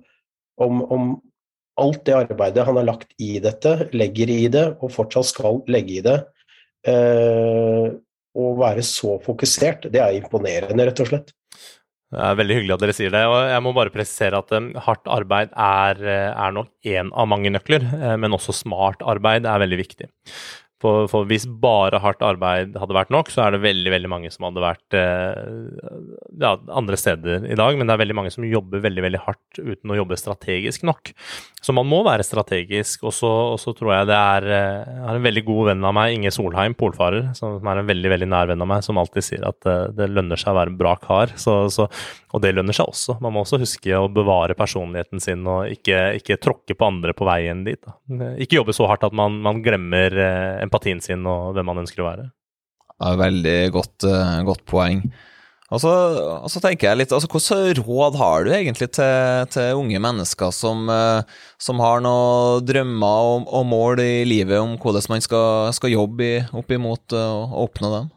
om, 0.65 0.83
om 0.89 1.09
alt 1.79 2.05
det 2.09 2.17
arbeidet 2.17 2.65
han 2.67 2.79
har 2.81 2.89
lagt 2.89 3.13
i 3.23 3.37
dette, 3.45 3.91
legger 3.93 4.33
i 4.33 4.47
det, 4.53 4.67
og 4.81 4.95
fortsatt 4.95 5.29
skal 5.31 5.61
legge 5.71 5.99
i 5.99 6.05
det. 6.07 6.19
Eh, 6.89 7.91
å 8.39 8.49
være 8.59 8.85
så 8.87 9.17
fokusert, 9.25 9.91
det 9.93 10.01
er 10.01 10.17
imponerende, 10.17 10.89
rett 10.89 11.03
og 11.03 11.11
slett. 11.11 11.35
Det 12.09 12.21
er 12.25 12.39
veldig 12.39 12.55
hyggelig 12.57 12.73
at 12.73 12.83
dere 12.85 12.95
sier 12.97 13.13
det. 13.13 13.25
og 13.29 13.51
Jeg 13.51 13.65
må 13.65 13.75
bare 13.77 13.93
presisere 13.93 14.39
at 14.41 14.55
um, 14.57 14.71
hardt 14.87 15.11
arbeid 15.13 15.51
er, 15.53 16.01
er 16.33 16.55
nok 16.57 16.71
én 16.89 17.11
av 17.13 17.29
mange 17.29 17.53
nøkler, 17.53 17.85
men 18.17 18.37
også 18.37 18.55
smart 18.57 19.05
arbeid 19.05 19.45
er 19.45 19.61
veldig 19.61 19.81
viktig. 19.83 20.09
For, 20.79 21.09
for, 21.11 21.27
hvis 21.27 21.43
bare 21.59 21.99
hardt 21.99 22.21
arbeid 22.23 22.77
hadde 22.79 22.95
vært 22.95 23.11
nok, 23.11 23.33
så 23.35 23.43
er 23.45 23.55
det 23.55 23.65
veldig 23.65 23.91
veldig 23.97 24.11
mange 24.13 24.31
som 24.31 24.47
hadde 24.47 24.63
vært 24.63 24.95
eh, 24.95 26.13
ja, 26.39 26.53
andre 26.71 26.99
steder 27.01 27.49
i 27.51 27.59
dag. 27.59 27.75
Men 27.75 27.89
det 27.89 27.97
er 27.97 28.03
veldig 28.05 28.19
mange 28.21 28.31
som 28.31 28.47
jobber 28.47 28.85
veldig 28.85 29.03
veldig 29.09 29.23
hardt 29.25 29.59
uten 29.59 29.91
å 29.91 29.99
jobbe 29.99 30.21
strategisk 30.21 30.87
nok. 30.87 31.11
Så 31.59 31.75
man 31.75 31.89
må 31.91 31.99
være 32.07 32.27
strategisk. 32.27 33.03
Og 33.09 33.15
så 33.15 33.75
tror 33.75 33.93
jeg 33.97 34.09
det 34.11 34.19
er 34.19 34.47
eh, 34.47 34.87
Jeg 34.87 35.05
har 35.09 35.19
en 35.19 35.27
veldig 35.27 35.45
god 35.49 35.71
venn 35.73 35.89
av 35.91 35.97
meg, 35.99 36.15
Inge 36.15 36.33
Solheim, 36.35 36.77
polfarer, 36.79 37.33
som 37.39 37.59
er 37.59 37.83
en 37.83 37.91
veldig 37.91 38.15
veldig 38.15 38.31
nær 38.31 38.53
venn 38.53 38.63
av 38.63 38.71
meg, 38.71 38.87
som 38.87 39.01
alltid 39.01 39.27
sier 39.27 39.49
at 39.49 39.67
eh, 39.69 39.89
det 39.99 40.11
lønner 40.13 40.39
seg 40.39 40.55
å 40.55 40.61
være 40.61 40.75
en 40.75 40.79
bra 40.79 40.95
kar. 41.03 41.35
Så, 41.41 41.59
så, 41.75 41.89
og 42.31 42.45
det 42.45 42.55
lønner 42.55 42.77
seg 42.77 42.91
også. 42.93 43.19
Man 43.25 43.35
må 43.35 43.43
også 43.43 43.59
huske 43.63 43.99
å 43.99 44.07
bevare 44.13 44.57
personligheten 44.59 45.23
sin 45.23 45.43
og 45.49 45.73
ikke, 45.75 46.15
ikke 46.21 46.39
tråkke 46.43 46.79
på 46.79 46.89
andre 46.89 47.17
på 47.19 47.27
veien 47.27 47.67
dit. 47.67 47.81
Da. 47.83 48.31
Ikke 48.39 48.61
jobbe 48.61 48.77
så 48.77 48.87
hardt 48.91 49.07
at 49.09 49.17
man, 49.17 49.41
man 49.43 49.63
glemmer 49.65 50.15
eh, 50.15 50.63
empatien 50.69 51.03
sin 51.05 51.27
og 51.29 51.57
hvem 51.57 51.69
man 51.73 51.83
ønsker 51.83 52.05
å 52.05 52.11
være. 52.11 52.29
Ja, 52.99 53.15
veldig 53.19 53.59
godt, 53.75 54.07
uh, 54.07 54.39
godt 54.47 54.65
poeng. 54.69 55.03
Og 55.69 55.83
så, 55.83 55.91
og 56.41 56.49
så, 56.49 56.63
tenker 56.65 56.89
jeg 56.89 56.97
litt, 56.97 57.11
altså 57.13 57.29
Hvilke 57.29 57.83
råd 57.85 58.17
har 58.17 58.47
du 58.47 58.53
egentlig 58.57 58.89
til, 58.97 59.49
til 59.53 59.77
unge 59.77 60.01
mennesker 60.01 60.53
som, 60.55 60.89
uh, 60.89 61.21
som, 61.61 61.83
har 61.85 62.01
noen 62.05 62.65
drømmer 62.65 63.33
og, 63.35 63.51
og, 63.53 63.67
mål 63.69 64.01
i 64.01 64.25
livet 64.25 64.57
om 64.63 64.79
hvordan 64.81 65.11
man 65.13 65.25
skal, 65.25 65.69
skal 65.77 65.93
jobbe 65.93 66.31
opp 66.57 66.73
imot 66.73 67.13
uh, 67.13 67.45
å 67.45 67.67
oppnå 67.67 67.93
dem? 67.93 68.09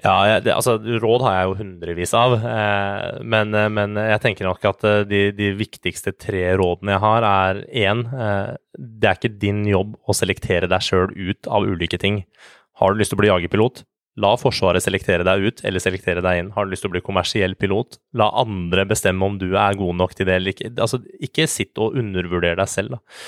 Ja, 0.00 0.40
det, 0.44 0.52
altså 0.54 0.76
Råd 0.80 1.24
har 1.24 1.34
jeg 1.36 1.48
jo 1.48 1.56
hundrevis 1.58 2.14
av, 2.16 2.36
eh, 2.38 3.18
men, 3.20 3.52
men, 3.74 3.98
jeg 3.98 4.22
tenker 4.24 4.48
nok 4.48 4.64
at 4.70 4.86
de, 5.10 5.20
de, 5.36 5.50
viktigste 5.58 6.14
tre 6.16 6.46
rådene 6.56 6.94
jeg 6.94 7.02
har, 7.02 7.26
er 7.28 7.60
én 7.82 8.06
eh, 8.08 8.54
Det 8.72 9.10
er 9.10 9.18
ikke 9.18 9.34
din 9.42 9.60
jobb 9.68 9.98
å 10.08 10.16
selektere 10.16 10.70
deg 10.70 10.86
sjøl 10.86 11.12
ut 11.12 11.50
av 11.50 11.68
ulike 11.68 12.00
ting. 12.00 12.22
Har 12.80 12.94
du 12.94 13.02
lyst 13.02 13.12
til 13.12 13.20
å 13.20 13.22
bli 13.24 13.32
jagerpilot? 13.32 13.84
La 14.18 14.32
Forsvaret 14.40 14.82
selektere 14.82 15.24
deg 15.26 15.44
ut 15.46 15.62
eller 15.66 15.82
selektere 15.82 16.24
deg 16.24 16.40
inn. 16.40 16.50
Har 16.56 16.66
du 16.66 16.72
lyst 16.72 16.82
til 16.84 16.90
å 16.90 16.96
bli 16.96 17.04
kommersiell 17.04 17.54
pilot? 17.58 18.00
La 18.18 18.30
andre 18.42 18.84
bestemme 18.90 19.26
om 19.26 19.38
du 19.38 19.52
er 19.52 19.78
god 19.78 19.96
nok 20.00 20.16
til 20.18 20.26
det 20.26 20.40
eller 20.40 20.54
ikke. 20.56 20.72
Altså, 20.82 20.98
ikke 21.22 21.46
sitt 21.50 21.78
og 21.78 21.96
undervurder 22.00 22.58
deg 22.58 22.70
selv. 22.70 22.98
Da. 22.98 23.24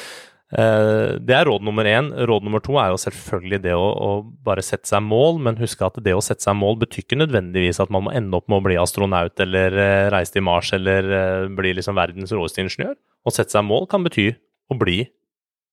Eh, 0.53 1.14
det 1.25 1.37
er 1.37 1.47
råd 1.49 1.64
nummer 1.64 1.87
én. 1.88 2.11
Råd 2.29 2.45
nummer 2.45 2.61
to 2.64 2.77
er 2.81 2.90
jo 2.92 3.01
selvfølgelig 3.01 3.62
det 3.64 3.77
å, 3.79 3.87
å, 3.88 4.11
bare 4.45 4.64
sette 4.64 4.90
seg 4.90 5.05
mål, 5.07 5.40
men 5.47 5.61
husk 5.62 5.81
at 5.87 5.97
det 6.05 6.12
å 6.16 6.25
sette 6.25 6.45
seg 6.45 6.59
mål 6.59 6.77
betyr 6.83 7.07
ikke 7.07 7.21
nødvendigvis 7.23 7.81
at 7.81 7.92
man 7.95 8.07
må 8.07 8.12
ende 8.12 8.37
opp 8.37 8.51
med 8.53 8.61
å 8.61 8.66
bli 8.66 8.77
astronaut 8.81 9.40
eller 9.40 9.79
uh, 9.79 10.11
reise 10.12 10.35
til 10.35 10.45
Mars 10.45 10.75
eller 10.77 11.09
uh, 11.09 11.49
bli 11.57 11.73
liksom 11.79 11.97
verdens 11.97 12.35
råeste 12.37 12.64
ingeniør. 12.64 12.99
Å 13.25 13.33
sette 13.33 13.57
seg 13.57 13.64
mål 13.64 13.88
kan 13.88 14.05
bety 14.05 14.29
å 14.68 14.77
bli 14.77 15.01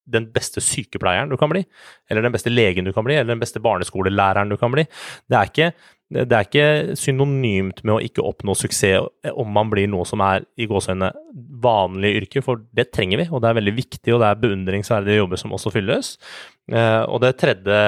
den 0.09 0.27
beste 0.33 0.61
sykepleieren 0.63 1.31
du 1.31 1.37
kan 1.39 1.51
bli, 1.51 1.63
eller 2.09 2.25
den 2.25 2.33
beste 2.33 2.51
legen 2.51 2.87
du 2.87 2.93
kan 2.95 3.05
bli, 3.07 3.17
eller 3.17 3.33
den 3.33 3.41
beste 3.41 3.61
barneskolelæreren 3.63 4.51
du 4.51 4.57
kan 4.59 4.73
bli. 4.73 4.85
Det 5.29 5.37
er 5.37 5.51
ikke, 5.51 5.69
det 6.17 6.35
er 6.35 6.47
ikke 6.47 6.97
synonymt 6.99 7.83
med 7.85 7.95
å 7.95 8.01
ikke 8.03 8.25
oppnå 8.25 8.55
suksess 8.57 9.31
om 9.33 9.51
man 9.53 9.71
blir 9.71 9.89
noe 9.91 10.07
som 10.09 10.23
er 10.25 10.47
i 10.59 10.67
gåseøynene 10.69 11.11
vanlig 11.63 12.15
yrke, 12.23 12.43
for 12.45 12.63
det 12.75 12.89
trenger 12.95 13.23
vi, 13.23 13.29
og 13.29 13.43
det 13.43 13.51
er 13.51 13.59
veldig 13.59 13.75
viktig, 13.77 14.13
og 14.15 14.23
det 14.23 14.29
er 14.29 14.43
beundringsverdige 14.43 15.21
jobber 15.21 15.41
som 15.41 15.55
også 15.57 15.73
fylles. 15.75 16.15
Eh, 16.71 17.03
og 17.05 17.21
det 17.23 17.35
tredje 17.41 17.79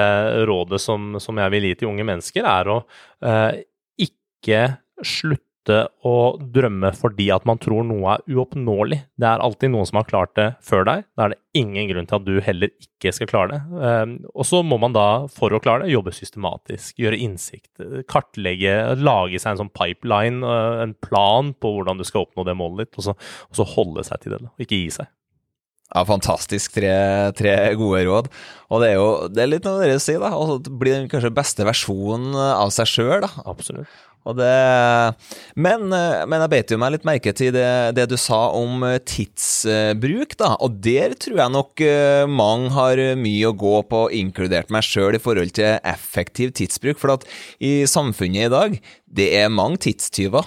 rådet 0.48 0.82
som, 0.82 1.14
som 1.22 1.38
jeg 1.42 1.54
vil 1.54 1.70
gi 1.70 1.78
til 1.80 1.92
unge 1.92 2.06
mennesker, 2.08 2.46
er 2.48 2.70
å 2.72 2.82
eh, 3.26 3.62
ikke 4.08 4.66
slutte 5.02 5.51
slutte 5.62 5.88
å 6.04 6.38
drømme 6.52 6.92
fordi 6.94 7.30
at 7.32 7.44
man 7.46 7.58
tror 7.58 7.84
noe 7.84 8.16
er 8.16 8.22
uoppnåelig. 8.34 9.02
Det 9.16 9.26
er 9.26 9.42
alltid 9.42 9.70
noen 9.70 9.86
som 9.86 10.00
har 10.00 10.08
klart 10.08 10.34
det 10.36 10.54
før 10.60 10.84
deg. 10.84 11.04
Da 11.16 11.24
er 11.24 11.28
det 11.34 11.40
ingen 11.54 11.88
grunn 11.88 12.06
til 12.06 12.16
at 12.16 12.26
du 12.26 12.40
heller 12.40 12.70
ikke 12.80 13.12
skal 13.12 13.28
klare 13.28 13.52
det. 13.52 13.60
Ehm, 13.82 14.16
og 14.34 14.44
så 14.46 14.62
må 14.62 14.78
man 14.78 14.92
da, 14.92 15.26
for 15.28 15.52
å 15.52 15.60
klare 15.62 15.84
det, 15.84 15.92
jobbe 15.92 16.12
systematisk, 16.12 16.98
gjøre 16.98 17.20
innsikt, 17.20 17.70
kartlegge, 18.08 18.96
lage 18.98 19.38
seg 19.38 19.52
en 19.52 19.64
sånn 19.64 19.74
pipeline, 19.74 20.42
eh, 20.42 20.82
en 20.82 20.94
plan 20.94 21.52
på 21.54 21.76
hvordan 21.76 21.98
du 21.98 22.04
skal 22.04 22.26
oppnå 22.26 22.46
det 22.46 22.56
målet 22.58 22.88
ditt, 22.88 22.98
og 22.98 23.10
så, 23.10 23.16
og 23.48 23.58
så 23.58 23.68
holde 23.76 24.04
seg 24.06 24.22
til 24.22 24.36
det, 24.36 24.42
og 24.48 24.64
ikke 24.66 24.80
gi 24.80 24.94
seg. 24.98 25.10
Ja, 25.92 26.04
Fantastisk. 26.08 26.72
Tre, 26.78 26.94
tre, 27.36 27.56
gode 27.76 28.04
råd. 28.08 28.30
Og 28.72 28.80
det 28.80 28.92
er 28.92 28.96
jo 28.96 29.10
det 29.28 29.42
er 29.44 29.52
litt 29.52 29.66
noe 29.68 29.82
dere 29.82 30.00
sier, 30.00 30.22
da. 30.22 30.32
Å 30.32 30.56
bli 30.62 30.94
den 30.94 31.10
kanskje 31.12 31.34
beste 31.34 31.68
versjonen 31.68 32.32
av 32.36 32.72
seg 32.74 32.88
sjøl, 32.88 33.20
da. 33.26 33.30
Absolutt. 33.44 33.90
Det, 34.22 34.48
men, 35.58 35.88
men, 35.90 36.42
jeg 36.44 36.50
beit 36.52 36.70
jo 36.70 36.76
meg 36.78 36.92
litt 36.94 37.06
merke 37.08 37.32
til 37.34 37.50
det, 37.56 37.66
det, 37.98 38.04
du 38.06 38.14
sa 38.20 38.52
om 38.54 38.84
tidsbruk, 39.02 40.36
da. 40.38 40.52
Og 40.62 40.78
der 40.84 41.16
tror 41.18 41.40
jeg 41.42 41.54
nok 41.56 41.82
eh, 41.82 42.22
mange 42.30 42.70
har 42.76 43.02
mye 43.18 43.50
å 43.50 43.56
gå 43.58 43.74
på, 43.90 44.04
inkludert 44.22 44.70
meg 44.70 44.86
sjøl, 44.86 45.18
i 45.18 45.22
forhold 45.22 45.56
til 45.58 45.74
effektiv 45.82 46.54
tidsbruk. 46.54 47.02
For 47.02 47.16
at 47.18 47.26
i 47.58 47.82
samfunnet 47.90 48.46
i 48.46 48.52
dag, 48.54 48.78
det 49.10 49.32
er 49.42 49.52
mange 49.52 49.82
tidstyver. 49.88 50.46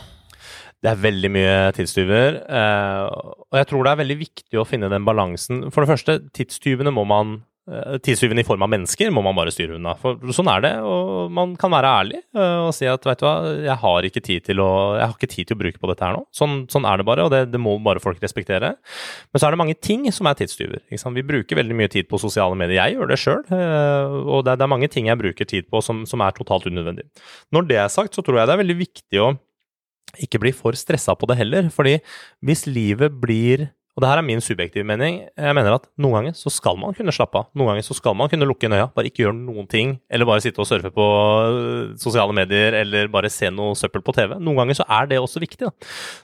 Det 0.85 0.91
er 0.91 1.01
veldig 1.01 1.33
mye 1.33 1.57
tidstyver. 1.73 2.39
Eh, 2.45 3.01
og 3.49 3.57
jeg 3.57 3.69
tror 3.71 3.85
det 3.85 3.95
er 3.95 4.01
veldig 4.03 4.19
viktig 4.21 4.61
å 4.61 4.67
finne 4.69 4.91
den 4.93 5.07
balansen. 5.07 5.65
For 5.73 5.81
det 5.81 5.95
første, 5.95 6.19
tidstyvene 6.37 6.93
må 6.93 7.07
man 7.09 7.39
Tidstyvene 7.65 8.43
i 8.43 8.45
form 8.45 8.61
av 8.61 8.69
mennesker 8.69 9.09
må 9.09 9.23
man 9.25 9.33
bare 9.33 9.49
styre 9.49 9.79
unna. 9.79 9.95
For 9.97 10.19
sånn 10.37 10.51
er 10.51 10.61
det, 10.61 10.71
og 10.85 11.31
man 11.33 11.55
kan 11.57 11.71
være 11.73 11.93
ærlig 11.97 12.19
eh, 12.37 12.59
og 12.61 12.69
si 12.77 12.85
at 12.85 13.07
veit 13.09 13.23
du 13.23 13.25
hva, 13.25 13.31
jeg 13.65 13.77
har 13.81 14.05
ikke 14.05 14.21
tid 14.21 14.45
til 14.45 14.61
å, 14.61 14.67
jeg 14.99 15.01
har 15.01 15.15
ikke 15.15 15.29
tid 15.31 15.49
til 15.49 15.57
å 15.57 15.61
bruke 15.63 15.81
på 15.81 15.89
dette 15.89 16.05
her 16.05 16.13
nå. 16.13 16.21
Sånn, 16.29 16.59
sånn 16.69 16.85
er 16.85 17.01
det 17.01 17.07
bare, 17.09 17.25
og 17.25 17.33
det, 17.33 17.39
det, 17.49 17.61
må 17.61 17.73
bare 17.81 18.03
folk 18.03 18.21
respektere. 18.21 18.75
Men 19.33 19.41
så 19.41 19.47
er 19.47 19.55
det 19.55 19.61
mange 19.63 19.77
ting 19.81 20.05
som 20.13 20.29
er 20.29 20.37
tidstyver. 20.37 20.83
Vi 20.93 21.25
bruker 21.25 21.57
veldig 21.57 21.79
mye 21.81 21.89
tid 21.89 22.05
på 22.11 22.21
sosiale 22.21 22.53
medier. 22.59 22.83
Jeg 22.83 22.99
gjør 22.99 23.09
det 23.09 23.17
sjøl, 23.23 23.41
eh, 23.57 24.13
og 24.21 24.45
det, 24.45 24.59
det, 24.59 24.67
er 24.67 24.73
mange 24.75 24.91
ting 24.93 25.09
jeg 25.09 25.23
bruker 25.23 25.49
tid 25.49 25.65
på 25.73 25.81
som, 25.81 26.05
som 26.05 26.21
er 26.21 26.37
totalt 26.37 26.69
unødvendig. 26.69 27.09
Når 27.49 27.69
det 27.73 27.81
er 27.81 27.89
sagt, 27.89 28.13
så 28.13 28.21
tror 28.21 28.43
jeg 28.43 28.51
det 28.51 28.59
er 28.59 28.61
veldig 28.61 28.77
viktig 28.83 29.25
å 29.25 29.33
ikke 30.23 30.41
bli 30.41 30.53
for 30.55 30.77
stressa 30.77 31.15
på 31.17 31.27
det 31.29 31.39
heller, 31.39 31.69
fordi 31.73 31.97
hvis 32.45 32.65
livet 32.67 33.19
blir 33.21 33.69
og 33.95 34.03
det 34.03 34.09
her 34.09 34.19
er 34.19 34.25
min 34.27 34.41
subjektive 34.43 34.83
mening. 34.83 35.21
Jeg 35.39 35.55
mener 35.55 35.77
at 35.77 35.85
noen 36.03 36.17
ganger 36.17 36.33
så 36.35 36.51
skal 36.51 36.75
man 36.75 36.91
kunne 36.97 37.13
slappe 37.15 37.39
av. 37.39 37.45
Noen 37.55 37.71
ganger 37.71 37.85
så 37.87 37.95
skal 37.95 38.17
man 38.19 38.27
kunne 38.27 38.47
lukke 38.47 38.67
øya, 38.67 38.89
bare 38.91 39.07
ikke 39.07 39.23
gjøre 39.23 39.37
noen 39.37 39.69
ting. 39.71 39.93
Eller 40.11 40.27
bare 40.27 40.43
sitte 40.43 40.59
og 40.59 40.67
surfe 40.67 40.91
på 40.91 41.05
øh, 41.05 41.93
sosiale 42.01 42.35
medier, 42.35 42.75
eller 42.81 43.07
bare 43.13 43.31
se 43.31 43.47
noe 43.55 43.77
søppel 43.79 44.03
på 44.03 44.11
TV. 44.17 44.33
Noen 44.35 44.59
ganger 44.59 44.81
så 44.81 44.87
er 44.97 45.07
det 45.07 45.21
også 45.21 45.39
viktig. 45.39 45.69
Da. 45.69 45.71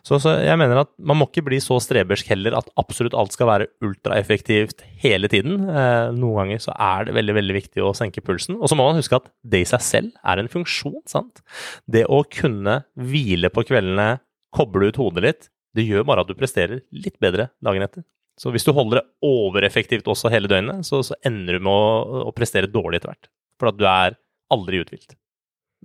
Så, 0.04 0.20
så 0.20 0.34
jeg 0.44 0.60
mener 0.60 0.82
at 0.84 0.92
man 1.00 1.22
må 1.22 1.30
ikke 1.30 1.46
bli 1.48 1.62
så 1.64 1.80
strebersk 1.80 2.34
heller 2.34 2.58
at 2.60 2.68
absolutt 2.82 3.16
alt 3.16 3.38
skal 3.38 3.48
være 3.54 3.70
ultraeffektivt 3.88 4.84
hele 5.06 5.32
tiden. 5.32 5.64
Eh, 5.72 6.12
noen 6.18 6.42
ganger 6.42 6.66
så 6.68 6.76
er 6.76 7.08
det 7.08 7.16
veldig, 7.16 7.38
veldig 7.40 7.58
viktig 7.62 7.88
å 7.88 7.94
senke 7.96 8.26
pulsen. 8.26 8.60
Og 8.60 8.68
så 8.68 8.76
må 8.76 8.90
man 8.90 9.00
huske 9.00 9.16
at 9.16 9.32
det 9.48 9.64
i 9.64 9.72
seg 9.72 9.88
selv 9.88 10.28
er 10.28 10.44
en 10.44 10.52
funksjon, 10.52 11.00
sant. 11.08 11.40
Det 11.88 12.04
å 12.12 12.20
kunne 12.28 12.82
hvile 13.00 13.48
på 13.54 13.64
kveldene, 13.72 14.18
koble 14.52 14.92
ut 14.92 14.98
hodet 15.00 15.24
litt, 15.24 15.52
det 15.78 15.86
gjør 15.88 16.06
bare 16.08 16.26
at 16.26 16.30
du 16.30 16.36
presterer 16.38 16.84
litt 16.92 17.18
bedre 17.24 17.50
dagen 17.64 17.86
etter. 17.86 18.04
Så 18.40 18.52
hvis 18.54 18.66
du 18.66 18.72
holder 18.76 19.02
det 19.02 19.08
overeffektivt 19.28 20.08
også 20.10 20.32
hele 20.34 20.50
døgnet, 20.50 20.86
så, 20.88 21.02
så 21.06 21.18
ender 21.28 21.58
du 21.58 21.66
med 21.68 21.72
å, 21.72 22.28
å, 22.28 22.36
prestere 22.36 22.70
dårlig 22.72 23.02
etter 23.02 23.12
hvert. 23.12 23.30
For 23.62 23.70
at 23.70 23.78
du 23.78 23.86
er 23.86 24.16
aldri 24.52 24.82
uthvilt. 24.82 25.16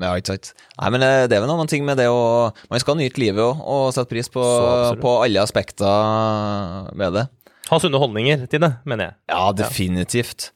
Ja, 0.00 0.12
ikke 0.16 0.34
sant. 0.34 0.52
Nei, 0.76 0.90
men 0.94 1.04
eh, 1.04 1.24
det 1.28 1.36
er 1.36 1.42
vel 1.44 1.50
noen 1.50 1.70
ting 1.70 1.84
med 1.86 1.96
det 1.96 2.10
å 2.12 2.52
Man 2.68 2.82
skal 2.82 2.98
nyte 2.98 3.20
livet 3.20 3.40
òg, 3.40 3.62
og 3.64 3.86
sette 3.96 4.10
pris 4.12 4.28
på, 4.32 4.44
på, 5.00 5.14
alle 5.24 5.44
aspekter 5.44 6.90
med 6.96 7.16
det. 7.16 7.26
Ha 7.70 7.78
sunne 7.82 8.00
holdninger 8.00 8.44
til 8.52 8.62
det, 8.62 8.72
mener 8.88 9.10
jeg. 9.10 9.18
Ja, 9.32 9.46
definitivt. 9.56 10.50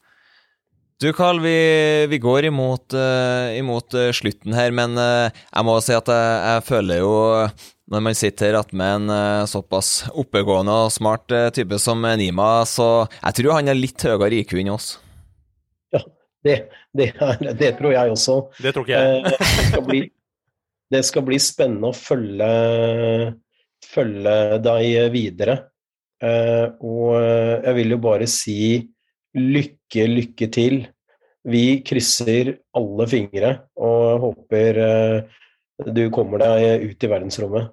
Du 1.01 1.13
Carl, 1.13 1.39
vi, 1.39 2.05
vi 2.09 2.17
går 2.17 2.45
imot, 2.45 2.93
uh, 2.93 3.57
imot 3.57 3.93
uh, 3.97 4.11
slutten 4.13 4.53
her, 4.53 4.69
men 4.69 4.93
uh, 5.01 5.33
jeg 5.33 5.65
må 5.65 5.73
si 5.81 5.95
at 5.97 6.11
jeg, 6.13 6.35
jeg 6.45 6.65
føler 6.67 7.01
jo 7.01 7.15
når 7.89 8.03
man 8.05 8.17
sitter 8.19 8.51
her 8.51 8.57
attmed 8.59 8.99
en 8.99 9.09
uh, 9.09 9.47
såpass 9.49 9.89
oppegående 10.13 10.75
og 10.83 10.93
smart 10.93 11.33
uh, 11.33 11.47
type 11.49 11.79
som 11.81 12.05
Nima, 12.21 12.51
så 12.69 13.07
jeg 13.15 13.39
tror 13.39 13.57
han 13.57 13.73
er 13.73 13.79
litt 13.79 14.05
høyere 14.05 14.43
IQ 14.43 14.53
enn 14.61 14.69
oss. 14.75 14.91
Ja, 15.89 16.03
det, 16.45 16.59
det, 16.93 17.09
det 17.63 17.73
tror 17.81 17.97
jeg 17.97 18.13
også. 18.13 18.37
Det 18.61 18.77
tror 18.77 18.85
ikke 18.85 19.01
jeg. 19.01 19.25
Uh, 19.25 19.41
det, 19.41 19.67
skal 19.71 19.85
bli, 19.89 20.05
det, 20.93 21.03
skal 21.09 21.29
bli, 21.31 21.41
spennende 21.41 21.89
å 21.89 21.97
følge, 21.97 22.53
følge 23.89 24.39
deg 24.69 25.13
videre. 25.17 25.61
og 26.21 27.15
jeg 27.17 27.77
vil 27.81 27.95
jo 27.97 28.03
bare 28.05 28.29
si 28.29 28.61
lykke, 29.37 30.07
lykke 30.09 30.49
til. 30.53 30.81
Vi 31.47 31.81
krysser 31.85 32.55
alle 32.77 33.07
fingre 33.09 33.55
og 33.81 34.25
håper 34.27 34.77
du 35.89 36.03
kommer 36.13 36.41
deg 36.43 36.85
ut 36.91 37.03
i 37.03 37.09
verdensrommet. 37.09 37.71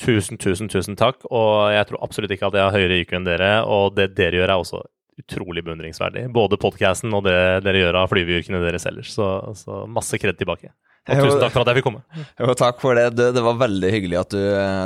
Tusen, 0.00 0.38
tusen, 0.40 0.70
tusen 0.72 0.96
takk. 0.96 1.20
Og 1.28 1.72
jeg 1.74 1.88
tror 1.88 2.04
absolutt 2.04 2.32
ikke 2.34 2.48
at 2.48 2.56
jeg 2.56 2.64
har 2.64 2.76
høyere 2.76 3.02
IQ 3.02 3.12
enn 3.18 3.28
dere. 3.28 3.52
Og 3.68 3.92
det 3.96 4.12
dere 4.16 4.40
gjør, 4.40 4.54
er 4.54 4.62
også 4.62 4.80
utrolig 5.20 5.64
beundringsverdig. 5.66 6.26
Både 6.32 6.58
podkasten 6.60 7.12
og 7.14 7.26
det 7.28 7.36
dere 7.66 7.84
gjør 7.84 8.00
av 8.02 8.10
flyveyrkene 8.12 8.62
deres 8.64 8.88
ellers. 8.88 9.12
Så, 9.12 9.28
så 9.58 9.84
masse 9.90 10.18
kred 10.20 10.38
tilbake. 10.40 10.72
Og 11.02 11.18
tusen 11.18 11.40
takk 11.42 11.50
for 11.50 11.64
at 11.64 11.70
jeg 11.72 11.80
fikk 11.80 11.86
komme. 11.88 12.02
Jo, 12.38 12.52
takk 12.54 12.76
for 12.78 12.98
det. 12.98 13.08
det. 13.18 13.32
Det 13.34 13.42
var 13.42 13.56
veldig 13.58 13.88
hyggelig 13.90 14.20
at 14.20 14.36
du, 14.36 14.42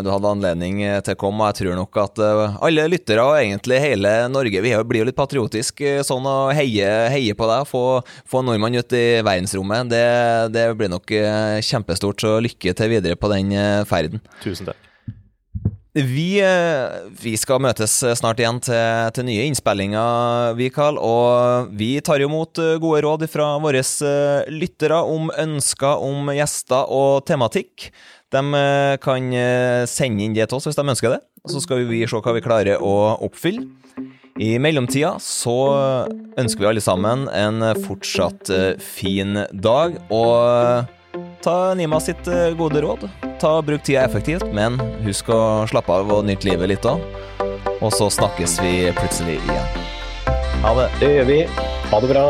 du, 0.07 0.09
hadde 0.09 0.31
anledning 0.31 0.81
til 1.05 1.13
å 1.13 1.21
komme. 1.21 1.45
Og 1.45 1.51
jeg 1.51 1.59
tror 1.61 1.77
nok 1.77 2.01
at 2.01 2.23
uh, 2.25 2.57
alle 2.65 2.87
lyttere, 2.89 3.27
og 3.27 3.37
egentlig 3.37 3.83
hele 3.85 4.15
Norge, 4.33 4.65
vi 4.65 4.73
blir 4.89 5.03
jo 5.03 5.11
litt 5.11 5.19
patriotiske 5.19 5.99
sånn 6.09 6.25
og 6.31 6.55
heier 6.57 7.11
heie 7.13 7.37
på 7.37 7.51
deg. 7.53 7.69
Få, 7.69 7.85
få 8.25 8.41
nordmann 8.47 8.81
ut 8.81 8.97
i 8.97 9.05
verdensrommet. 9.21 9.93
Det, 9.93 10.03
det 10.57 10.67
blir 10.81 10.93
nok 10.95 11.13
kjempestort. 11.69 12.25
Så 12.25 12.39
lykke 12.49 12.73
til 12.81 12.97
videre 12.97 13.21
på 13.21 13.33
den 13.37 13.53
ferden. 13.89 14.25
Tusen 14.41 14.73
takk. 14.73 14.86
Vi, 15.97 16.43
vi, 17.23 17.31
skal 17.41 17.63
møtes 17.65 17.95
snart 18.19 18.41
igjen 18.43 18.59
til, 18.61 19.13
til 19.17 19.25
nye 19.25 19.47
innspillinger, 19.49 20.53
Vikal. 20.59 20.99
Og 21.01 21.71
vi 21.73 21.95
tar 22.05 22.21
imot 22.21 22.61
gode 22.83 23.01
råd 23.07 23.25
fra 23.33 23.55
våre 23.63 23.81
lyttere 24.53 24.99
om 25.01 25.31
ønsker 25.33 26.05
om 26.05 26.29
gjester 26.37 26.93
og 26.93 27.25
tematikk. 27.25 27.89
De 28.29 28.43
kan 29.01 29.31
sende 29.89 30.27
inn 30.27 30.37
det 30.37 30.51
til 30.51 30.59
oss 30.59 30.69
hvis 30.69 30.77
de 30.77 30.85
ønsker 30.85 31.15
det. 31.15 31.23
Så 31.49 31.63
skal 31.65 31.87
vi 31.89 32.03
se 32.05 32.21
hva 32.21 32.35
vi 32.37 32.45
klarer 32.45 32.83
å 32.85 33.17
oppfylle. 33.25 33.65
I 34.37 34.59
mellomtida 34.61 35.15
så 35.23 35.57
ønsker 36.37 36.61
vi 36.61 36.69
alle 36.75 36.85
sammen 36.85 37.25
en 37.33 37.71
fortsatt 37.87 38.53
fin 38.85 39.47
dag. 39.57 39.97
og 40.13 40.93
ta 41.43 41.75
Nima 41.75 42.01
sitt 42.01 42.27
eh, 42.27 42.51
gode 42.59 42.81
råd. 42.81 43.09
Ta 43.41 43.63
Bruk 43.63 43.83
tida 43.83 44.05
effektivt, 44.05 44.47
men 44.53 44.81
husk 45.07 45.29
å 45.29 45.41
slappe 45.71 45.93
av 45.93 46.13
og 46.13 46.25
nyte 46.29 46.49
livet 46.49 46.73
litt 46.75 46.89
òg. 46.89 47.03
Og 47.81 47.93
så 47.93 48.09
snakkes 48.11 48.59
vi 48.65 48.75
plutselig 48.97 49.39
igjen. 49.39 49.87
Ha 50.65 50.75
det. 50.81 50.91
Det 51.01 51.13
gjør 51.19 51.31
vi. 51.31 51.41
Ha 51.93 52.01
det 52.03 52.13
bra. 52.15 52.27